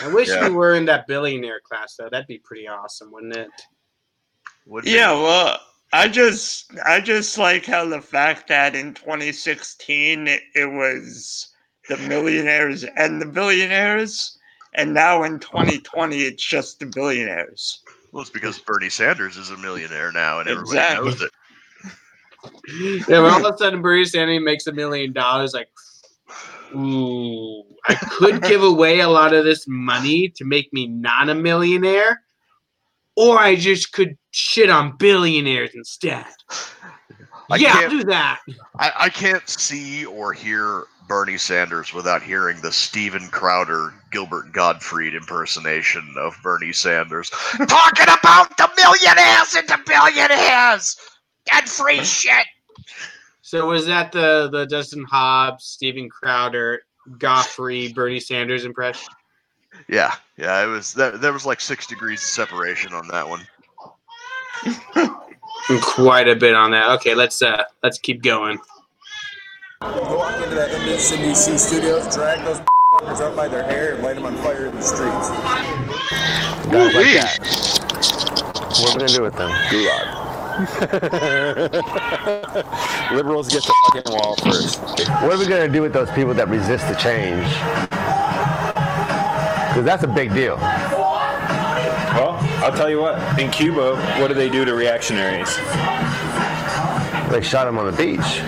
I 0.00 0.08
wish 0.08 0.28
Yeah. 0.28 0.48
we 0.48 0.54
were 0.54 0.74
in 0.74 0.84
that 0.86 1.06
billionaire 1.06 1.60
class 1.60 1.94
though. 1.96 2.08
That'd 2.10 2.26
be 2.26 2.38
pretty 2.44 2.66
awesome, 2.68 3.12
wouldn't 3.12 3.36
it? 3.36 3.50
Would 4.66 4.84
be. 4.84 4.90
Yeah, 4.92 5.12
well, 5.12 5.58
I 5.92 6.08
just 6.08 6.70
I 6.84 7.00
just 7.00 7.36
like 7.38 7.66
how 7.66 7.86
the 7.86 8.00
fact 8.00 8.48
that 8.48 8.74
in 8.74 8.94
2016 8.94 10.26
it, 10.28 10.42
it 10.54 10.66
was 10.70 11.48
the 11.88 11.96
millionaires 11.98 12.84
and 12.84 13.20
the 13.20 13.26
billionaires, 13.26 14.38
and 14.74 14.94
now 14.94 15.22
in 15.24 15.38
2020 15.38 16.16
it's 16.22 16.44
just 16.44 16.80
the 16.80 16.86
billionaires. 16.86 17.82
Well, 18.12 18.22
it's 18.22 18.30
because 18.30 18.58
Bernie 18.58 18.88
Sanders 18.88 19.36
is 19.36 19.50
a 19.50 19.56
millionaire 19.58 20.12
now, 20.12 20.40
and 20.40 20.48
everybody 20.48 20.78
Exactly. 20.78 21.10
knows 21.10 21.22
it. 21.22 21.30
Yeah, 22.68 23.02
but 23.08 23.24
all 23.24 23.46
of 23.46 23.54
a 23.54 23.58
sudden 23.58 23.82
Bernie 23.82 24.04
Sanders 24.04 24.40
makes 24.42 24.66
a 24.66 24.72
million 24.72 25.12
dollars, 25.12 25.54
like, 25.54 25.68
ooh, 26.74 27.64
I 27.88 27.94
could 27.94 28.42
give 28.48 28.62
away 28.62 29.00
a 29.00 29.08
lot 29.08 29.34
of 29.34 29.44
this 29.44 29.66
money 29.66 30.28
to 30.36 30.44
make 30.44 30.72
me 30.72 30.86
not 30.86 31.28
a 31.28 31.34
millionaire, 31.34 32.22
or 33.16 33.38
I 33.38 33.56
just 33.56 33.92
could 33.92 34.16
shit 34.30 34.70
on 34.70 34.96
billionaires 34.98 35.70
instead. 35.74 36.26
I 37.50 37.56
yeah, 37.56 37.78
I'll 37.78 37.90
do 37.90 38.04
that. 38.04 38.40
I, 38.78 38.92
I 38.96 39.08
can't 39.08 39.48
see 39.48 40.04
or 40.04 40.32
hear 40.32 40.84
Bernie 41.08 41.38
Sanders 41.38 41.94
without 41.94 42.22
hearing 42.22 42.60
the 42.60 42.70
Steven 42.70 43.28
Crowder, 43.28 43.94
Gilbert 44.12 44.52
Gottfried 44.52 45.14
impersonation 45.14 46.14
of 46.18 46.36
Bernie 46.42 46.74
Sanders 46.74 47.30
talking 47.30 48.06
about 48.20 48.54
the 48.58 48.70
millionaires 48.76 49.54
and 49.56 49.66
the 49.66 49.78
billionaires 49.86 50.96
and 51.52 51.68
free 51.68 52.04
shit. 52.04 52.46
So 53.42 53.66
was 53.66 53.86
that 53.86 54.12
the 54.12 54.48
the 54.52 54.66
Dustin 54.66 55.04
Hobbs, 55.04 55.64
Steven 55.64 56.08
Crowder, 56.10 56.82
Gottfried, 57.18 57.94
Bernie 57.94 58.20
Sanders 58.20 58.64
impression? 58.64 59.08
Yeah, 59.88 60.14
yeah, 60.36 60.62
it 60.62 60.66
was 60.66 60.92
that. 60.94 61.20
There 61.20 61.32
was 61.32 61.46
like 61.46 61.60
six 61.60 61.86
degrees 61.86 62.22
of 62.22 62.28
separation 62.28 62.92
on 62.92 63.08
that 63.08 63.28
one. 63.28 63.46
Quite 65.82 66.28
a 66.28 66.36
bit 66.36 66.54
on 66.54 66.72
that. 66.72 66.90
Okay, 66.96 67.14
let's 67.14 67.40
uh 67.40 67.64
let's 67.82 67.98
keep 67.98 68.22
going. 68.22 68.58
Go 69.80 70.18
walk 70.18 70.42
into 70.42 70.54
that 70.54 70.70
MSNBC 70.70 71.58
studios, 71.58 72.14
drag 72.14 72.44
those 72.44 72.60
fuckers 72.92 73.20
up 73.26 73.36
by 73.36 73.48
their 73.48 73.62
hair, 73.62 73.94
and 73.94 74.02
light 74.02 74.16
them 74.16 74.26
on 74.26 74.36
fire 74.38 74.66
in 74.66 74.74
the 74.74 74.82
streets. 74.82 75.30
Guys 76.70 76.94
like 76.94 77.14
that. 77.14 77.38
What 78.80 78.90
are 78.90 78.94
we 78.94 79.06
gonna 79.06 79.08
do 79.08 79.22
with 79.22 79.36
them? 79.36 79.50
Gulag. 79.70 80.27
Liberals 83.12 83.48
get 83.48 83.62
the 83.62 83.74
fucking 83.86 84.12
wall 84.12 84.34
first. 84.36 84.80
What 85.22 85.32
are 85.32 85.38
we 85.38 85.46
gonna 85.46 85.68
do 85.68 85.82
with 85.82 85.92
those 85.92 86.10
people 86.10 86.34
that 86.34 86.48
resist 86.48 86.88
the 86.88 86.94
change? 86.94 87.46
Because 89.68 89.84
that's 89.84 90.02
a 90.02 90.08
big 90.08 90.34
deal. 90.34 90.56
Well, 90.56 92.38
I'll 92.64 92.76
tell 92.76 92.90
you 92.90 93.00
what. 93.00 93.38
In 93.38 93.52
Cuba, 93.52 93.94
what 94.20 94.26
do 94.26 94.34
they 94.34 94.48
do 94.48 94.64
to 94.64 94.74
reactionaries? 94.74 95.54
They 97.30 97.40
shot 97.40 97.68
him 97.68 97.78
on 97.78 97.86
the 97.86 97.96
beach. 97.96 98.42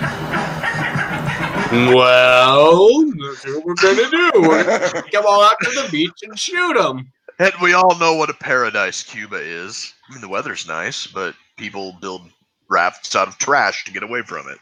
Well, 1.71 3.05
that's 3.05 3.45
what 3.45 3.63
we're 3.63 3.75
gonna 3.75 4.09
do. 4.09 4.31
We're 4.35 4.65
gonna 4.65 5.03
come 5.13 5.25
all 5.25 5.43
out 5.43 5.55
to 5.61 5.69
the 5.69 5.87
beach 5.89 6.23
and 6.23 6.37
shoot 6.37 6.73
them. 6.73 7.09
And 7.39 7.53
we 7.61 7.71
all 7.73 7.97
know 7.97 8.15
what 8.15 8.29
a 8.29 8.33
paradise 8.33 9.01
Cuba 9.01 9.37
is. 9.37 9.93
I 10.09 10.13
mean, 10.13 10.21
the 10.21 10.27
weather's 10.27 10.67
nice, 10.67 11.07
but 11.07 11.33
people 11.61 11.95
build 12.01 12.23
rafts 12.69 13.15
out 13.15 13.27
of 13.27 13.37
trash 13.37 13.85
to 13.85 13.91
get 13.91 14.01
away 14.01 14.23
from 14.23 14.49
it. 14.49 14.57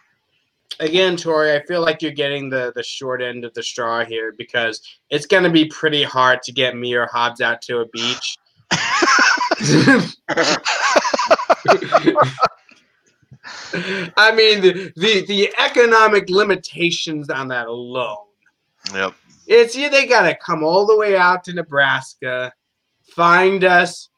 Again, 0.82 1.16
Tory, 1.16 1.56
I 1.56 1.66
feel 1.66 1.82
like 1.82 2.02
you're 2.02 2.12
getting 2.12 2.50
the 2.50 2.74
the 2.76 2.84
short 2.84 3.22
end 3.22 3.46
of 3.46 3.54
the 3.54 3.64
straw 3.64 4.06
here 4.06 4.34
because 4.38 4.82
it's 5.10 5.26
gonna 5.26 5.50
be 5.50 5.66
pretty 5.66 6.04
hard 6.04 6.44
to 6.44 6.52
get 6.52 6.76
me 6.76 6.94
or 6.94 7.08
Hobbs 7.08 7.42
out 7.42 7.62
to 7.64 7.80
a 7.80 7.88
beach. 7.88 8.38
I 14.18 14.34
mean, 14.36 14.62
the, 14.62 14.94
the 14.96 15.26
the 15.26 15.54
economic 15.60 16.30
limitations 16.30 17.30
on 17.30 17.48
that 17.50 17.68
alone. 17.68 18.18
Yep. 18.94 19.14
It's 19.48 19.76
yeah, 19.76 19.90
they 19.90 20.06
gotta 20.06 20.36
come 20.36 20.64
all 20.64 20.86
the 20.86 20.98
way 20.98 21.18
out 21.18 21.44
to 21.46 21.54
Nebraska, 21.54 22.54
find 23.16 23.64
us, 23.64 24.10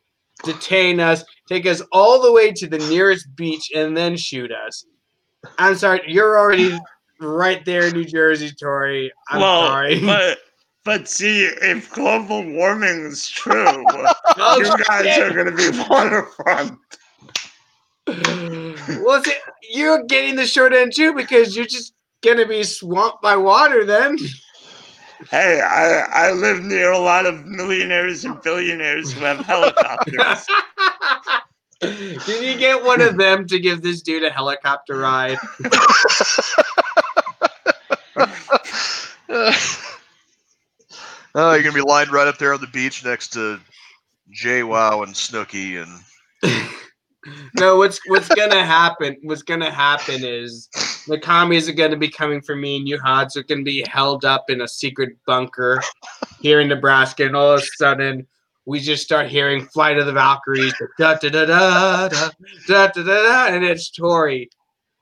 detain 0.43 0.99
us, 0.99 1.23
take 1.51 1.65
us 1.65 1.81
all 1.91 2.21
the 2.21 2.31
way 2.31 2.51
to 2.53 2.67
the 2.67 2.77
nearest 2.89 3.27
beach, 3.35 3.71
and 3.75 3.95
then 3.97 4.15
shoot 4.15 4.51
us. 4.51 4.85
I'm 5.57 5.75
sorry, 5.75 6.01
you're 6.07 6.39
already 6.39 6.79
right 7.19 7.63
there 7.65 7.87
in 7.87 7.93
New 7.93 8.05
Jersey, 8.05 8.51
Tory. 8.51 9.11
I'm 9.29 9.41
well, 9.41 9.67
sorry. 9.67 9.99
but 9.99 10.37
but 10.85 11.07
see, 11.07 11.43
if 11.43 11.91
global 11.91 12.43
warming 12.53 13.05
is 13.05 13.29
true, 13.29 13.85
Oh, 14.37 14.57
you 14.59 14.83
guys 14.85 15.05
shit. 15.13 15.31
are 15.31 15.43
going 15.43 15.55
to 15.55 15.71
be 15.71 15.77
waterfront. 15.89 16.79
well, 19.03 19.23
see, 19.23 19.33
you're 19.71 20.03
getting 20.05 20.35
the 20.35 20.45
short 20.45 20.73
end 20.73 20.93
too 20.95 21.13
because 21.13 21.55
you're 21.55 21.65
just 21.65 21.93
gonna 22.23 22.45
be 22.47 22.63
swamped 22.63 23.21
by 23.21 23.35
water 23.35 23.85
then. 23.85 24.17
Hey, 25.29 25.61
I 25.61 26.27
I 26.27 26.31
live 26.31 26.63
near 26.63 26.91
a 26.91 26.97
lot 26.97 27.25
of 27.25 27.45
millionaires 27.45 28.25
and 28.25 28.41
billionaires 28.41 29.13
who 29.13 29.21
have 29.21 29.39
helicopters. 29.39 30.47
Can 31.81 32.43
you 32.43 32.57
get 32.57 32.83
one 32.83 33.01
of 33.01 33.17
them 33.17 33.47
to 33.47 33.59
give 33.59 33.81
this 33.81 34.01
dude 34.01 34.23
a 34.23 34.29
helicopter 34.29 34.97
ride? 34.97 35.37
Oh, 41.33 41.53
you're 41.53 41.63
gonna 41.63 41.73
be 41.73 41.81
lined 41.81 42.11
right 42.11 42.27
up 42.27 42.37
there 42.37 42.53
on 42.53 42.61
the 42.61 42.67
beach 42.67 43.05
next 43.05 43.29
to 43.29 43.59
JWoww 44.43 45.03
and 45.03 45.13
Snooki 45.13 45.81
and 45.81 46.01
no, 47.55 47.77
what's 47.77 47.99
what's 48.07 48.27
gonna 48.27 48.65
happen? 48.65 49.15
What's 49.23 49.43
gonna 49.43 49.71
happen 49.71 50.23
is 50.23 50.67
the 51.07 51.19
commies 51.19 51.67
are 51.67 51.73
gonna 51.73 51.97
be 51.97 52.09
coming 52.09 52.41
for 52.41 52.55
me, 52.55 52.77
and 52.77 52.87
you 52.87 52.99
Hobbs 52.99 53.35
are 53.37 53.43
gonna 53.43 53.63
be 53.63 53.83
held 53.87 54.25
up 54.25 54.49
in 54.49 54.61
a 54.61 54.67
secret 54.67 55.17
bunker 55.25 55.81
here 56.39 56.59
in 56.61 56.67
Nebraska, 56.67 57.25
and 57.25 57.35
all 57.35 57.53
of 57.53 57.59
a 57.61 57.65
sudden 57.77 58.27
we 58.65 58.79
just 58.79 59.03
start 59.03 59.27
hearing 59.27 59.65
"Flight 59.67 59.97
of 59.97 60.05
the 60.05 60.13
Valkyries," 60.13 60.73
da 60.99 61.15
da 61.15 61.29
da 61.29 61.45
da 61.45 62.07
da 62.07 62.29
da 62.67 62.87
da 62.87 62.87
da, 62.87 63.03
da 63.03 63.45
and 63.47 63.63
it's 63.65 63.89
Tory 63.89 64.49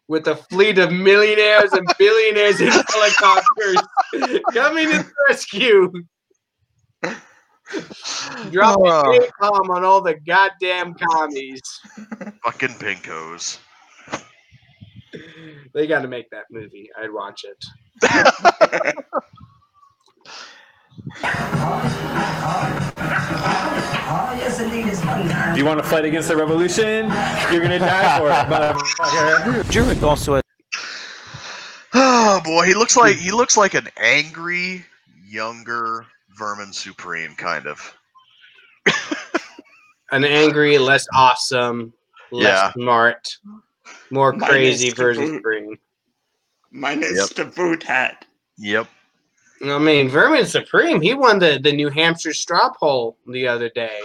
with 0.08 0.28
a 0.28 0.36
fleet 0.36 0.80
of 0.80 0.92
millionaires 0.92 1.72
and 1.74 1.88
billionaires 2.00 2.60
in 2.62 2.68
helicopters 2.68 3.78
coming 4.54 4.90
to 4.90 4.98
the 5.04 5.14
rescue. 5.30 5.92
Dropping 8.52 8.88
Oh. 8.88 9.14
a 9.14 9.30
bomb 9.40 9.70
on 9.70 9.84
all 9.84 10.02
the 10.02 10.16
goddamn 10.26 10.96
commies. 10.96 11.62
fucking 12.44 12.70
pinkos. 12.80 13.60
They 15.74 15.88
got 15.88 16.02
to 16.02 16.08
make 16.08 16.30
that 16.32 16.46
movie. 16.52 16.90
I'd 17.00 17.12
watch 17.12 17.44
it. 17.46 17.66
Do 25.54 25.58
you 25.58 25.66
want 25.66 25.80
to 25.82 25.84
fight 25.88 26.06
against 26.06 26.28
the 26.28 26.36
revolution? 26.38 27.10
You're 27.52 27.62
gonna 27.62 27.80
die 27.80 28.20
for 28.20 28.30
it, 28.30 28.46
motherfucker. 28.48 29.64
Jurek 29.72 30.04
also 30.04 30.36
had 30.36 30.44
Oh 31.94 32.42
boy, 32.44 32.66
he 32.66 32.74
looks 32.74 32.96
like 32.98 33.16
he 33.16 33.32
looks 33.32 33.58
like 33.58 33.74
an 33.74 33.88
angry 33.98 34.86
younger 35.28 36.06
Vermin 36.38 36.72
Supreme 36.74 37.34
kind 37.36 37.66
of. 37.68 37.96
An 40.12 40.24
angry, 40.24 40.78
less 40.78 41.06
awesome, 41.14 41.94
less 42.32 42.44
Yeah. 42.44 42.72
smart, 42.74 43.28
more 44.12 44.32
Minus 44.34 44.50
crazy 44.50 44.90
the 44.90 44.96
version 44.96 45.42
Green. 45.42 45.78
Minus 46.72 47.16
Yep. 47.16 47.30
the 47.30 47.46
boot 47.46 47.84
hat. 47.84 48.26
Yep. 48.58 48.88
I 49.66 49.78
mean, 49.78 50.08
Vermin 50.10 50.46
Supreme, 50.46 51.02
he 51.02 51.14
won 51.14 51.40
the, 51.40 51.60
the 51.62 51.72
New 51.74 51.90
Hampshire 51.90 52.34
straw 52.34 52.70
poll 52.80 53.18
the 53.28 53.48
other 53.48 53.70
day. 53.70 54.00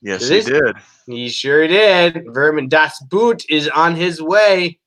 Yes, 0.00 0.28
This- 0.28 0.46
he 0.46 0.52
did. 0.52 0.76
He 1.06 1.28
sure 1.28 1.66
did. 1.66 2.24
Vermin 2.28 2.68
Das 2.68 3.00
Boot 3.04 3.44
is 3.50 3.68
on 3.68 3.96
his 3.96 4.22
way. 4.22 4.78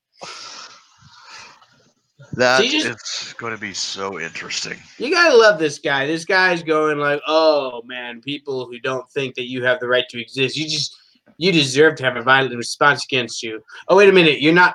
That 2.32 2.62
he 2.62 2.70
just- 2.70 3.26
is 3.28 3.32
going 3.34 3.54
to 3.54 3.60
be 3.60 3.72
so 3.74 4.18
interesting. 4.20 4.78
You 4.98 5.10
gotta 5.10 5.36
love 5.36 5.58
this 5.58 5.78
guy. 5.78 6.06
This 6.06 6.24
guy's 6.24 6.62
going 6.62 6.98
like, 6.98 7.20
oh 7.26 7.82
man, 7.86 8.20
people 8.20 8.66
who 8.66 8.78
don't 8.78 9.10
think 9.10 9.34
that 9.36 9.46
you 9.46 9.64
have 9.64 9.80
the 9.80 9.88
right 9.88 10.08
to 10.10 10.20
exist, 10.20 10.56
you 10.56 10.68
just 10.68 10.96
you 11.38 11.52
deserve 11.52 11.96
to 11.96 12.04
have 12.04 12.16
a 12.16 12.22
violent 12.22 12.56
response 12.56 13.04
against 13.04 13.42
you. 13.42 13.62
Oh 13.88 13.96
wait 13.96 14.08
a 14.08 14.12
minute, 14.12 14.40
you're 14.40 14.52
not 14.52 14.74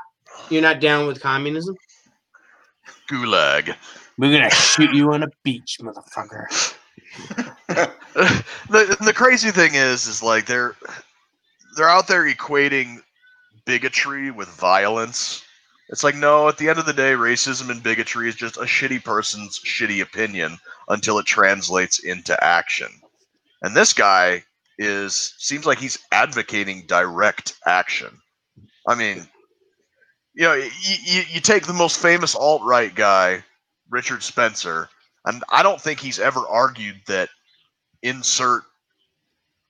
you're 0.50 0.62
not 0.62 0.80
down 0.80 1.08
with 1.08 1.22
communism? 1.22 1.76
Gulag. 3.10 3.76
We're 4.18 4.32
gonna 4.32 4.52
shoot 4.52 4.94
you 4.94 5.14
on 5.14 5.24
a 5.24 5.30
beach, 5.44 5.78
motherfucker. 5.82 6.76
the 7.68 8.98
the 9.02 9.14
crazy 9.14 9.52
thing 9.52 9.76
is, 9.76 10.08
is 10.08 10.22
like 10.24 10.46
they're 10.46 10.76
they're 11.76 11.90
out 11.90 12.08
there 12.08 12.26
equating 12.26 12.98
bigotry 13.66 14.32
with 14.32 14.48
violence. 14.50 15.44
It's 15.90 16.04
like 16.04 16.16
no, 16.16 16.48
at 16.48 16.58
the 16.58 16.70
end 16.70 16.80
of 16.80 16.86
the 16.86 16.94
day, 16.94 17.14
racism 17.14 17.70
and 17.70 17.84
bigotry 17.84 18.30
is 18.30 18.36
just 18.36 18.58
a 18.58 18.62
shitty 18.62 19.04
person's 19.04 19.60
shitty 19.60 20.02
opinion 20.02 20.58
until 20.88 21.20
it 21.20 21.26
translates 21.26 22.00
into 22.00 22.42
action. 22.44 22.90
And 23.62 23.76
this 23.76 23.94
guy 23.94 24.44
is 24.82 25.36
seems 25.38 25.66
like 25.68 25.78
he's 25.78 26.00
advocating 26.12 26.88
direct 26.88 27.54
action. 27.68 28.10
I 28.88 28.96
mean, 28.96 29.28
you 30.34 30.44
know, 30.44 30.56
you, 30.56 30.96
you, 31.04 31.22
you 31.30 31.40
take 31.40 31.68
the 31.68 31.74
most 31.74 32.02
famous 32.02 32.36
alt 32.36 32.64
right 32.64 32.94
guy, 32.94 33.44
Richard 33.92 34.24
Spencer, 34.24 34.90
and 35.26 35.44
I 35.50 35.62
don't 35.62 35.80
think 35.80 36.00
he's 36.00 36.20
ever 36.20 36.40
argued 36.50 36.96
that 37.06 37.30
insert 38.02 38.64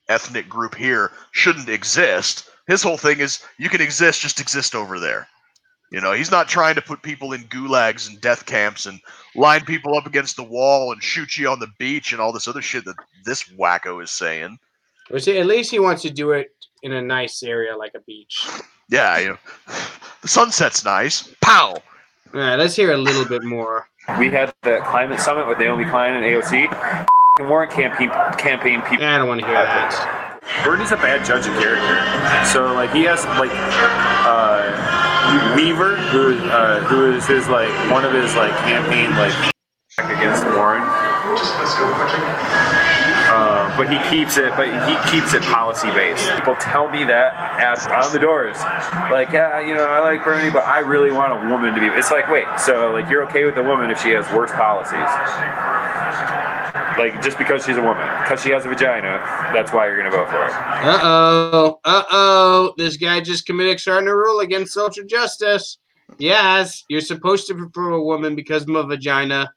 ethnic 0.08 0.48
group 0.48 0.76
here 0.76 1.12
shouldn't 1.32 1.68
exist. 1.68 2.50
His 2.68 2.82
whole 2.82 2.98
thing 2.98 3.20
is 3.20 3.44
you 3.60 3.68
can 3.68 3.82
exist, 3.82 4.22
just 4.22 4.40
exist 4.40 4.76
over 4.76 4.98
there. 4.98 5.28
You 5.92 6.00
know, 6.00 6.14
he's 6.14 6.32
not 6.32 6.48
trying 6.48 6.76
to 6.76 6.82
put 6.82 7.02
people 7.02 7.34
in 7.34 7.44
gulags 7.44 8.08
and 8.08 8.22
death 8.22 8.46
camps 8.46 8.86
and 8.86 9.02
line 9.36 9.66
people 9.66 9.98
up 9.98 10.06
against 10.06 10.38
the 10.38 10.44
wall 10.44 10.94
and 10.94 11.04
shoot 11.04 11.38
you 11.38 11.50
on 11.50 11.60
the 11.60 11.68
beach 11.80 12.14
and 12.14 12.22
all 12.22 12.32
this 12.32 12.48
other 12.48 12.62
shit 12.62 12.86
that 12.86 12.96
this 13.26 13.44
wacko 13.60 14.02
is 14.02 14.10
saying. 14.10 14.58
Or 15.12 15.20
see, 15.20 15.38
at 15.38 15.46
least 15.46 15.72
he 15.72 15.80
wants 15.80 16.02
to 16.04 16.10
do 16.10 16.32
it 16.32 16.52
in 16.84 16.94
a 16.94 17.02
nice 17.02 17.44
area 17.44 17.76
like 17.76 17.92
a 17.96 18.00
beach. 18.02 18.48
Yeah, 18.90 19.20
you 19.20 19.30
know, 19.30 19.38
the 20.22 20.28
sunset's 20.28 20.84
nice. 20.84 21.30
Pow. 21.42 21.74
All 22.34 22.40
right, 22.40 22.56
let's 22.56 22.76
hear 22.76 22.92
a 22.94 22.98
little 22.98 23.26
bit 23.26 23.44
more. 23.44 23.88
We 24.18 24.30
had 24.30 24.54
the 24.64 24.80
climate 24.86 25.20
summit 25.20 25.48
with 25.48 25.60
Naomi 25.60 25.86
Klein 25.86 26.14
and 26.14 26.26
AOC. 26.26 27.08
Warren 27.40 27.70
campaign 27.70 28.10
campaign 28.38 28.82
people. 28.82 29.06
I 29.06 29.18
don't 29.18 29.28
want 29.28 29.42
to 29.42 29.48
hear 29.48 29.56
that. 29.56 30.40
Bernie's 30.64 30.92
a 30.92 30.98
bad 30.98 31.26
judge 31.26 31.48
of 31.48 31.54
character. 31.60 31.96
So 32.52 32.74
like 32.74 32.92
he 32.92 33.04
has 33.04 33.26
like 33.40 33.52
uh, 34.28 35.56
Weaver, 35.56 35.96
who 36.12 36.38
uh, 36.50 36.82
who 36.82 37.14
is 37.14 37.26
his 37.28 37.48
like 37.48 37.72
one 37.92 38.06
of 38.06 38.14
his 38.14 38.36
like 38.36 38.52
campaign 38.68 39.12
like 39.16 39.34
against 39.98 40.46
Warren. 40.56 40.84
Uh, 43.32 43.78
but 43.78 43.90
he 43.90 43.98
keeps 44.10 44.38
it, 44.38 44.52
but 44.58 44.68
he 44.68 45.12
keeps 45.12 45.34
it 45.34 45.42
policy 45.44 45.88
based. 45.92 46.30
People 46.36 46.56
tell 46.56 46.90
me 46.90 47.06
that 47.06 47.34
at 47.34 47.80
on 47.90 48.12
the 48.12 48.20
doors, 48.20 48.58
like, 49.10 49.32
yeah, 49.32 49.60
you 49.60 49.74
know, 49.74 49.86
I 49.86 50.00
like 50.00 50.24
Bernie, 50.24 50.52
but 50.52 50.66
I 50.66 50.80
really 50.80 51.12
want 51.12 51.32
a 51.32 51.50
woman 51.50 51.74
to 51.74 51.80
be. 51.80 51.88
It's 51.88 52.12
like, 52.12 52.30
wait, 52.30 52.46
so 52.60 52.92
like 52.92 53.10
you're 53.10 53.24
okay 53.30 53.46
with 53.46 53.58
a 53.58 53.64
woman 53.64 53.90
if 53.90 54.02
she 54.02 54.10
has 54.10 54.30
worse 54.34 54.52
policies? 54.52 55.00
Like 56.98 57.24
just 57.24 57.38
because 57.38 57.66
she's 57.66 57.78
a 57.78 57.82
woman, 57.82 58.06
because 58.22 58.42
she 58.44 58.50
has 58.52 58.66
a 58.66 58.70
vagina, 58.70 59.22
that's 59.54 59.72
why 59.72 59.88
you're 59.88 59.98
gonna 59.98 60.12
vote 60.12 60.28
for 60.28 60.34
her. 60.34 60.50
Uh 60.84 61.00
oh. 61.02 61.80
Uh 61.86 62.04
oh. 62.12 62.74
This 62.78 62.98
guy 62.98 63.22
just 63.22 63.46
committed 63.46 63.72
extraordinary 63.72 64.18
rule 64.18 64.42
against 64.42 64.74
social 64.74 65.06
justice. 65.06 65.78
Yes, 66.18 66.84
you're 66.90 67.02
supposed 67.02 67.48
to 67.48 67.56
prefer 67.56 67.92
a 67.92 68.04
woman 68.04 68.36
because 68.36 68.64
of 68.64 68.76
a 68.76 68.84
vagina. 68.84 69.54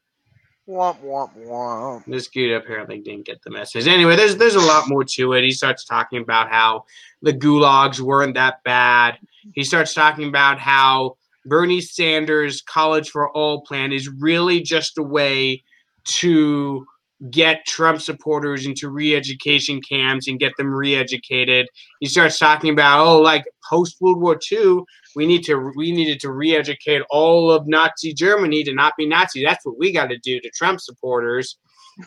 Womp 0.66 0.98
womp 1.02 1.30
womp. 1.46 2.04
This 2.06 2.28
dude 2.28 2.52
apparently 2.52 2.98
didn't 2.98 3.26
get 3.26 3.42
the 3.42 3.50
message. 3.50 3.86
Anyway, 3.86 4.16
there's 4.16 4.36
there's 4.36 4.54
a 4.54 4.60
lot 4.60 4.88
more 4.88 5.04
to 5.04 5.34
it. 5.34 5.44
He 5.44 5.50
starts 5.50 5.84
talking 5.84 6.22
about 6.22 6.48
how 6.48 6.84
the 7.20 7.34
gulags 7.34 8.00
weren't 8.00 8.34
that 8.34 8.62
bad. 8.64 9.18
He 9.52 9.62
starts 9.62 9.92
talking 9.92 10.26
about 10.26 10.58
how 10.58 11.16
Bernie 11.44 11.82
Sanders' 11.82 12.62
College 12.62 13.10
for 13.10 13.30
All 13.30 13.60
plan 13.60 13.92
is 13.92 14.08
really 14.08 14.62
just 14.62 14.96
a 14.96 15.02
way 15.02 15.62
to 16.04 16.86
get 17.30 17.66
Trump 17.66 18.00
supporters 18.00 18.66
into 18.66 18.88
re-education 18.88 19.80
camps 19.80 20.28
and 20.28 20.38
get 20.38 20.52
them 20.56 20.74
re-educated. 20.74 21.68
He 22.00 22.06
starts 22.06 22.38
talking 22.38 22.70
about 22.70 23.06
oh, 23.06 23.20
like 23.20 23.44
post 23.68 23.96
World 24.00 24.20
War 24.20 24.38
II, 24.50 24.80
we 25.14 25.26
need 25.26 25.44
to 25.44 25.72
we 25.76 25.92
needed 25.92 26.20
to 26.20 26.30
re-educate 26.30 27.02
all 27.10 27.50
of 27.50 27.66
Nazi 27.66 28.12
Germany 28.12 28.64
to 28.64 28.74
not 28.74 28.94
be 28.96 29.06
Nazi. 29.06 29.44
That's 29.44 29.64
what 29.64 29.78
we 29.78 29.92
got 29.92 30.06
to 30.06 30.18
do 30.18 30.40
to 30.40 30.50
Trump 30.50 30.80
supporters. 30.80 31.56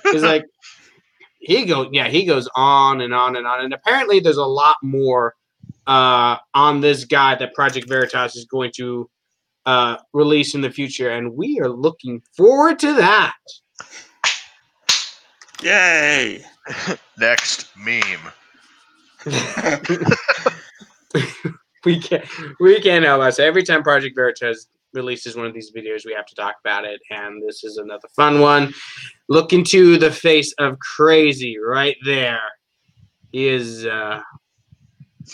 Because 0.04 0.24
like 0.24 0.46
he 1.40 1.66
goes, 1.66 1.90
yeah, 1.92 2.08
he 2.08 2.26
goes 2.26 2.50
on 2.56 3.02
and 3.02 3.14
on 3.14 3.36
and 3.36 3.48
on, 3.48 3.64
and 3.64 3.74
apparently 3.74 4.20
there's 4.20 4.38
a 4.38 4.46
lot 4.46 4.78
more 4.84 5.36
uh, 5.86 6.38
on 6.54 6.82
this 6.82 7.06
guy 7.06 7.36
that 7.36 7.54
Project 7.54 7.88
Veritas 7.88 8.36
is 8.36 8.46
going 8.46 8.72
to 8.76 9.10
uh, 9.66 9.98
release 10.14 10.56
in 10.56 10.62
the 10.62 10.72
future, 10.72 11.10
and 11.10 11.36
we 11.36 11.60
are 11.60 11.70
looking 11.70 12.22
forward 12.36 12.80
to 12.80 12.94
that. 12.94 13.36
Yay! 15.62 16.44
Next 17.18 17.70
meme. 17.78 18.32
we 21.88 22.00
can't 22.00 22.26
we 22.60 22.82
can't 22.82 23.06
help 23.06 23.22
us. 23.22 23.40
Every 23.40 23.64
time 23.64 23.82
Project 23.82 24.14
Veritas 24.14 24.68
releases 24.94 25.38
one 25.38 25.46
of 25.46 25.54
these 25.54 25.72
videos, 25.72 26.06
we 26.06 26.14
have 26.14 26.26
to 26.26 26.36
talk 26.36 26.56
about 26.64 26.84
it, 26.84 27.00
and 27.10 27.42
this 27.42 27.64
is 27.64 27.78
another 27.78 28.10
fun 28.14 28.42
one. 28.42 28.74
Look 29.30 29.54
into 29.54 29.98
the 29.98 30.12
face 30.12 30.54
of 30.60 30.78
crazy 30.80 31.58
right 31.58 31.96
there. 32.04 32.42
He 33.32 33.48
is 33.48 33.86
uh 33.86 34.22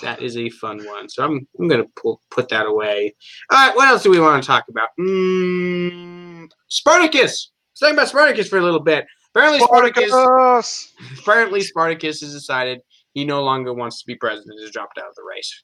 that 0.01 0.21
is 0.21 0.37
a 0.37 0.49
fun 0.49 0.85
one. 0.85 1.09
So 1.09 1.23
I'm 1.23 1.47
I'm 1.59 1.67
gonna 1.67 1.85
pull, 1.99 2.21
put 2.29 2.49
that 2.49 2.67
away. 2.67 3.15
All 3.49 3.67
right, 3.67 3.75
what 3.75 3.87
else 3.87 4.03
do 4.03 4.11
we 4.11 4.19
want 4.19 4.43
to 4.43 4.45
talk 4.45 4.65
about? 4.69 4.89
Mm, 4.99 6.49
Spartacus. 6.67 7.51
Let's 7.71 7.79
talk 7.79 7.93
about 7.93 8.09
Spartacus 8.09 8.47
for 8.47 8.59
a 8.59 8.63
little 8.63 8.79
bit. 8.79 9.07
Apparently, 9.33 9.59
Spartacus. 9.59 10.93
Apparently, 11.19 11.61
Spartacus 11.61 12.21
has 12.21 12.31
decided 12.31 12.81
he 13.15 13.25
no 13.25 13.43
longer 13.43 13.73
wants 13.73 13.99
to 14.01 14.05
be 14.05 14.15
president. 14.15 14.61
Has 14.61 14.69
dropped 14.69 14.99
out 14.99 15.09
of 15.09 15.15
the 15.15 15.23
race. 15.27 15.63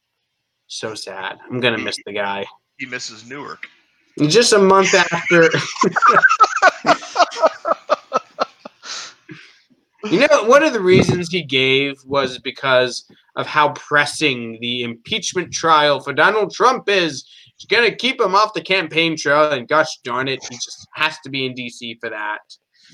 So 0.69 0.93
sad. 0.93 1.39
I'm 1.49 1.59
gonna 1.59 1.79
miss 1.79 1.97
the 2.05 2.13
guy. 2.13 2.45
He 2.77 2.85
misses 2.85 3.27
Newark. 3.27 3.67
Just 4.27 4.53
a 4.53 4.59
month 4.59 4.93
after. 4.93 5.49
you 10.11 10.27
know, 10.27 10.43
one 10.43 10.63
of 10.63 10.73
the 10.73 10.79
reasons 10.79 11.29
he 11.29 11.41
gave 11.41 11.95
was 12.05 12.37
because 12.37 13.03
of 13.35 13.47
how 13.47 13.69
pressing 13.69 14.59
the 14.61 14.83
impeachment 14.83 15.51
trial 15.51 15.99
for 16.01 16.13
Donald 16.13 16.53
Trump 16.53 16.87
is. 16.87 17.27
It's 17.55 17.65
going 17.65 17.89
to 17.89 17.95
keep 17.95 18.21
him 18.21 18.35
off 18.35 18.53
the 18.53 18.61
campaign 18.61 19.17
trail, 19.17 19.51
and 19.51 19.67
gosh 19.67 19.97
darn 20.05 20.29
it, 20.29 20.39
he 20.49 20.55
just 20.55 20.87
has 20.93 21.17
to 21.23 21.29
be 21.29 21.45
in 21.45 21.55
D.C. 21.55 21.97
for 21.99 22.09
that. 22.09 22.39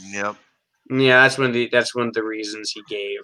Yep. 0.09 0.37
Yeah, 0.89 1.21
that's 1.21 1.37
one 1.37 1.47
of 1.47 1.53
the 1.53 1.69
that's 1.71 1.93
one 1.93 2.07
of 2.07 2.13
the 2.13 2.23
reasons 2.23 2.71
he 2.71 2.81
gave. 2.89 3.19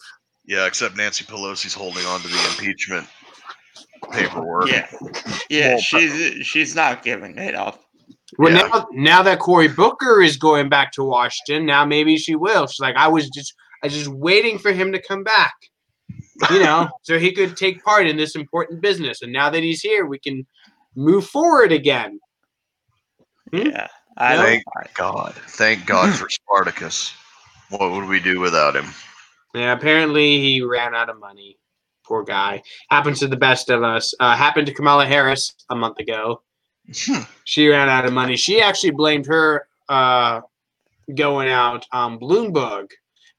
Yeah, 0.45 0.65
except 0.65 0.97
Nancy 0.97 1.23
Pelosi's 1.23 1.73
holding 1.73 2.05
on 2.05 2.19
to 2.21 2.27
the 2.27 2.47
impeachment 2.51 3.07
paperwork. 4.11 4.69
Yeah, 4.69 4.87
yeah, 5.49 5.77
she's 5.77 6.45
she's 6.45 6.75
not 6.75 7.03
giving 7.03 7.37
it 7.37 7.55
up. 7.55 7.83
Well, 8.37 8.51
Yeah. 8.53 8.67
now 8.67 8.87
now 8.91 9.23
that 9.23 9.39
Cory 9.39 9.67
Booker 9.67 10.21
is 10.21 10.37
going 10.37 10.69
back 10.69 10.91
to 10.93 11.03
Washington, 11.03 11.65
now 11.65 11.85
maybe 11.85 12.17
she 12.17 12.35
will. 12.35 12.67
She's 12.67 12.79
like, 12.79 12.95
I 12.95 13.07
was 13.07 13.29
just 13.29 13.53
I 13.83 13.87
was 13.87 13.93
just 13.93 14.07
waiting 14.09 14.57
for 14.57 14.71
him 14.71 14.91
to 14.93 15.01
come 15.01 15.23
back, 15.23 15.53
you 16.49 16.59
know, 16.59 16.89
so 17.03 17.19
he 17.19 17.31
could 17.33 17.57
take 17.57 17.83
part 17.83 18.07
in 18.07 18.15
this 18.17 18.35
important 18.35 18.81
business. 18.81 19.21
And 19.21 19.33
now 19.33 19.49
that 19.49 19.63
he's 19.63 19.81
here, 19.81 20.05
we 20.05 20.19
can 20.19 20.45
move 20.95 21.25
forward 21.25 21.71
again. 21.71 22.19
Hmm? 23.51 23.67
Yeah, 23.67 23.87
I 24.17 24.35
No? 24.35 24.43
Thank 24.43 24.63
God. 24.93 25.33
Thank 25.49 25.85
God 25.85 26.13
for 26.15 26.29
Spartacus. 26.29 27.13
What 27.69 27.91
would 27.91 28.07
we 28.07 28.19
do 28.19 28.39
without 28.39 28.75
him? 28.75 28.85
Yeah, 29.53 29.73
apparently 29.73 30.39
he 30.41 30.61
ran 30.61 30.93
out 30.95 31.09
of 31.09 31.19
money. 31.19 31.57
Poor 32.11 32.23
guy. 32.25 32.61
Happens 32.89 33.19
to 33.19 33.27
the 33.29 33.37
best 33.37 33.69
of 33.69 33.83
us. 33.83 34.13
Uh, 34.19 34.35
happened 34.35 34.67
to 34.67 34.73
Kamala 34.73 35.05
Harris 35.05 35.53
a 35.69 35.75
month 35.77 35.97
ago. 35.97 36.41
she 37.45 37.69
ran 37.69 37.87
out 37.87 38.03
of 38.05 38.11
money. 38.11 38.35
She 38.35 38.61
actually 38.61 38.91
blamed 38.91 39.25
her 39.27 39.65
uh, 39.87 40.41
going 41.15 41.47
out 41.47 41.85
on 41.93 42.19
Bloomberg 42.19 42.87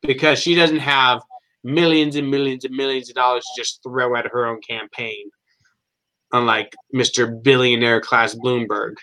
because 0.00 0.38
she 0.38 0.54
doesn't 0.54 0.78
have 0.78 1.20
millions 1.62 2.16
and 2.16 2.30
millions 2.30 2.64
and 2.64 2.74
millions 2.74 3.10
of 3.10 3.14
dollars 3.14 3.44
to 3.44 3.60
just 3.60 3.82
throw 3.82 4.16
at 4.16 4.24
her 4.28 4.46
own 4.46 4.62
campaign, 4.62 5.28
unlike 6.32 6.74
Mr. 6.94 7.42
Billionaire 7.42 8.00
class 8.00 8.34
Bloomberg. 8.34 8.94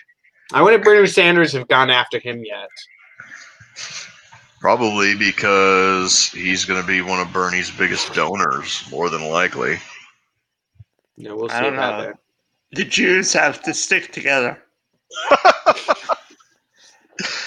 I 0.52 0.62
wonder 0.62 0.80
if 0.80 0.84
Bernie 0.84 1.06
Sanders 1.06 1.52
have 1.52 1.68
gone 1.68 1.90
after 1.90 2.18
him 2.18 2.42
yet. 2.44 2.70
Probably 4.60 5.14
because 5.16 6.26
he's 6.32 6.66
going 6.66 6.80
to 6.80 6.86
be 6.86 7.00
one 7.00 7.18
of 7.18 7.32
Bernie's 7.32 7.70
biggest 7.70 8.12
donors, 8.12 8.84
more 8.90 9.08
than 9.08 9.28
likely. 9.30 9.78
No, 11.16 11.34
we'll 11.34 11.48
see 11.48 11.54
I 11.54 11.62
don't 11.62 11.74
about 11.74 11.98
know. 11.98 12.06
that. 12.08 12.18
The 12.72 12.84
Jews 12.84 13.32
have 13.32 13.62
to 13.62 13.74
stick 13.74 14.12
together. 14.12 14.62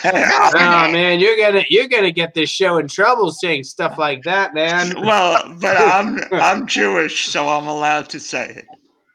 Oh 0.06 0.92
man, 0.92 1.20
you're 1.20 1.38
gonna 1.38 1.64
you're 1.70 1.88
gonna 1.88 2.12
get 2.12 2.34
this 2.34 2.50
show 2.50 2.78
in 2.78 2.88
trouble 2.88 3.32
saying 3.32 3.64
stuff 3.64 3.98
like 3.98 4.24
that, 4.24 4.54
man. 4.54 4.94
well, 5.02 5.56
but 5.60 5.78
I'm 5.78 6.20
I'm 6.34 6.68
Jewish, 6.68 7.26
so 7.28 7.48
I'm 7.48 7.68
allowed 7.68 8.10
to 8.10 8.20
say 8.20 8.50
it. 8.50 8.66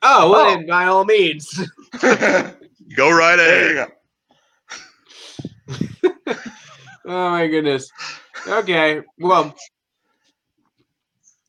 Oh 0.03 0.31
well, 0.31 0.47
oh. 0.47 0.51
then 0.51 0.67
by 0.67 0.87
all 0.87 1.05
means. 1.05 1.47
Go 2.01 3.11
right 3.11 3.37
There 3.37 3.75
you 3.75 3.87
ahead. 6.27 6.43
Oh 7.09 7.31
my 7.31 7.47
goodness. 7.47 7.91
Okay. 8.47 9.01
Well, 9.19 9.55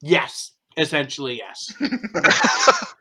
yes. 0.02 0.52
Essentially, 0.78 1.38
yes. 1.38 1.74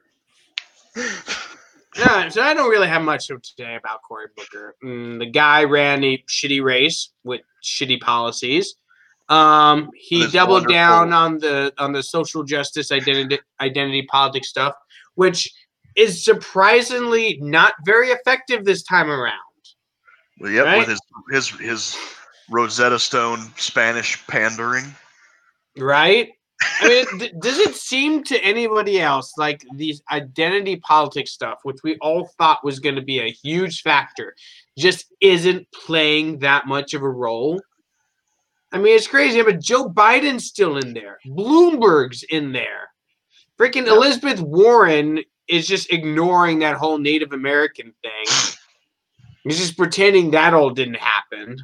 Yeah, 1.96 2.28
so 2.28 2.42
I 2.42 2.54
don't 2.54 2.70
really 2.70 2.86
have 2.86 3.02
much 3.02 3.26
to 3.26 3.40
say 3.42 3.74
about 3.74 4.02
Cory 4.06 4.26
Booker. 4.36 4.76
Mm, 4.84 5.18
the 5.18 5.26
guy 5.26 5.64
ran 5.64 6.04
a 6.04 6.22
shitty 6.28 6.62
race 6.62 7.11
with 7.24 7.40
shitty 7.64 8.00
policies. 8.00 8.74
Um, 9.28 9.90
he 9.96 10.20
That's 10.20 10.32
doubled 10.32 10.62
wonderful. 10.66 10.74
down 10.74 11.12
on 11.12 11.38
the 11.38 11.72
on 11.76 11.92
the 11.92 12.02
social 12.04 12.44
justice 12.44 12.92
identity 12.92 13.40
identity 13.61 14.02
politics 14.02 14.48
stuff, 14.48 14.74
which 15.16 15.52
is 15.96 16.24
surprisingly 16.24 17.38
not 17.42 17.74
very 17.84 18.09
effective 18.11 18.64
this 18.64 18.84
time 18.84 19.11
around. 19.11 19.34
Well, 20.38 20.52
yep, 20.52 20.66
Right? 20.66 20.78
with 20.78 20.88
his 20.88 21.00
his 21.32 21.48
his 21.59 21.96
Rosetta 22.51 22.99
Stone 22.99 23.53
Spanish 23.57 24.26
pandering. 24.26 24.84
right? 25.76 26.30
I 26.80 26.88
mean, 26.88 27.18
th- 27.20 27.34
does 27.40 27.59
it 27.59 27.76
seem 27.76 28.24
to 28.24 28.38
anybody 28.44 29.01
else 29.01 29.32
like 29.38 29.62
these 29.76 30.03
identity 30.11 30.76
politics 30.76 31.30
stuff, 31.30 31.59
which 31.62 31.78
we 31.84 31.96
all 32.01 32.28
thought 32.36 32.64
was 32.64 32.80
going 32.80 32.96
to 32.96 33.03
be 33.03 33.20
a 33.20 33.30
huge 33.30 33.82
factor, 33.82 34.34
just 34.76 35.07
isn't 35.20 35.68
playing 35.72 36.40
that 36.40 36.66
much 36.66 36.94
of 36.94 37.03
a 37.03 37.09
role? 37.09 37.61
I 38.72 38.78
mean, 38.78 38.96
it's 38.96 39.07
crazy, 39.07 39.40
but 39.42 39.61
Joe 39.61 39.88
Biden's 39.88 40.46
still 40.46 40.76
in 40.78 40.94
there. 40.94 41.18
Bloomberg's 41.26 42.24
in 42.24 42.53
there. 42.53 42.90
Freaking 43.59 43.86
Elizabeth 43.86 44.40
Warren 44.40 45.20
is 45.49 45.66
just 45.66 45.92
ignoring 45.92 46.59
that 46.59 46.76
whole 46.76 46.99
Native 46.99 47.32
American 47.32 47.94
thing. 48.03 48.57
He's 49.44 49.59
just 49.59 49.78
pretending 49.78 50.32
that 50.32 50.55
all 50.55 50.70
didn't 50.70 50.99
happen, 50.99 51.57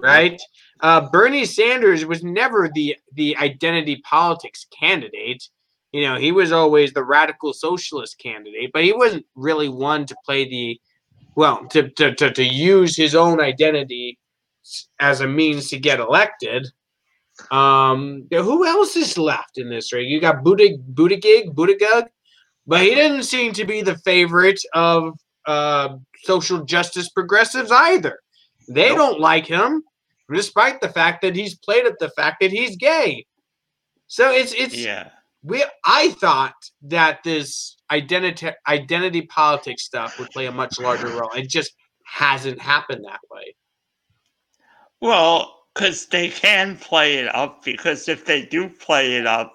right? 0.00 0.40
Uh, 0.80 1.08
Bernie 1.10 1.44
Sanders 1.44 2.04
was 2.04 2.22
never 2.22 2.70
the 2.74 2.96
the 3.14 3.36
identity 3.36 4.02
politics 4.04 4.66
candidate. 4.78 5.48
You 5.92 6.02
know, 6.02 6.16
he 6.16 6.32
was 6.32 6.52
always 6.52 6.92
the 6.92 7.04
radical 7.04 7.52
socialist 7.52 8.18
candidate, 8.18 8.70
but 8.72 8.84
he 8.84 8.92
wasn't 8.92 9.26
really 9.34 9.68
one 9.68 10.06
to 10.06 10.16
play 10.24 10.48
the 10.48 10.80
well 11.34 11.66
to 11.68 11.88
to 11.90 12.14
to, 12.14 12.32
to 12.32 12.44
use 12.44 12.96
his 12.96 13.14
own 13.14 13.40
identity 13.40 14.18
as 15.00 15.20
a 15.20 15.26
means 15.26 15.70
to 15.70 15.78
get 15.78 16.00
elected. 16.00 16.68
Um, 17.50 18.26
who 18.32 18.66
else 18.66 18.96
is 18.96 19.16
left 19.16 19.58
in 19.58 19.70
this 19.70 19.92
race? 19.92 20.08
You 20.08 20.20
got 20.20 20.44
Buttig, 20.44 20.82
Buttigieg, 20.92 21.54
Buttigieg, 21.54 22.08
but 22.66 22.80
he 22.80 22.94
didn't 22.94 23.22
seem 23.22 23.52
to 23.54 23.64
be 23.64 23.80
the 23.80 23.96
favorite 23.98 24.60
of 24.74 25.14
uh, 25.46 25.96
social 26.24 26.64
justice 26.64 27.08
progressives 27.08 27.70
either. 27.70 28.18
They 28.68 28.88
don't 28.90 29.20
like 29.20 29.46
him, 29.46 29.82
despite 30.32 30.80
the 30.80 30.88
fact 30.88 31.22
that 31.22 31.34
he's 31.34 31.56
played 31.56 31.86
at 31.86 31.98
the 31.98 32.10
fact 32.10 32.38
that 32.40 32.50
he's 32.50 32.76
gay. 32.76 33.26
So 34.06 34.30
it's 34.30 34.52
it's 34.52 34.74
Yeah. 34.74 35.10
we 35.42 35.64
I 35.84 36.10
thought 36.12 36.54
that 36.82 37.22
this 37.24 37.76
identity 37.90 38.50
identity 38.66 39.22
politics 39.22 39.84
stuff 39.84 40.18
would 40.18 40.30
play 40.30 40.46
a 40.46 40.52
much 40.52 40.78
larger 40.78 41.08
role. 41.08 41.30
It 41.34 41.48
just 41.48 41.72
hasn't 42.04 42.60
happened 42.60 43.04
that 43.04 43.20
way. 43.30 43.54
Well, 45.00 45.54
because 45.74 46.06
they 46.06 46.28
can 46.28 46.76
play 46.76 47.18
it 47.18 47.34
up, 47.34 47.64
because 47.64 48.08
if 48.08 48.24
they 48.24 48.44
do 48.44 48.68
play 48.68 49.16
it 49.16 49.26
up, 49.26 49.54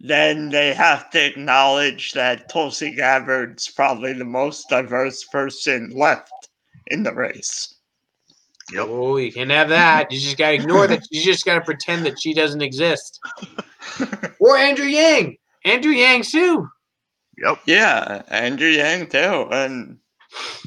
then 0.00 0.50
they 0.50 0.74
have 0.74 1.10
to 1.10 1.24
acknowledge 1.24 2.12
that 2.12 2.48
Tulsi 2.48 2.94
Gabbard's 2.94 3.68
probably 3.68 4.12
the 4.12 4.24
most 4.24 4.68
diverse 4.68 5.24
person 5.24 5.90
left 5.90 6.48
in 6.88 7.02
the 7.02 7.14
race. 7.14 7.74
Yep. 8.72 8.86
Oh, 8.88 9.16
you 9.16 9.32
can't 9.32 9.50
have 9.50 9.68
that. 9.70 10.12
You 10.12 10.20
just 10.20 10.36
gotta 10.36 10.54
ignore 10.54 10.86
that. 10.86 11.02
You 11.10 11.22
just 11.22 11.44
gotta 11.44 11.60
pretend 11.62 12.04
that 12.06 12.20
she 12.20 12.34
doesn't 12.34 12.60
exist. 12.62 13.18
or 14.40 14.56
Andrew 14.56 14.86
Yang. 14.86 15.38
Andrew 15.64 15.92
Yang 15.92 16.22
too. 16.24 16.68
Yep. 17.38 17.60
Yeah, 17.66 18.22
Andrew 18.28 18.68
Yang 18.68 19.08
too. 19.08 19.48
And, 19.50 19.98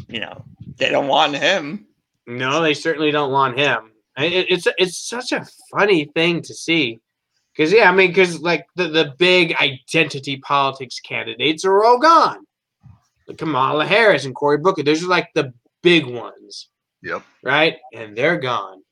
you 0.07 0.19
know, 0.19 0.43
they 0.77 0.89
don't 0.89 1.07
want 1.07 1.35
him. 1.35 1.85
No, 2.27 2.61
they 2.61 2.73
certainly 2.73 3.11
don't 3.11 3.31
want 3.31 3.57
him. 3.59 3.91
It- 4.17 4.47
it's 4.49 4.67
it's 4.77 4.97
such 4.97 5.31
a 5.31 5.45
funny 5.71 6.05
thing 6.13 6.41
to 6.43 6.53
see, 6.53 6.99
because 7.55 7.71
yeah, 7.71 7.89
I 7.89 7.93
mean, 7.93 8.09
because 8.09 8.39
like 8.41 8.65
the 8.75 8.87
the 8.89 9.13
big 9.17 9.55
identity 9.61 10.37
politics 10.37 10.99
candidates 10.99 11.65
are 11.65 11.83
all 11.83 11.97
gone. 11.99 12.45
Like 13.27 13.37
Kamala 13.37 13.85
Harris 13.85 14.25
and 14.25 14.35
Cory 14.35 14.57
Booker, 14.57 14.83
those 14.83 15.03
are 15.03 15.07
like 15.07 15.29
the 15.33 15.53
big 15.81 16.05
ones, 16.05 16.67
Yep. 17.03 17.23
right? 17.43 17.77
And 17.93 18.15
they're 18.15 18.37
gone. 18.37 18.83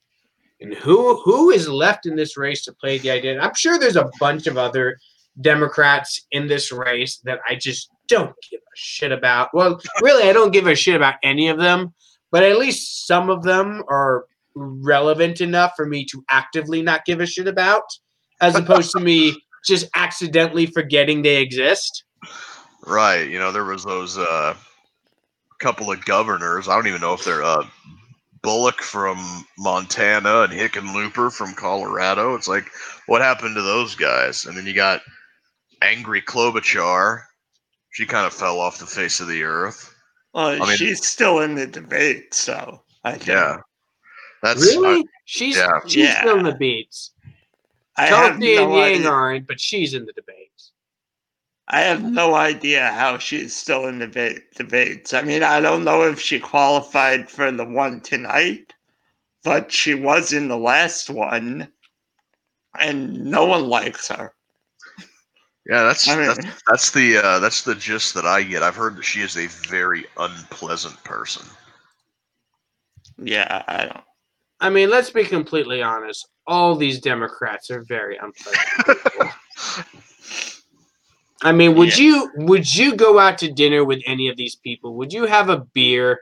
And 0.61 0.73
who 0.73 1.21
who 1.21 1.51
is 1.51 1.69
left 1.69 2.05
in 2.05 2.15
this 2.15 2.35
race 2.35 2.65
to 2.65 2.73
play 2.73 2.97
the 2.97 3.11
identity? 3.11 3.39
I'm 3.39 3.53
sure 3.55 3.79
there's 3.79 3.95
a 3.95 4.09
bunch 4.19 4.45
of 4.45 4.57
other 4.57 4.97
Democrats 5.39 6.25
in 6.31 6.47
this 6.47 6.71
race 6.71 7.17
that 7.23 7.39
I 7.49 7.55
just 7.55 7.89
don't 8.07 8.35
give 8.51 8.59
a 8.59 8.75
shit 8.75 9.11
about. 9.11 9.49
Well, 9.53 9.79
really, 10.01 10.27
I 10.27 10.33
don't 10.33 10.51
give 10.51 10.67
a 10.67 10.75
shit 10.75 10.95
about 10.95 11.15
any 11.23 11.47
of 11.47 11.57
them, 11.57 11.93
but 12.31 12.43
at 12.43 12.57
least 12.57 13.07
some 13.07 13.29
of 13.29 13.43
them 13.43 13.83
are 13.87 14.25
relevant 14.55 15.39
enough 15.39 15.73
for 15.77 15.85
me 15.85 16.03
to 16.05 16.23
actively 16.29 16.81
not 16.81 17.05
give 17.05 17.21
a 17.21 17.25
shit 17.25 17.47
about, 17.47 17.83
as 18.41 18.55
opposed 18.55 18.91
to 18.91 18.99
me 18.99 19.41
just 19.65 19.87
accidentally 19.95 20.65
forgetting 20.65 21.21
they 21.21 21.41
exist. 21.41 22.03
Right. 22.85 23.29
You 23.29 23.39
know, 23.39 23.51
there 23.51 23.65
was 23.65 23.83
those 23.83 24.17
uh 24.17 24.55
couple 25.59 25.91
of 25.91 26.03
governors. 26.05 26.67
I 26.67 26.75
don't 26.75 26.87
even 26.87 27.01
know 27.01 27.13
if 27.13 27.23
they're 27.23 27.43
uh 27.43 27.65
Bullock 28.41 28.81
from 28.81 29.17
Montana 29.57 30.41
and 30.43 30.53
Hickenlooper 30.53 31.31
from 31.33 31.53
Colorado. 31.55 32.35
It's 32.35 32.47
like, 32.47 32.65
what 33.07 33.21
happened 33.21 33.55
to 33.55 33.61
those 33.61 33.95
guys? 33.95 34.45
And 34.45 34.55
then 34.57 34.65
you 34.65 34.73
got 34.73 35.01
angry 35.81 36.21
Klobuchar 36.21 37.23
She 37.91 38.05
kind 38.05 38.25
of 38.25 38.33
fell 38.33 38.59
off 38.61 38.79
the 38.79 38.85
face 38.85 39.19
of 39.19 39.27
the 39.27 39.43
earth. 39.43 39.93
Well, 40.33 40.61
I 40.63 40.67
mean- 40.67 40.77
she's 40.77 41.05
still 41.05 41.39
in 41.39 41.55
the 41.55 41.67
debate, 41.67 42.33
so 42.33 42.81
I 43.03 43.13
think. 43.13 43.27
Yeah, 43.27 43.57
that's 44.41 44.61
Really? 44.61 45.01
I- 45.01 45.03
she's 45.25 45.57
yeah. 45.57 45.67
she's 45.85 46.05
Yeah. 46.05 46.21
still 46.21 46.37
in 46.37 46.43
the 46.45 46.55
beats. 46.55 47.11
I 47.97 48.05
have 48.05 48.33
Tulsi 48.33 48.55
and 48.55 48.71
Yang 48.73 48.95
idea. 48.95 49.09
aren't, 49.09 49.47
but 49.47 49.59
she's 49.59 49.93
in 49.93 50.05
the 50.05 50.13
debates. 50.13 50.71
I 51.71 51.81
have 51.81 52.03
no 52.03 52.33
idea 52.33 52.87
how 52.91 53.19
she's 53.19 53.55
still 53.55 53.85
in 53.87 53.99
debate 53.99 54.53
debates. 54.55 55.13
I 55.13 55.21
mean, 55.21 55.43
I 55.43 55.59
don't 55.61 55.83
know 55.83 56.01
if 56.03 56.19
she 56.19 56.39
qualified 56.39 57.29
for 57.29 57.51
the 57.51 57.65
one 57.65 58.01
tonight, 58.01 58.73
but 59.43 59.71
she 59.71 59.93
was 59.93 60.33
in 60.33 60.47
the 60.47 60.57
last 60.57 61.11
one, 61.11 61.71
and 62.79 63.25
no 63.25 63.45
one 63.45 63.67
likes 63.67 64.07
her. 64.07 64.33
yeah. 65.67 65.83
That's 65.83 66.07
I 66.07 66.15
mean- 66.15 66.27
that's 66.27 66.63
that's 66.67 66.91
the 66.91 67.17
uh, 67.17 67.39
that's 67.39 67.61
the 67.61 67.75
gist 67.75 68.15
that 68.15 68.25
I 68.25 68.41
get. 68.41 68.63
I've 68.63 68.75
heard 68.75 68.97
that 68.97 69.05
she 69.05 69.21
is 69.21 69.37
a 69.37 69.45
very 69.69 70.05
unpleasant 70.17 71.01
person. 71.03 71.45
Yeah, 73.21 73.63
I 73.67 73.85
don't. 73.85 74.03
I 74.59 74.69
mean, 74.69 74.89
let's 74.89 75.11
be 75.11 75.23
completely 75.23 75.83
honest. 75.83 76.27
All 76.47 76.75
these 76.75 76.99
Democrats 76.99 77.69
are 77.69 77.83
very 77.83 78.17
unpleasant. 78.17 79.31
people. 81.39 81.49
I 81.49 81.53
mean, 81.53 81.75
would 81.75 81.97
you 81.97 82.31
would 82.35 82.73
you 82.75 82.95
go 82.95 83.19
out 83.19 83.37
to 83.39 83.51
dinner 83.51 83.83
with 83.83 84.01
any 84.05 84.27
of 84.29 84.37
these 84.37 84.55
people? 84.55 84.95
Would 84.95 85.13
you 85.13 85.25
have 85.25 85.49
a 85.49 85.59
beer 85.73 86.19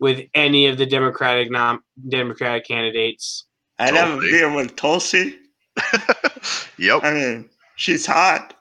with 0.00 0.26
any 0.34 0.66
of 0.66 0.78
the 0.78 0.86
Democratic 0.86 1.50
nom- 1.50 1.82
Democratic 2.08 2.66
candidates? 2.66 3.44
I'd 3.78 3.94
have 3.94 4.18
a 4.18 4.20
beer 4.20 4.54
with 4.54 4.76
Tulsi. 4.76 5.38
Yep, 6.78 7.04
I 7.04 7.12
mean, 7.14 7.48
she's 7.76 8.04
hot. 8.04 8.54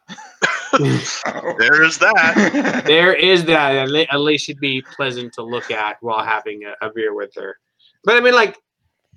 there 0.80 1.84
is 1.84 1.98
that. 2.00 2.84
There 2.86 3.14
is 3.14 3.46
that. 3.46 3.76
At 3.76 3.90
le- 3.90 4.08
at 4.10 4.20
least 4.20 4.46
she'd 4.46 4.60
be 4.60 4.82
pleasant 4.96 5.34
to 5.34 5.44
look 5.44 5.72
at 5.72 5.98
while 6.02 6.24
having 6.24 6.64
a, 6.64 6.86
a 6.86 6.92
beer 6.94 7.14
with 7.14 7.32
her. 7.36 7.58
But 8.04 8.16
I 8.18 8.20
mean, 8.20 8.34
like 8.36 8.58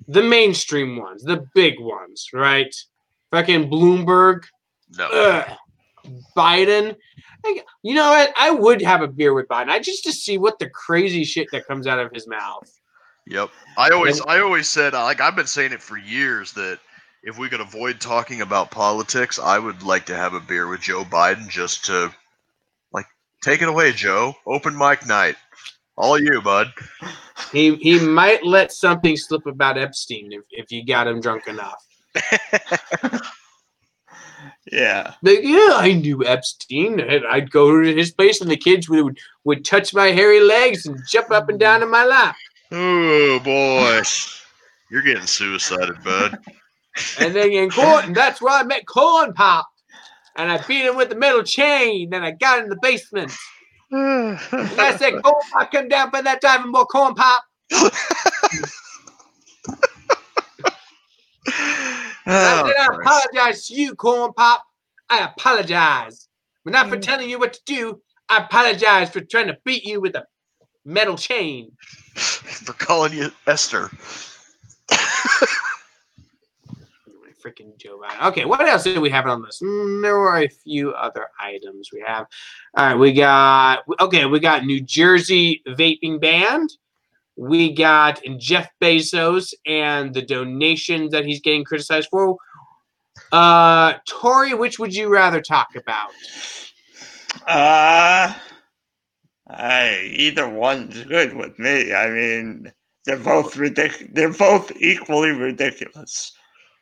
the 0.09 0.23
mainstream 0.23 0.97
ones, 0.97 1.23
the 1.23 1.47
big 1.55 1.79
ones, 1.79 2.29
right? 2.33 2.75
Fucking 3.31 3.71
Bloomberg, 3.71 4.45
No, 4.97 5.09
Ugh. 5.09 5.57
Biden. 6.37 6.97
You 7.83 7.95
know 7.95 8.11
what? 8.11 8.33
I 8.37 8.51
would 8.51 8.83
have 8.83 9.03
a 9.03 9.09
beer 9.09 9.35
with 9.35 9.47
Biden. 9.49 9.69
I 9.69 9.79
just 9.79 10.05
to 10.05 10.13
see 10.13 10.39
what 10.39 10.59
the 10.59 10.69
crazy 10.71 11.25
shit 11.25 11.49
that 11.53 11.67
comes 11.67 11.87
out 11.87 11.99
of 11.99 12.11
his 12.13 12.27
mouth. 12.27 12.71
Yep. 13.27 13.51
I 13.77 13.91
always 13.91 14.21
I 14.21 14.41
always 14.41 14.69
said 14.69 14.95
uh, 14.95 15.03
like 15.03 15.21
I've 15.21 15.37
been 15.37 15.47
saying 15.47 15.73
it 15.73 15.83
for 15.83 15.97
years 15.99 16.53
that 16.53 16.79
if 17.23 17.37
we 17.39 17.49
could 17.49 17.61
avoid 17.61 18.01
talking 18.01 18.41
about 18.41 18.71
politics, 18.71 19.39
I 19.39 19.59
would 19.59 19.83
like 19.83 20.07
to 20.07 20.17
have 20.17 20.35
a 20.35 20.41
beer 20.41 20.69
with 20.69 20.81
Joe 20.81 21.05
Biden 21.05 21.49
just 21.49 21.85
to 21.87 22.13
like 22.93 23.07
take 23.43 23.63
it 23.63 23.69
away, 23.69 23.93
Joe. 23.93 24.35
Open 24.47 24.77
mic 24.77 25.07
night. 25.07 25.37
All 25.97 26.21
you, 26.21 26.41
bud. 26.41 26.73
He 27.53 27.75
he 27.77 27.99
might 27.99 28.45
let 28.45 28.71
something 28.71 29.17
slip 29.17 29.47
about 29.47 29.79
Epstein 29.79 30.33
if, 30.33 30.43
if 30.51 30.71
you 30.71 30.85
got 30.85 31.09
him 31.09 31.21
drunk 31.21 31.49
enough. 31.49 31.85
Yeah. 34.73 35.15
Like, 35.23 35.41
yeah, 35.43 35.71
I 35.75 35.93
knew 35.93 36.25
Epstein. 36.25 37.01
and 37.01 37.25
I'd 37.27 37.51
go 37.51 37.81
to 37.81 37.95
his 37.95 38.11
place, 38.11 38.41
and 38.41 38.51
the 38.51 38.57
kids 38.57 38.89
would 38.89 39.19
would 39.45 39.65
touch 39.65 39.95
my 39.95 40.09
hairy 40.09 40.41
legs 40.41 40.87
and 40.87 40.99
jump 41.09 41.31
up 41.31 41.49
and 41.49 41.59
down 41.59 41.83
in 41.83 41.91
my 41.91 42.05
lap. 42.05 42.37
Oh 42.73 43.39
boy. 43.41 44.03
You're 44.91 45.03
getting 45.03 45.27
suicided, 45.27 46.03
bud. 46.05 46.39
And 47.21 47.35
then 47.35 47.51
in 47.53 47.71
court, 47.71 48.07
and 48.07 48.15
that's 48.15 48.41
where 48.41 48.59
I 48.59 48.63
met 48.63 48.87
Corn 48.87 49.33
Pop. 49.35 49.69
And 50.37 50.51
I 50.51 50.59
beat 50.67 50.85
him 50.85 50.97
with 50.97 51.09
the 51.11 51.17
metal 51.17 51.43
chain. 51.43 52.13
and 52.13 52.25
I 52.25 52.33
got 52.33 52.63
in 52.63 52.69
the 52.69 52.79
basement. 52.81 53.33
And 53.91 54.39
I 54.53 54.97
said, 54.97 55.23
Corn 55.23 55.43
Pop, 55.53 55.71
come 55.73 55.89
down 55.89 56.11
for 56.11 56.23
that 56.23 56.41
diving 56.41 56.73
board, 56.73 56.89
Corn 56.89 57.15
Pop. 57.15 57.43
And 62.27 62.35
I 62.37 62.61
Oh, 62.61 62.73
I 62.79 62.97
apologize 62.97 63.67
to 63.69 63.75
you, 63.75 63.95
Corn 63.95 64.33
Pop. 64.35 64.63
I 65.09 65.25
apologize. 65.25 66.29
But 66.65 66.73
not 66.73 66.89
for 66.89 66.97
telling 66.97 67.31
you 67.31 67.39
what 67.39 67.53
to 67.53 67.61
do. 67.65 68.01
I 68.29 68.39
apologize 68.39 69.11
for 69.11 69.21
trying 69.21 69.47
to 69.47 69.57
beat 69.65 69.85
you 69.85 70.01
with 70.01 70.17
a 70.17 70.27
metal 70.85 71.17
chain. 71.17 71.71
for 72.15 72.73
calling 72.73 73.13
you 73.13 73.31
Esther. 73.47 73.91
freaking 77.47 77.77
Joe 77.79 77.99
Biden. 77.99 78.29
Okay, 78.29 78.45
what 78.45 78.67
else 78.67 78.85
do 78.85 79.01
we 79.01 79.11
have 79.11 79.27
on 79.27 79.43
this? 79.43 79.61
Mm, 79.63 80.03
there 80.03 80.19
were 80.19 80.39
a 80.39 80.49
few 80.49 80.91
other 80.93 81.29
items 81.41 81.91
we 81.93 82.03
have. 82.07 82.27
All 82.77 82.87
right, 82.87 82.99
we 82.99 83.13
got 83.13 83.85
okay, 84.01 84.27
we 84.27 84.41
got 84.41 84.65
New 84.65 84.81
Jersey 84.81 85.63
vaping 85.69 86.21
banned. 86.21 86.71
We 87.37 87.73
got 87.75 88.21
Jeff 88.39 88.69
Bezos 88.83 89.53
and 89.67 90.15
the 90.15 90.23
donations 90.23 91.11
that 91.13 91.27
he's 91.27 91.41
getting 91.41 91.65
criticized 91.65 92.09
for. 92.11 92.37
Uh, 93.33 93.95
Tory, 94.09 94.55
which 94.55 94.79
would 94.79 94.95
you 94.95 95.09
rather 95.09 95.41
talk 95.41 95.69
about? 95.77 96.11
Uh, 97.47 98.33
I 99.49 100.13
either 100.17 100.49
one's 100.49 101.03
good 101.05 101.35
with 101.35 101.59
me. 101.59 101.93
I 101.93 102.09
mean, 102.09 102.73
they're 103.05 103.17
both 103.17 103.55
ridic- 103.55 104.15
They're 104.15 104.33
both 104.33 104.73
equally 104.77 105.31
ridiculous. 105.31 106.33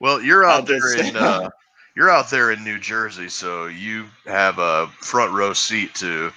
Well, 0.01 0.23
you're 0.23 0.45
out 0.45 0.67
there 0.67 0.97
in 0.97 1.17
uh, 1.17 1.51
you're 1.97 2.11
out 2.11 2.31
there 2.31 2.51
in 2.51 2.65
New 2.65 2.79
Jersey, 2.79 3.29
so 3.29 3.67
you 3.67 4.07
have 4.27 4.59
a 4.59 4.89
front 5.01 5.33
row 5.33 5.53
seat 5.53 5.95
to 5.97 6.33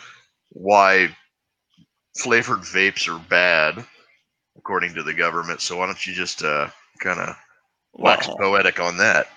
why 0.51 1.15
flavored 2.17 2.59
vapes 2.59 3.07
are 3.07 3.23
bad, 3.29 3.85
according 4.57 4.93
to 4.95 5.03
the 5.03 5.13
government. 5.13 5.61
So 5.61 5.77
why 5.77 5.85
don't 5.85 6.05
you 6.05 6.13
just 6.13 6.43
uh, 6.43 6.69
kind 6.99 7.19
of 7.19 7.35
wax 7.93 8.27
Well- 8.27 8.37
poetic 8.37 8.79
on 8.79 8.97
that? 8.97 9.27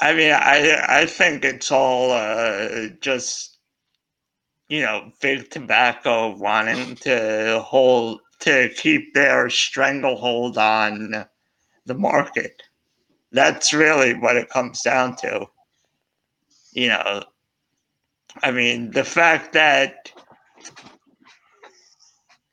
I 0.00 0.12
mean, 0.12 0.32
I 0.32 0.84
I 0.88 1.06
think 1.06 1.44
it's 1.44 1.72
all 1.72 2.10
uh, 2.12 2.88
just 3.00 3.56
you 4.68 4.82
know 4.82 5.10
big 5.22 5.50
tobacco 5.50 6.36
wanting 6.36 6.96
to 6.96 7.62
hold 7.64 8.20
to 8.40 8.68
keep 8.76 9.14
their 9.14 9.48
stranglehold 9.48 10.58
on 10.58 11.24
the 11.86 11.94
market. 11.94 12.62
That's 13.32 13.72
really 13.72 14.12
what 14.12 14.36
it 14.36 14.50
comes 14.50 14.82
down 14.82 15.16
to. 15.16 15.46
You 16.72 16.88
know, 16.88 17.22
I 18.42 18.50
mean, 18.50 18.90
the 18.90 19.04
fact 19.04 19.54
that 19.54 20.12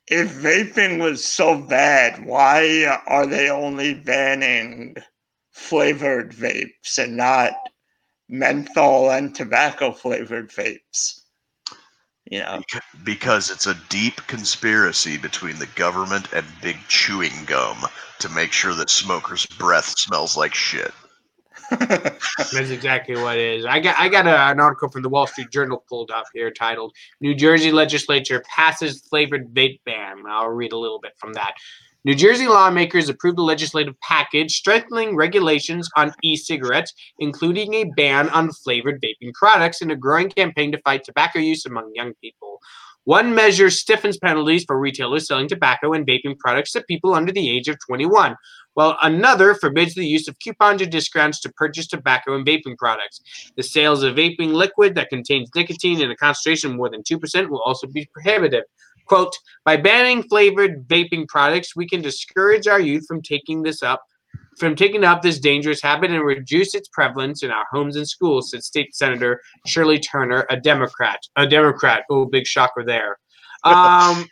if 0.06 0.30
vaping 0.32 1.00
was 1.00 1.24
so 1.24 1.60
bad, 1.60 2.24
why 2.24 3.00
are 3.06 3.26
they 3.26 3.48
only 3.50 3.94
banning 3.94 4.96
flavored 5.52 6.32
vapes 6.32 6.98
and 6.98 7.16
not 7.16 7.52
menthol 8.28 9.10
and 9.10 9.34
tobacco 9.34 9.92
flavored 9.92 10.50
vapes? 10.50 11.20
You 12.30 12.40
know, 12.40 12.62
Because 13.04 13.50
it's 13.50 13.66
a 13.66 13.78
deep 13.90 14.16
conspiracy 14.26 15.18
between 15.18 15.58
the 15.58 15.66
government 15.74 16.28
and 16.32 16.46
big 16.62 16.78
chewing 16.88 17.44
gum 17.46 17.84
to 18.18 18.28
make 18.30 18.52
sure 18.52 18.74
that 18.74 18.90
smokers' 18.90 19.46
breath 19.46 19.98
smells 19.98 20.36
like 20.36 20.54
shit. 20.54 20.92
That's 21.70 22.70
exactly 22.70 23.16
what 23.16 23.38
it 23.38 23.58
is. 23.58 23.64
I 23.64 23.80
got 23.80 23.98
I 23.98 24.08
got 24.08 24.26
a, 24.26 24.50
an 24.50 24.60
article 24.60 24.88
from 24.88 25.02
the 25.02 25.08
Wall 25.08 25.26
Street 25.26 25.50
Journal 25.50 25.84
pulled 25.88 26.10
up 26.10 26.26
here 26.34 26.50
titled 26.50 26.94
"New 27.20 27.34
Jersey 27.34 27.72
Legislature 27.72 28.42
Passes 28.48 29.02
Flavored 29.08 29.54
Vape 29.54 29.80
Ban." 29.84 30.22
I'll 30.28 30.48
read 30.48 30.72
a 30.72 30.78
little 30.78 31.00
bit 31.00 31.12
from 31.18 31.32
that. 31.34 31.54
New 32.06 32.14
Jersey 32.14 32.46
lawmakers 32.46 33.08
approved 33.08 33.38
a 33.38 33.42
legislative 33.42 33.98
package 34.00 34.54
strengthening 34.54 35.16
regulations 35.16 35.88
on 35.96 36.12
e-cigarettes, 36.22 36.92
including 37.18 37.72
a 37.72 37.84
ban 37.96 38.28
on 38.28 38.52
flavored 38.52 39.02
vaping 39.02 39.32
products 39.32 39.80
and 39.80 39.90
a 39.90 39.96
growing 39.96 40.28
campaign 40.28 40.70
to 40.72 40.78
fight 40.82 41.02
tobacco 41.02 41.38
use 41.38 41.64
among 41.64 41.90
young 41.94 42.12
people. 42.20 42.60
One 43.04 43.34
measure 43.34 43.68
stiffens 43.68 44.16
penalties 44.16 44.64
for 44.64 44.78
retailers 44.78 45.26
selling 45.26 45.48
tobacco 45.48 45.92
and 45.92 46.06
vaping 46.06 46.38
products 46.38 46.72
to 46.72 46.82
people 46.82 47.12
under 47.14 47.32
the 47.32 47.50
age 47.50 47.68
of 47.68 47.76
21, 47.86 48.34
while 48.72 48.96
another 49.02 49.54
forbids 49.54 49.94
the 49.94 50.06
use 50.06 50.26
of 50.26 50.38
coupons 50.38 50.80
or 50.80 50.86
discounts 50.86 51.40
to 51.40 51.52
purchase 51.52 51.86
tobacco 51.86 52.34
and 52.34 52.46
vaping 52.46 52.78
products. 52.78 53.20
The 53.56 53.62
sales 53.62 54.02
of 54.02 54.16
vaping 54.16 54.52
liquid 54.52 54.94
that 54.94 55.10
contains 55.10 55.50
nicotine 55.54 56.00
in 56.00 56.10
a 56.10 56.16
concentration 56.16 56.70
of 56.70 56.76
more 56.76 56.88
than 56.88 57.02
2% 57.02 57.50
will 57.50 57.62
also 57.62 57.86
be 57.86 58.08
prohibited. 58.12 58.64
Quote, 59.06 59.36
by 59.66 59.76
banning 59.76 60.22
flavored 60.22 60.88
vaping 60.88 61.28
products, 61.28 61.76
we 61.76 61.86
can 61.86 62.00
discourage 62.00 62.66
our 62.66 62.80
youth 62.80 63.04
from 63.06 63.20
taking 63.20 63.62
this 63.62 63.82
up, 63.82 64.02
from 64.58 64.76
taking 64.76 65.04
up 65.04 65.22
this 65.22 65.38
dangerous 65.38 65.82
habit 65.82 66.10
and 66.10 66.24
reduce 66.24 66.74
its 66.74 66.88
prevalence 66.88 67.42
in 67.42 67.50
our 67.50 67.64
homes 67.70 67.96
and 67.96 68.08
schools, 68.08 68.50
said 68.50 68.62
State 68.62 68.94
Senator 68.94 69.40
Shirley 69.66 69.98
Turner, 69.98 70.46
a 70.50 70.56
Democrat. 70.56 71.20
A 71.36 71.46
Democrat. 71.46 72.04
Oh, 72.10 72.24
big 72.24 72.46
shocker 72.46 72.84
there. 72.84 73.18
Um, 73.66 74.26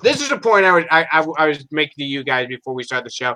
this 0.00 0.22
is 0.22 0.30
a 0.30 0.38
point 0.38 0.64
I 0.64 0.70
was 0.70 0.84
I, 0.92 1.04
I, 1.10 1.26
I 1.38 1.48
was 1.48 1.66
making 1.72 1.94
to 1.98 2.04
you 2.04 2.22
guys 2.22 2.46
before 2.46 2.72
we 2.72 2.84
start 2.84 3.02
the 3.02 3.10
show. 3.10 3.34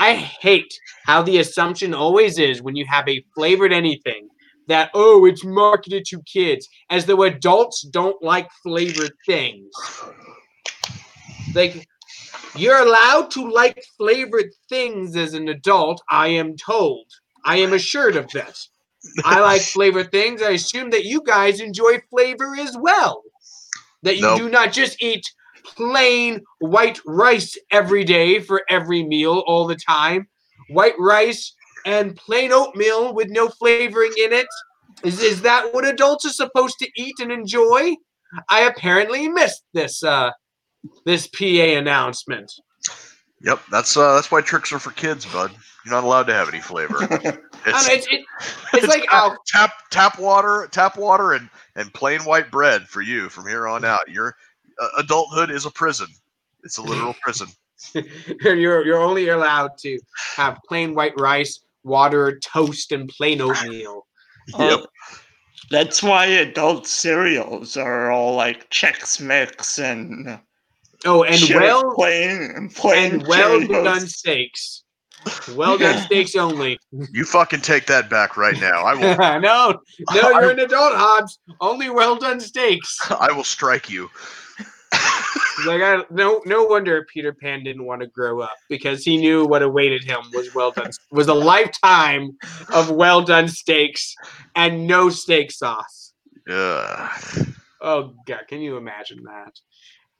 I 0.00 0.14
hate 0.14 0.72
how 1.04 1.22
the 1.22 1.38
assumption 1.38 1.94
always 1.94 2.38
is 2.38 2.62
when 2.62 2.74
you 2.74 2.84
have 2.86 3.08
a 3.08 3.24
flavored 3.32 3.72
anything 3.72 4.28
that 4.66 4.90
oh 4.94 5.24
it's 5.24 5.44
marketed 5.44 6.04
to 6.06 6.22
kids 6.22 6.68
as 6.90 7.06
though 7.06 7.22
adults 7.22 7.82
don't 7.82 8.20
like 8.22 8.48
flavored 8.62 9.12
things 9.24 9.70
like 11.54 11.86
you're 12.56 12.80
allowed 12.86 13.30
to 13.32 13.50
like 13.50 13.82
flavored 13.96 14.50
things 14.68 15.16
as 15.16 15.34
an 15.34 15.48
adult 15.48 16.02
i 16.10 16.28
am 16.28 16.56
told. 16.56 17.06
I 17.44 17.56
am 17.56 17.72
assured 17.72 18.16
of 18.16 18.28
this. 18.30 18.70
I 19.24 19.40
like 19.40 19.62
flavored 19.74 20.10
things. 20.10 20.42
I 20.42 20.50
assume 20.50 20.90
that 20.90 21.04
you 21.04 21.22
guys 21.22 21.60
enjoy 21.60 22.00
flavor 22.10 22.54
as 22.58 22.76
well. 22.78 23.22
That 24.02 24.16
you 24.16 24.22
Nope. 24.22 24.38
do 24.38 24.48
not 24.50 24.72
just 24.72 25.02
eat 25.02 25.24
plain 25.64 26.42
white 26.60 27.00
rice 27.06 27.56
every 27.70 28.04
day 28.04 28.40
for 28.40 28.62
every 28.68 29.02
meal 29.02 29.42
all 29.46 29.66
the 29.66 29.76
time. 29.76 30.28
White 30.70 30.98
rice 30.98 31.54
and 31.86 32.16
plain 32.16 32.52
oatmeal 32.52 33.14
with 33.14 33.30
no 33.30 33.48
flavoring 33.48 34.12
in 34.18 34.32
it. 34.32 34.46
Is, 35.04 35.22
is 35.22 35.42
that 35.42 35.72
what 35.72 35.86
adults 35.86 36.24
are 36.26 36.30
supposed 36.30 36.76
to 36.80 36.90
eat 36.96 37.14
and 37.20 37.32
enjoy? 37.32 37.94
I 38.50 38.60
apparently 38.62 39.28
missed 39.28 39.62
this 39.72 40.02
uh 40.02 40.32
this 41.04 41.26
pa 41.26 41.44
announcement 41.44 42.52
Yep, 43.40 43.60
that's 43.70 43.96
uh, 43.96 44.14
that's 44.16 44.30
why 44.30 44.40
tricks 44.40 44.72
are 44.72 44.78
for 44.80 44.90
kids, 44.90 45.24
bud. 45.24 45.52
You're 45.84 45.94
not 45.94 46.04
allowed 46.04 46.26
to 46.26 46.34
have 46.34 46.48
any 46.48 46.60
flavor. 46.60 46.96
I 47.02 47.06
don't 47.06 47.24
It's, 47.66 47.88
know, 47.88 47.94
it's, 47.94 48.06
it, 48.10 48.24
it's 48.74 48.88
like 48.88 49.04
tap, 49.08 49.36
tap 49.46 49.72
tap 49.90 50.18
water, 50.18 50.68
tap 50.72 50.96
water, 50.98 51.34
and 51.34 51.48
and 51.76 51.92
plain 51.94 52.20
white 52.22 52.50
bread 52.50 52.88
for 52.88 53.00
you 53.00 53.28
from 53.28 53.46
here 53.46 53.68
on 53.68 53.84
out. 53.84 54.08
Your 54.08 54.34
uh, 54.80 54.88
adulthood 54.98 55.50
is 55.50 55.66
a 55.66 55.70
prison. 55.70 56.08
It's 56.64 56.78
a 56.78 56.82
literal 56.82 57.14
prison. 57.22 57.46
you're 58.42 58.84
you're 58.84 59.00
only 59.00 59.28
allowed 59.28 59.78
to 59.78 60.00
have 60.34 60.58
plain 60.66 60.94
white 60.94 61.18
rice 61.18 61.60
water 61.84 62.40
toast 62.40 62.90
and 62.90 63.08
plain 63.08 63.40
oatmeal 63.40 64.04
Uh, 64.54 64.78
that's 65.70 66.02
why 66.02 66.24
adult 66.24 66.86
cereals 66.86 67.76
are 67.76 68.10
all 68.10 68.34
like 68.34 68.70
Chex 68.70 69.20
Mix 69.20 69.78
and 69.78 70.38
oh 71.04 71.22
and 71.24 71.36
Cher- 71.38 71.60
well 71.60 71.94
plain 71.94 72.52
and 72.56 72.74
plain 72.74 73.12
and 73.14 73.26
well 73.26 73.60
Cheerios. 73.60 73.84
done 73.84 74.06
steaks 74.06 74.84
well 75.54 75.76
done 75.76 75.98
steaks 76.06 76.36
only 76.36 76.78
You 77.12 77.24
fucking 77.24 77.60
take 77.60 77.86
that 77.86 78.08
back 78.08 78.36
right 78.36 78.58
now. 78.60 78.82
I 78.82 78.94
will 78.94 79.40
no 79.40 79.78
no 80.14 80.30
you're 80.40 80.50
an 80.50 80.60
adult 80.60 80.94
hobbs 80.94 81.38
only 81.60 81.90
well 81.90 82.16
done 82.16 82.40
steaks 82.40 82.96
I 83.10 83.32
will 83.32 83.44
strike 83.44 83.90
you. 83.90 84.08
like 85.66 85.82
I, 85.82 86.02
no 86.10 86.40
no 86.46 86.64
wonder 86.64 87.04
Peter 87.12 87.32
Pan 87.32 87.62
didn't 87.64 87.84
want 87.84 88.00
to 88.00 88.06
grow 88.06 88.40
up 88.40 88.54
because 88.68 89.02
he 89.04 89.16
knew 89.16 89.44
what 89.44 89.62
awaited 89.62 90.04
him 90.04 90.18
was 90.32 90.54
well 90.54 90.70
done 90.70 90.90
was 91.10 91.28
a 91.28 91.34
lifetime 91.34 92.30
of 92.72 92.90
well 92.90 93.22
done 93.22 93.48
steaks 93.48 94.14
and 94.54 94.86
no 94.86 95.10
steak 95.10 95.50
sauce. 95.50 96.12
Yeah. 96.46 97.12
Oh 97.80 98.14
god, 98.26 98.42
can 98.48 98.60
you 98.60 98.76
imagine 98.76 99.22
that? 99.24 99.52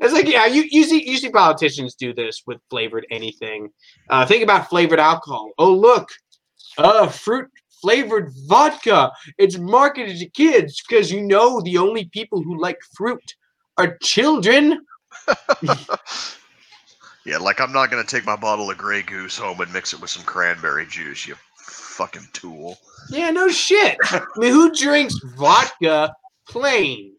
It's 0.00 0.12
like 0.12 0.28
yeah, 0.28 0.46
you, 0.46 0.64
you 0.70 0.84
see 0.84 1.08
you 1.08 1.18
see 1.18 1.30
politicians 1.30 1.94
do 1.94 2.14
this 2.14 2.42
with 2.46 2.58
flavored 2.70 3.06
anything. 3.10 3.70
Uh, 4.08 4.24
think 4.24 4.42
about 4.42 4.68
flavored 4.68 5.00
alcohol. 5.00 5.50
Oh 5.58 5.74
look, 5.74 6.08
uh, 6.78 7.08
fruit 7.08 7.50
flavored 7.82 8.32
vodka. 8.46 9.10
It's 9.38 9.58
marketed 9.58 10.18
to 10.18 10.28
kids 10.30 10.82
because 10.86 11.10
you 11.10 11.22
know 11.22 11.60
the 11.60 11.78
only 11.78 12.06
people 12.06 12.42
who 12.42 12.60
like 12.60 12.78
fruit 12.96 13.34
are 13.76 13.96
children. 14.02 14.80
Yeah, 17.28 17.36
like 17.36 17.60
I'm 17.60 17.72
not 17.72 17.90
gonna 17.90 18.04
take 18.04 18.24
my 18.24 18.36
bottle 18.36 18.70
of 18.70 18.78
Grey 18.78 19.02
Goose 19.02 19.36
home 19.36 19.60
and 19.60 19.70
mix 19.70 19.92
it 19.92 20.00
with 20.00 20.08
some 20.08 20.24
cranberry 20.24 20.86
juice. 20.86 21.26
You 21.26 21.34
fucking 21.58 22.26
tool. 22.32 22.78
Yeah, 23.10 23.30
no 23.30 23.50
shit. 23.50 23.98
I 24.04 24.22
mean, 24.38 24.50
who 24.50 24.74
drinks 24.74 25.14
vodka 25.36 26.14
plain? 26.48 27.12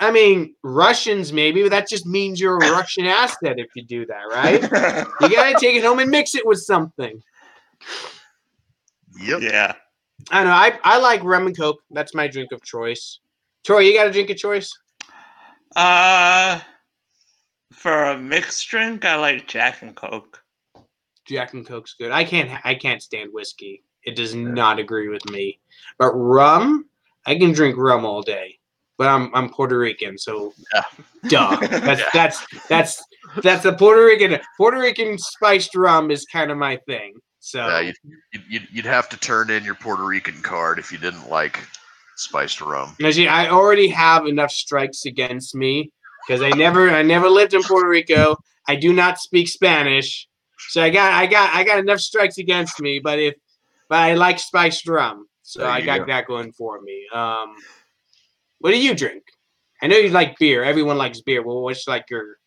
I 0.00 0.10
mean, 0.12 0.54
Russians 0.62 1.32
maybe, 1.32 1.62
but 1.62 1.70
that 1.70 1.88
just 1.88 2.06
means 2.06 2.40
you're 2.40 2.56
a 2.56 2.70
Russian 2.72 3.06
asset 3.06 3.58
if 3.58 3.68
you 3.74 3.84
do 3.84 4.06
that, 4.06 4.22
right? 4.30 4.62
You 5.20 5.36
gotta 5.36 5.56
take 5.58 5.76
it 5.76 5.84
home 5.84 5.98
and 5.98 6.10
mix 6.10 6.34
it 6.34 6.46
with 6.46 6.60
something. 6.60 7.20
Yep. 9.20 9.40
Yeah. 9.42 9.74
I 10.30 10.44
know. 10.44 10.50
I, 10.50 10.78
I 10.84 10.98
like 10.98 11.22
rum 11.24 11.46
and 11.46 11.56
coke. 11.56 11.80
That's 11.90 12.14
my 12.14 12.28
drink 12.28 12.52
of 12.52 12.62
choice. 12.62 13.20
Troy, 13.64 13.80
you 13.80 13.94
got 13.94 14.06
a 14.06 14.12
drink 14.12 14.30
of 14.30 14.36
choice? 14.36 14.72
Uh, 15.76 16.60
for 17.72 18.04
a 18.04 18.18
mixed 18.18 18.68
drink, 18.68 19.04
I 19.04 19.16
like 19.16 19.46
Jack 19.46 19.82
and 19.82 19.94
Coke. 19.94 20.42
Jack 21.26 21.52
and 21.52 21.66
Coke's 21.66 21.94
good. 21.94 22.10
I 22.10 22.24
can't 22.24 22.50
I 22.64 22.74
can't 22.74 23.02
stand 23.02 23.30
whiskey. 23.32 23.82
It 24.04 24.16
does 24.16 24.34
not 24.34 24.78
agree 24.78 25.08
with 25.08 25.28
me. 25.30 25.60
But 25.98 26.12
rum, 26.12 26.86
I 27.26 27.36
can 27.36 27.52
drink 27.52 27.76
rum 27.76 28.04
all 28.04 28.22
day. 28.22 28.58
But 28.98 29.08
I'm 29.08 29.34
I'm 29.34 29.48
Puerto 29.48 29.78
Rican, 29.78 30.18
so 30.18 30.52
duh. 31.28 31.56
That's 31.70 32.02
that's 32.12 32.46
that's 32.68 33.04
that's 33.42 33.64
a 33.64 33.72
Puerto 33.72 34.04
Rican 34.04 34.40
Puerto 34.56 34.78
Rican 34.78 35.16
spiced 35.18 35.76
rum 35.76 36.10
is 36.10 36.26
kind 36.26 36.50
of 36.50 36.58
my 36.58 36.76
thing. 36.86 37.14
So 37.38 37.66
Yeah, 37.66 37.80
you'd, 37.80 38.42
you'd- 38.50 38.68
you'd, 38.72 38.84
have 38.84 39.08
to 39.10 39.16
turn 39.16 39.50
in 39.50 39.64
your 39.64 39.76
Puerto 39.76 40.04
Rican 40.04 40.42
card 40.42 40.78
if 40.78 40.90
you 40.90 40.98
didn't 40.98 41.30
like 41.30 41.60
spiced 42.16 42.60
rum. 42.60 42.96
See, 43.10 43.28
I 43.28 43.48
already 43.48 43.88
have 43.88 44.26
enough 44.26 44.50
strikes 44.50 45.04
against 45.06 45.54
me 45.54 45.92
because 46.26 46.42
I 46.42 46.50
never 46.50 46.90
I 46.90 47.02
never 47.02 47.28
lived 47.28 47.54
in 47.54 47.62
Puerto 47.62 47.88
Rico. 47.88 48.36
I 48.66 48.76
do 48.76 48.92
not 48.92 49.18
speak 49.18 49.48
Spanish, 49.48 50.28
so 50.70 50.82
I 50.82 50.90
got 50.90 51.12
I 51.12 51.26
got 51.26 51.54
I 51.54 51.64
got 51.64 51.78
enough 51.78 52.00
strikes 52.00 52.38
against 52.38 52.80
me. 52.80 52.98
But 52.98 53.18
if 53.18 53.34
but 53.88 53.98
I 54.00 54.14
like 54.14 54.38
spiced 54.38 54.86
rum, 54.88 55.26
so 55.42 55.66
I 55.66 55.80
got 55.80 56.00
go. 56.00 56.06
that 56.06 56.26
going 56.26 56.52
for 56.52 56.80
me. 56.82 57.06
Um, 57.14 57.56
what 58.60 58.70
do 58.70 58.78
you 58.78 58.94
drink? 58.94 59.22
I 59.82 59.86
know 59.86 59.96
you 59.96 60.10
like 60.10 60.38
beer. 60.38 60.64
Everyone 60.64 60.98
likes 60.98 61.20
beer. 61.20 61.42
Well, 61.42 61.62
what's 61.62 61.86
like 61.86 62.06
your 62.10 62.38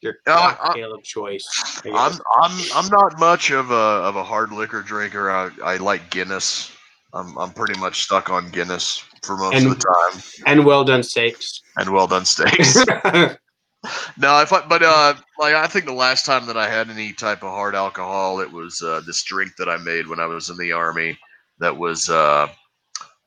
your 0.00 0.14
Uh, 0.26 0.54
cocktail 0.54 0.94
of 0.94 1.02
choice? 1.02 1.46
I'm? 1.84 2.18
I'm 2.40 2.58
I'm 2.74 2.88
not 2.90 3.18
much 3.18 3.50
of 3.50 3.70
a 3.70 3.74
of 3.74 4.16
a 4.16 4.24
hard 4.24 4.52
liquor 4.52 4.82
drinker. 4.82 5.30
I, 5.30 5.50
I 5.62 5.76
like 5.76 6.10
Guinness. 6.10 6.70
I'm 7.12 7.36
I'm 7.38 7.50
pretty 7.52 7.78
much 7.78 8.02
stuck 8.02 8.30
on 8.30 8.50
Guinness 8.50 9.04
for 9.22 9.36
most 9.36 9.54
And- 9.56 9.66
of 9.66 9.78
the 9.78 9.84
time. 10.12 10.22
and 10.46 10.64
well 10.66 10.84
done 10.84 11.02
steaks. 11.02 11.60
And 11.76 11.90
well 11.90 12.06
done 12.06 12.24
steaks. 12.24 12.74
no, 14.16 14.40
if 14.40 14.52
I 14.52 14.66
but 14.66 14.82
uh 14.82 15.14
like 15.38 15.54
I 15.54 15.66
think 15.66 15.84
the 15.84 15.92
last 15.92 16.24
time 16.26 16.46
that 16.46 16.56
I 16.56 16.68
had 16.68 16.88
any 16.90 17.12
type 17.12 17.42
of 17.42 17.50
hard 17.50 17.74
alcohol, 17.74 18.40
it 18.40 18.50
was 18.50 18.80
uh, 18.82 19.02
this 19.06 19.22
drink 19.24 19.52
that 19.58 19.68
I 19.68 19.76
made 19.76 20.06
when 20.06 20.20
I 20.20 20.26
was 20.26 20.48
in 20.50 20.56
the 20.56 20.72
army. 20.72 21.18
That 21.58 21.76
was 21.76 22.08
uh, 22.08 22.48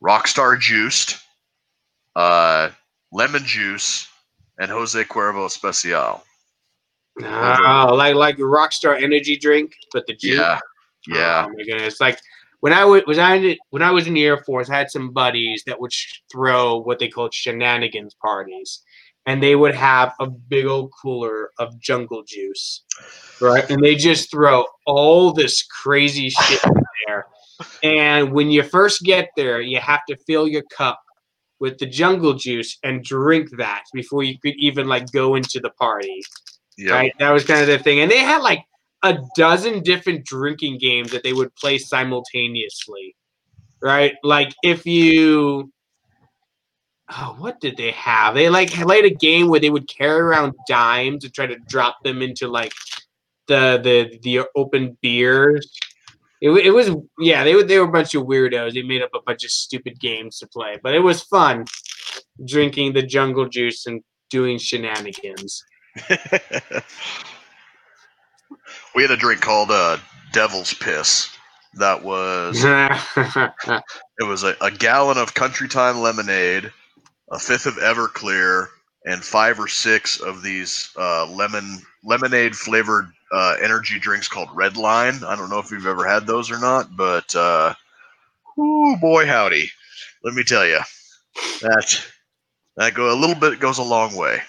Rockstar 0.04 0.60
juiced, 0.60 1.18
uh, 2.18 2.70
lemon 3.12 3.46
juice, 3.46 4.08
and 4.60 4.72
Jose 4.72 5.02
Cuervo 5.06 5.46
Especial. 5.46 6.24
Oh, 7.24 7.94
like 7.96 8.16
like 8.16 8.38
Rockstar 8.38 9.02
energy 9.02 9.38
drink, 9.38 9.72
but 9.94 10.06
the 10.08 10.14
juice. 10.16 10.38
Yeah, 10.40 10.60
yeah. 11.08 11.46
Oh 11.48 11.54
my 11.56 11.64
goodness! 11.64 12.02
Like 12.02 12.20
when 12.60 12.74
I 12.74 12.86
was 12.86 13.04
was 13.08 13.18
I 13.18 13.36
in 13.36 13.44
the- 13.44 13.60
when 13.70 13.82
I 13.84 13.92
was 13.92 14.08
in 14.08 14.14
the 14.14 14.24
Air 14.26 14.38
Force, 14.38 14.70
I 14.70 14.78
had 14.78 14.92
some 14.92 15.12
buddies 15.14 15.64
that 15.68 15.80
would 15.80 15.94
sh- 15.94 16.20
throw 16.32 16.78
what 16.78 17.00
they 17.00 17.08
called 17.08 17.34
shenanigans 17.34 18.16
parties, 18.22 18.82
and 19.26 19.42
they 19.42 19.56
would 19.56 19.76
have 19.76 20.14
a 20.20 20.28
big 20.28 20.66
old 20.66 20.92
cooler 21.02 21.52
of 21.60 21.80
jungle 21.80 22.24
juice, 22.28 22.84
right? 23.42 23.68
And 23.70 23.84
they 23.84 23.96
just 23.96 24.30
throw 24.32 24.66
all 24.86 25.34
this 25.34 25.64
crazy 25.64 26.30
shit 26.30 26.64
in 26.66 26.74
there. 27.08 27.26
And 27.82 28.34
when 28.34 28.52
you 28.52 28.62
first 28.62 29.02
get 29.02 29.30
there, 29.36 29.62
you 29.62 29.80
have 29.80 30.02
to 30.10 30.16
fill 30.28 30.48
your 30.48 30.62
cup 30.78 31.02
with 31.60 31.78
the 31.80 31.86
jungle 31.86 32.34
juice 32.34 32.78
and 32.84 33.04
drink 33.04 33.50
that 33.58 33.84
before 33.94 34.24
you 34.24 34.38
could 34.40 34.56
even 34.58 34.88
like 34.88 35.12
go 35.12 35.36
into 35.36 35.60
the 35.60 35.72
party. 35.72 36.22
Yeah. 36.78 36.94
Right? 36.94 37.14
That 37.20 37.32
was 37.32 37.46
kind 37.46 37.62
of 37.62 37.68
the 37.68 37.80
thing. 37.80 38.00
And 38.00 38.12
they 38.12 38.20
had 38.20 38.42
like 38.42 38.64
a 39.04 39.18
dozen 39.36 39.82
different 39.84 40.26
drinking 40.26 40.78
games 40.80 41.12
that 41.12 41.24
they 41.24 41.34
would 41.34 41.56
play 41.56 41.78
simultaneously. 41.78 43.16
Right? 43.82 44.16
Like 44.24 44.54
if 44.64 44.86
you 44.86 45.72
Oh, 47.10 47.36
what 47.40 47.62
did 47.62 47.78
they 47.78 47.92
have? 47.92 48.36
They 48.36 48.50
like 48.50 48.70
played 48.70 49.06
a 49.06 49.14
game 49.14 49.48
where 49.48 49.62
they 49.62 49.70
would 49.70 49.88
carry 49.88 50.20
around 50.20 50.54
dimes 50.68 51.24
and 51.24 51.34
try 51.34 51.48
to 51.48 51.56
drop 51.70 52.04
them 52.04 52.22
into 52.22 52.50
like 52.50 52.74
the 53.48 53.80
the 53.82 54.20
the 54.24 54.46
open 54.56 54.98
beers. 55.02 55.72
It, 56.42 56.52
it 56.52 56.72
was 56.72 56.92
yeah, 57.20 57.44
they 57.44 57.56
were 57.56 57.64
they 57.64 57.80
were 57.80 57.88
a 57.88 57.92
bunch 57.92 58.14
of 58.16 58.24
weirdos. 58.24 58.74
They 58.74 58.84
made 58.84 59.02
up 59.02 59.10
a 59.16 59.22
bunch 59.26 59.44
of 59.44 59.52
stupid 59.52 60.00
games 60.00 60.38
to 60.40 60.48
play, 60.48 60.78
but 60.84 60.94
it 60.94 61.00
was 61.00 61.24
fun 61.24 61.66
drinking 62.46 62.94
the 62.94 63.02
jungle 63.02 63.50
juice 63.50 63.88
and 63.88 64.04
doing 64.30 64.58
shenanigans. 64.58 65.64
We 68.98 69.04
had 69.04 69.12
a 69.12 69.18
drink 69.18 69.42
called 69.42 69.70
uh, 69.70 69.98
Devil's 70.34 70.74
Piss. 70.74 71.30
That 71.76 72.04
was 72.04 72.64
it 74.20 74.24
was 74.24 74.44
a, 74.44 74.56
a 74.60 74.72
gallon 74.72 75.20
of 75.20 75.36
Country 75.36 75.68
Time 75.68 76.00
lemonade, 76.00 76.72
a 77.32 77.38
fifth 77.38 77.68
of 77.68 77.76
Everclear, 77.76 78.70
and 79.06 79.24
five 79.24 79.60
or 79.60 79.68
six 79.68 80.20
of 80.20 80.42
these 80.42 80.90
uh, 80.98 81.28
lemon 81.28 81.80
lemonade 82.04 82.56
flavored 82.56 83.12
uh, 83.32 83.56
energy 83.62 84.00
drinks 84.00 84.28
called 84.28 84.50
Red 84.54 84.78
Line. 84.78 85.24
I 85.24 85.36
don't 85.36 85.50
know 85.50 85.60
if 85.60 85.72
you've 85.72 85.88
ever 85.88 86.08
had 86.08 86.26
those 86.26 86.52
or 86.52 86.60
not, 86.60 86.96
but 86.96 87.34
uh, 87.36 87.74
oh 88.58 88.96
boy, 88.98 89.26
howdy! 89.26 89.70
let 90.24 90.34
me 90.34 90.44
tell 90.44 90.66
you, 90.66 90.80
that 91.62 92.06
that 92.76 92.94
go 92.94 93.14
a 93.14 93.20
little 93.20 93.36
bit 93.36 93.60
goes 93.60 93.78
a 93.78 93.84
long 93.84 94.16
way. 94.16 94.42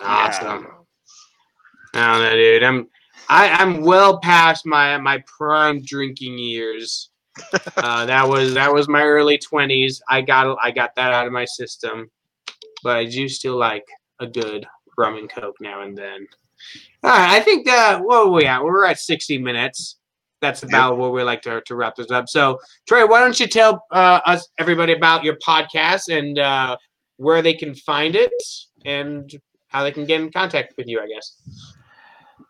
Awesome. 0.00 0.66
I 1.94 2.12
don't 2.12 2.22
know, 2.22 2.36
dude. 2.36 2.62
I'm 2.62 2.88
I, 3.28 3.48
I'm 3.50 3.82
well 3.82 4.18
past 4.18 4.66
my 4.66 4.98
my 4.98 5.22
prime 5.26 5.82
drinking 5.82 6.38
years. 6.38 7.10
uh, 7.76 8.06
that 8.06 8.28
was 8.28 8.54
that 8.54 8.72
was 8.72 8.88
my 8.88 9.02
early 9.02 9.38
twenties. 9.38 10.02
I 10.08 10.20
got 10.20 10.56
I 10.62 10.70
got 10.70 10.94
that 10.96 11.12
out 11.12 11.26
of 11.26 11.32
my 11.32 11.44
system, 11.44 12.10
but 12.82 12.96
I 12.96 13.04
do 13.04 13.28
still 13.28 13.56
like 13.56 13.86
a 14.20 14.26
good 14.26 14.66
rum 14.96 15.16
and 15.16 15.30
coke 15.30 15.56
now 15.60 15.82
and 15.82 15.96
then. 15.96 16.26
All 17.04 17.10
right, 17.10 17.32
I 17.32 17.40
think 17.40 17.66
what 17.66 18.26
are 18.26 18.30
we 18.30 18.46
at? 18.46 18.64
We're 18.64 18.86
at 18.86 18.98
sixty 18.98 19.36
minutes. 19.36 19.96
That's 20.40 20.62
about 20.62 20.96
where 20.96 21.10
we 21.10 21.22
like 21.22 21.42
to, 21.42 21.60
to 21.66 21.76
wrap 21.76 21.96
this 21.96 22.10
up. 22.10 22.30
So, 22.30 22.58
Tory, 22.88 23.04
why 23.04 23.20
don't 23.20 23.38
you 23.38 23.46
tell 23.46 23.84
uh, 23.90 24.20
us 24.24 24.48
everybody 24.58 24.94
about 24.94 25.22
your 25.22 25.36
podcast 25.36 26.08
and 26.08 26.38
uh, 26.38 26.76
where 27.18 27.42
they 27.42 27.52
can 27.52 27.74
find 27.74 28.14
it 28.14 28.32
and 28.86 29.30
how 29.68 29.82
they 29.82 29.92
can 29.92 30.06
get 30.06 30.22
in 30.22 30.32
contact 30.32 30.74
with 30.78 30.86
you? 30.86 30.98
I 30.98 31.06
guess. 31.06 31.42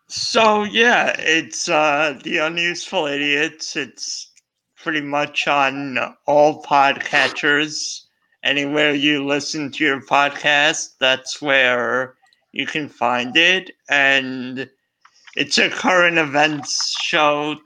So 0.07 0.63
yeah, 0.63 1.15
it's 1.19 1.67
uh 1.67 2.17
the 2.23 2.37
unuseful 2.37 3.07
idiots. 3.07 3.75
It's 3.75 4.31
pretty 4.77 5.01
much 5.01 5.49
on 5.49 5.97
all 6.27 6.63
podcatchers. 6.63 8.03
Anywhere 8.43 8.93
you 8.93 9.25
listen 9.25 9.71
to 9.71 9.83
your 9.83 10.01
podcast, 10.01 10.93
that's 10.99 11.41
where 11.41 12.15
you 12.55 12.65
can 12.65 12.87
find 12.87 13.35
it. 13.35 13.71
And 13.89 14.67
it's 15.35 15.57
a 15.57 15.69
current 15.69 16.17
events 16.17 16.97
show, 17.01 17.57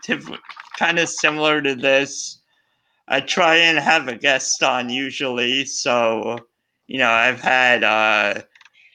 kind 0.78 1.00
of 1.00 1.08
similar 1.08 1.62
to 1.62 1.76
this. 1.76 2.42
I 3.08 3.22
try 3.22 3.56
and 3.56 3.78
have 3.78 4.08
a 4.08 4.16
guest 4.16 4.62
on 4.64 4.90
usually. 4.90 5.66
So, 5.66 6.40
you 6.88 6.98
know, 6.98 7.10
I've 7.10 7.40
had 7.40 7.84
uh, 7.84 8.42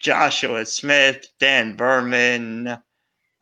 Joshua 0.00 0.66
Smith, 0.66 1.28
Dan 1.38 1.76
Behrman, 1.76 2.76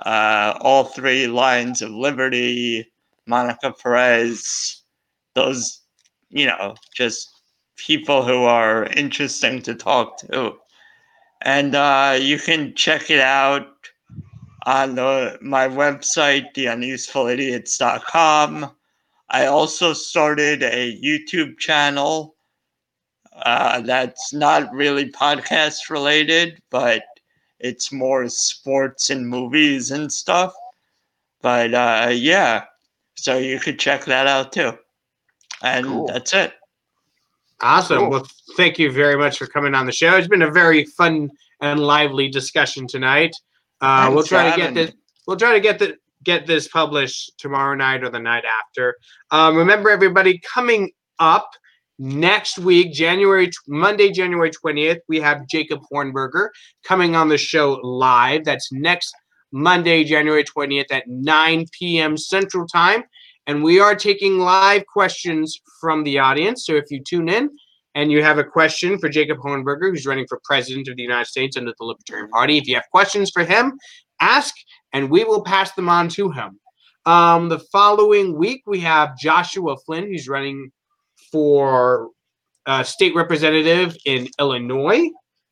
uh, 0.05 0.59
all 0.61 0.85
three 0.85 1.27
Lions 1.27 1.81
of 1.81 1.91
Liberty, 1.91 2.93
Monica 3.27 3.73
Perez, 3.73 4.83
those, 5.35 5.81
you 6.29 6.47
know, 6.47 6.75
just 6.95 7.31
people 7.77 8.23
who 8.23 8.43
are 8.43 8.85
interesting 8.89 9.63
to 9.63 9.75
talk 9.75 10.19
to. 10.19 10.59
And 11.43 11.75
uh, 11.75 12.17
you 12.21 12.39
can 12.39 12.75
check 12.75 13.11
it 13.11 13.21
out 13.21 13.67
on 14.65 14.95
the, 14.95 15.39
my 15.43 15.69
website, 15.69 16.55
theunusefulidiots.com. 16.55 18.71
I 19.29 19.47
also 19.47 19.93
started 19.93 20.63
a 20.63 20.99
YouTube 21.03 21.59
channel 21.59 22.37
uh, 23.35 23.81
that's 23.81 24.33
not 24.33 24.73
really 24.73 25.11
podcast 25.11 25.91
related, 25.91 26.63
but 26.71 27.03
it's 27.59 27.91
more 27.91 28.29
sports 28.29 29.11
and 29.11 29.29
movies 29.29 29.91
and 29.91 30.13
stuff. 30.13 30.55
But 31.41 31.75
uh, 31.75 32.11
yeah, 32.13 32.65
so 33.17 33.39
you 33.39 33.59
could 33.59 33.79
check 33.79 34.05
that 34.05 34.27
out 34.27 34.53
too. 34.53 34.79
And 35.63 36.07
that's 36.09 36.35
it. 36.35 36.53
Awesome. 37.63 37.99
Cool. 37.99 38.11
Well, 38.11 38.27
thank 38.57 38.79
you 38.79 38.91
very 38.91 39.17
much 39.17 39.39
for 39.39 39.47
coming 39.47 39.75
on 39.75 39.87
the 39.87 39.93
show. 39.93 40.17
It's 40.17 40.29
been 40.29 40.43
a 40.43 40.51
very 40.51 40.85
fun 40.85 41.31
and 41.61 41.79
lively 41.79 42.29
discussion 42.29 42.89
tonight. 42.89 43.35
Uh, 43.81 44.11
we'll 44.13 44.25
try 44.25 44.51
to 44.51 44.57
get 44.57 44.75
this. 44.75 44.93
We'll 45.27 45.37
try 45.37 45.53
to 45.53 45.61
get 45.61 45.79
the 45.79 45.97
get 46.25 46.47
this 46.47 46.69
published 46.69 47.33
tomorrow 47.39 47.75
night 47.75 48.03
or 48.03 48.11
the 48.11 48.19
night 48.19 48.45
after. 48.45 48.97
Um, 49.31 49.57
remember, 49.57 49.91
everybody, 49.91 50.41
coming 50.41 50.91
up 51.19 51.51
next 51.99 52.59
week, 52.59 52.93
January 52.93 53.51
Monday, 53.69 54.11
January 54.11 54.51
twentieth, 54.51 54.99
we 55.09 55.21
have 55.21 55.47
Jacob 55.49 55.83
Hornberger 55.93 56.49
coming 56.85 57.15
on 57.15 57.29
the 57.29 57.39
show 57.39 57.79
live. 57.83 58.45
That's 58.45 58.73
next 58.73 59.15
Monday, 59.53 60.03
January 60.03 60.43
twentieth 60.43 60.91
at 60.91 61.05
nine 61.07 61.67
p.m. 61.79 62.17
Central 62.17 62.67
Time, 62.67 63.05
and 63.47 63.63
we 63.63 63.81
are 63.81 63.95
taking 63.95 64.39
live 64.39 64.87
questions 64.87 65.61
from 65.81 66.05
the 66.05 66.19
audience. 66.19 66.67
So 66.67 66.75
if 66.75 66.85
you 66.91 67.03
tune 67.03 67.29
in 67.29 67.51
and 67.95 68.11
you 68.11 68.23
have 68.23 68.39
a 68.39 68.45
question 68.45 68.99
for 68.99 69.09
Jacob 69.09 69.39
Hornberger, 69.39 69.91
who's 69.91 70.07
running 70.07 70.27
for 70.29 70.41
president 70.45 70.89
of 70.89 70.97
the 70.97 71.03
United 71.03 71.27
States 71.27 71.57
under 71.57 71.73
the 71.79 71.85
Libertarian 71.85 72.29
Party, 72.29 72.59
if 72.59 72.67
you 72.67 72.75
have 72.75 72.85
questions 72.91 73.31
for 73.31 73.45
him, 73.45 73.73
ask 74.21 74.55
and 74.93 75.11
we 75.11 75.25
will 75.25 75.43
pass 75.43 75.73
them 75.73 75.89
on 75.89 76.09
to 76.11 76.31
him. 76.31 76.59
Um, 77.05 77.49
the 77.49 77.59
following 77.59 78.37
week, 78.37 78.63
we 78.67 78.79
have 78.81 79.19
Joshua 79.19 79.77
Flynn, 79.85 80.07
who's 80.07 80.29
running 80.29 80.71
for 81.33 82.11
uh, 82.67 82.85
state 82.85 83.15
representative 83.15 83.97
in 84.05 84.29
Illinois. 84.39 85.11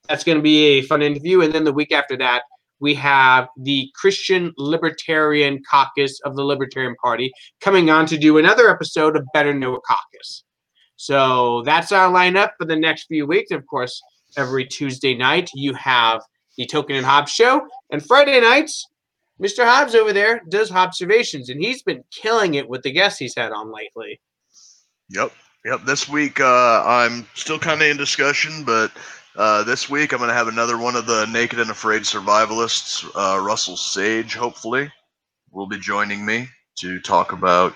That's 0.08 0.22
going 0.22 0.38
to 0.38 0.42
be 0.42 0.64
a 0.64 0.82
fun 0.82 1.02
interview. 1.02 1.40
And 1.42 1.52
then 1.52 1.64
the 1.64 1.72
week 1.72 1.92
after 1.92 2.16
that, 2.18 2.42
we 2.80 2.94
have 2.94 3.48
the 3.56 3.90
Christian 3.94 4.52
Libertarian 4.56 5.62
Caucus 5.70 6.18
of 6.24 6.34
the 6.34 6.44
Libertarian 6.44 6.96
Party 7.02 7.30
coming 7.60 7.90
on 7.90 8.06
to 8.06 8.18
do 8.18 8.38
another 8.38 8.70
episode 8.70 9.16
of 9.16 9.26
Better 9.32 9.54
Know 9.54 9.74
a 9.74 9.80
Caucus. 9.80 10.44
So 10.96 11.62
that's 11.64 11.92
our 11.92 12.12
lineup 12.12 12.50
for 12.58 12.64
the 12.64 12.76
next 12.76 13.06
few 13.06 13.26
weeks. 13.26 13.50
Of 13.50 13.66
course, 13.66 14.00
every 14.36 14.66
Tuesday 14.66 15.14
night 15.14 15.50
you 15.54 15.74
have 15.74 16.22
the 16.56 16.66
Token 16.66 16.96
and 16.96 17.06
Hobbs 17.06 17.30
show, 17.30 17.66
and 17.90 18.04
Friday 18.04 18.40
nights, 18.40 18.86
Mr. 19.40 19.64
Hobbs 19.64 19.94
over 19.94 20.12
there 20.12 20.42
does 20.50 20.70
observations, 20.70 21.48
and 21.48 21.60
he's 21.60 21.82
been 21.82 22.04
killing 22.10 22.54
it 22.54 22.68
with 22.68 22.82
the 22.82 22.92
guests 22.92 23.18
he's 23.18 23.34
had 23.34 23.52
on 23.52 23.72
lately. 23.72 24.20
Yep. 25.08 25.32
Yep. 25.64 25.84
This 25.84 26.08
week, 26.08 26.40
uh, 26.40 26.82
I'm 26.84 27.26
still 27.34 27.58
kind 27.58 27.80
of 27.80 27.88
in 27.88 27.96
discussion, 27.96 28.64
but 28.64 28.90
uh, 29.36 29.62
this 29.64 29.88
week 29.88 30.12
I'm 30.12 30.18
going 30.18 30.28
to 30.28 30.34
have 30.34 30.48
another 30.48 30.78
one 30.78 30.96
of 30.96 31.06
the 31.06 31.26
Naked 31.26 31.60
and 31.60 31.70
Afraid 31.70 32.02
survivalists, 32.02 33.04
uh, 33.14 33.40
Russell 33.40 33.76
Sage, 33.76 34.34
hopefully, 34.34 34.90
will 35.50 35.66
be 35.68 35.78
joining 35.78 36.24
me 36.24 36.48
to 36.80 37.00
talk 37.00 37.32
about 37.32 37.74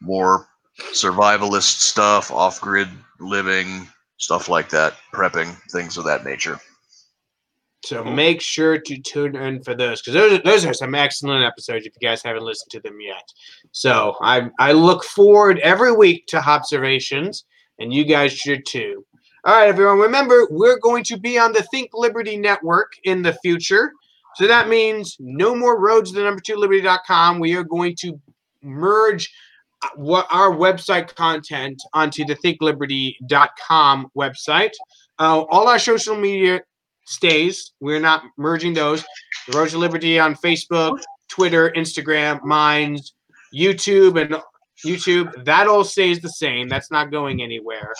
more 0.00 0.48
survivalist 0.92 1.80
stuff, 1.80 2.30
off 2.30 2.60
grid 2.60 2.88
living, 3.18 3.88
stuff 4.18 4.48
like 4.48 4.68
that, 4.70 4.94
prepping, 5.14 5.56
things 5.70 5.96
of 5.96 6.04
that 6.04 6.24
nature. 6.24 6.58
So 7.84 8.04
make 8.04 8.42
sure 8.42 8.78
to 8.78 8.98
tune 8.98 9.36
in 9.36 9.62
for 9.62 9.74
those 9.74 10.02
because 10.02 10.14
those 10.14 10.42
those 10.42 10.66
are 10.66 10.74
some 10.74 10.94
excellent 10.94 11.44
episodes 11.44 11.86
if 11.86 11.94
you 11.98 12.06
guys 12.06 12.22
haven't 12.22 12.42
listened 12.42 12.70
to 12.72 12.80
them 12.80 13.00
yet. 13.00 13.32
So 13.72 14.16
I 14.20 14.50
I 14.58 14.72
look 14.72 15.02
forward 15.02 15.58
every 15.60 15.92
week 15.92 16.26
to 16.28 16.36
observations, 16.36 17.46
and 17.78 17.92
you 17.92 18.04
guys 18.04 18.32
should 18.32 18.66
too. 18.66 19.06
All 19.42 19.54
right, 19.54 19.68
everyone. 19.68 19.98
Remember, 19.98 20.46
we're 20.50 20.78
going 20.80 21.02
to 21.04 21.16
be 21.16 21.38
on 21.38 21.54
the 21.54 21.62
Think 21.62 21.90
Liberty 21.94 22.36
Network 22.36 22.92
in 23.04 23.22
the 23.22 23.32
future. 23.42 23.92
So 24.36 24.46
that 24.46 24.68
means 24.68 25.16
no 25.18 25.54
more 25.54 25.80
roads 25.80 26.12
to 26.12 26.22
number 26.22 26.42
two 26.42 26.56
liberty.com. 26.56 27.38
We 27.38 27.56
are 27.56 27.64
going 27.64 27.96
to 28.00 28.20
merge 28.62 29.32
uh, 29.82 29.88
what 29.96 30.26
our 30.30 30.50
website 30.50 31.14
content 31.14 31.82
onto 31.94 32.26
the 32.26 32.34
thinkliberty.com 32.36 34.10
website. 34.14 34.72
Uh, 35.18 35.40
all 35.48 35.68
our 35.68 35.78
social 35.78 36.16
media 36.16 36.60
stays. 37.06 37.72
We're 37.80 37.98
not 37.98 38.24
merging 38.36 38.74
those. 38.74 39.06
The 39.48 39.56
Road 39.56 39.70
to 39.70 39.78
Liberty 39.78 40.18
on 40.18 40.34
Facebook, 40.34 41.00
Twitter, 41.28 41.70
Instagram, 41.70 42.44
Minds, 42.44 43.14
YouTube, 43.54 44.20
and 44.20 44.36
YouTube. 44.84 45.44
That 45.44 45.66
all 45.66 45.84
stays 45.84 46.20
the 46.20 46.28
same. 46.28 46.68
That's 46.68 46.90
not 46.90 47.10
going 47.10 47.42
anywhere. 47.42 47.92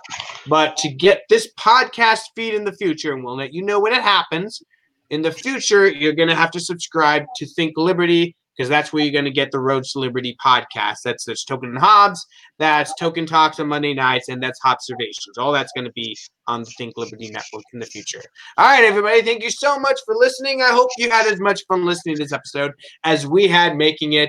But 0.47 0.76
to 0.78 0.91
get 0.91 1.22
this 1.28 1.53
podcast 1.59 2.20
feed 2.35 2.55
in 2.55 2.64
the 2.64 2.72
future, 2.72 3.12
and 3.12 3.24
we'll 3.24 3.37
let 3.37 3.53
you 3.53 3.62
know 3.62 3.81
when 3.81 3.93
it 3.93 4.03
happens. 4.03 4.62
In 5.11 5.22
the 5.22 5.33
future, 5.33 5.89
you're 5.89 6.12
going 6.12 6.28
to 6.28 6.37
have 6.37 6.53
to 6.53 6.61
subscribe 6.61 7.24
to 7.37 7.47
Think 7.47 7.72
Liberty 7.76 8.37
because 8.61 8.68
that's 8.68 8.93
where 8.93 9.03
you're 9.03 9.12
going 9.12 9.24
to 9.24 9.31
get 9.31 9.51
the 9.53 9.59
Road 9.59 9.85
to 9.85 9.99
Liberty 9.99 10.37
podcast. 10.45 10.97
That's 11.03 11.24
that's 11.24 11.47
Token 11.47 11.70
and 11.70 11.78
Hobbs, 11.78 12.26
that's 12.59 12.93
Token 13.01 13.24
Talks 13.24 13.59
on 13.59 13.68
Monday 13.68 13.95
nights, 13.95 14.28
and 14.28 14.43
that's 14.43 14.61
Observations. 14.66 15.39
All 15.39 15.51
that's 15.51 15.72
going 15.72 15.87
to 15.87 15.93
be 15.93 16.14
on 16.47 16.61
the 16.61 16.70
Think 16.76 16.95
Liberty 16.99 17.31
Network 17.31 17.64
in 17.72 17.78
the 17.78 17.87
future. 17.87 18.20
All 18.59 18.66
right, 18.66 18.85
everybody, 18.85 19.22
thank 19.22 19.43
you 19.43 19.51
so 19.51 19.78
much 19.78 19.99
for 20.05 20.14
listening. 20.14 20.61
I 20.61 20.72
hope 20.72 20.91
you 20.99 21.11
had 21.11 21.26
as 21.26 21.41
much 21.41 21.62
fun 21.68 21.87
listening 21.87 22.16
to 22.16 22.22
this 22.22 22.35
episode 22.35 22.72
as 23.05 23.26
we 23.26 23.49
had 23.49 23.76
making 23.76 24.12
it. 24.12 24.28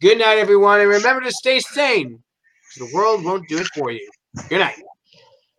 Good 0.00 0.18
night, 0.18 0.38
everyone, 0.38 0.80
and 0.80 0.88
remember 0.88 1.22
to 1.22 1.32
stay 1.32 1.60
sane. 1.60 2.22
'cause 2.74 2.88
The 2.88 2.96
world 2.96 3.24
won't 3.24 3.48
do 3.48 3.58
it 3.58 3.66
for 3.74 3.90
you. 3.90 4.08
Good 4.48 4.60
night. 4.60 4.76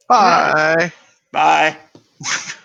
Bye. 0.10 0.92
Bye. 1.32 1.78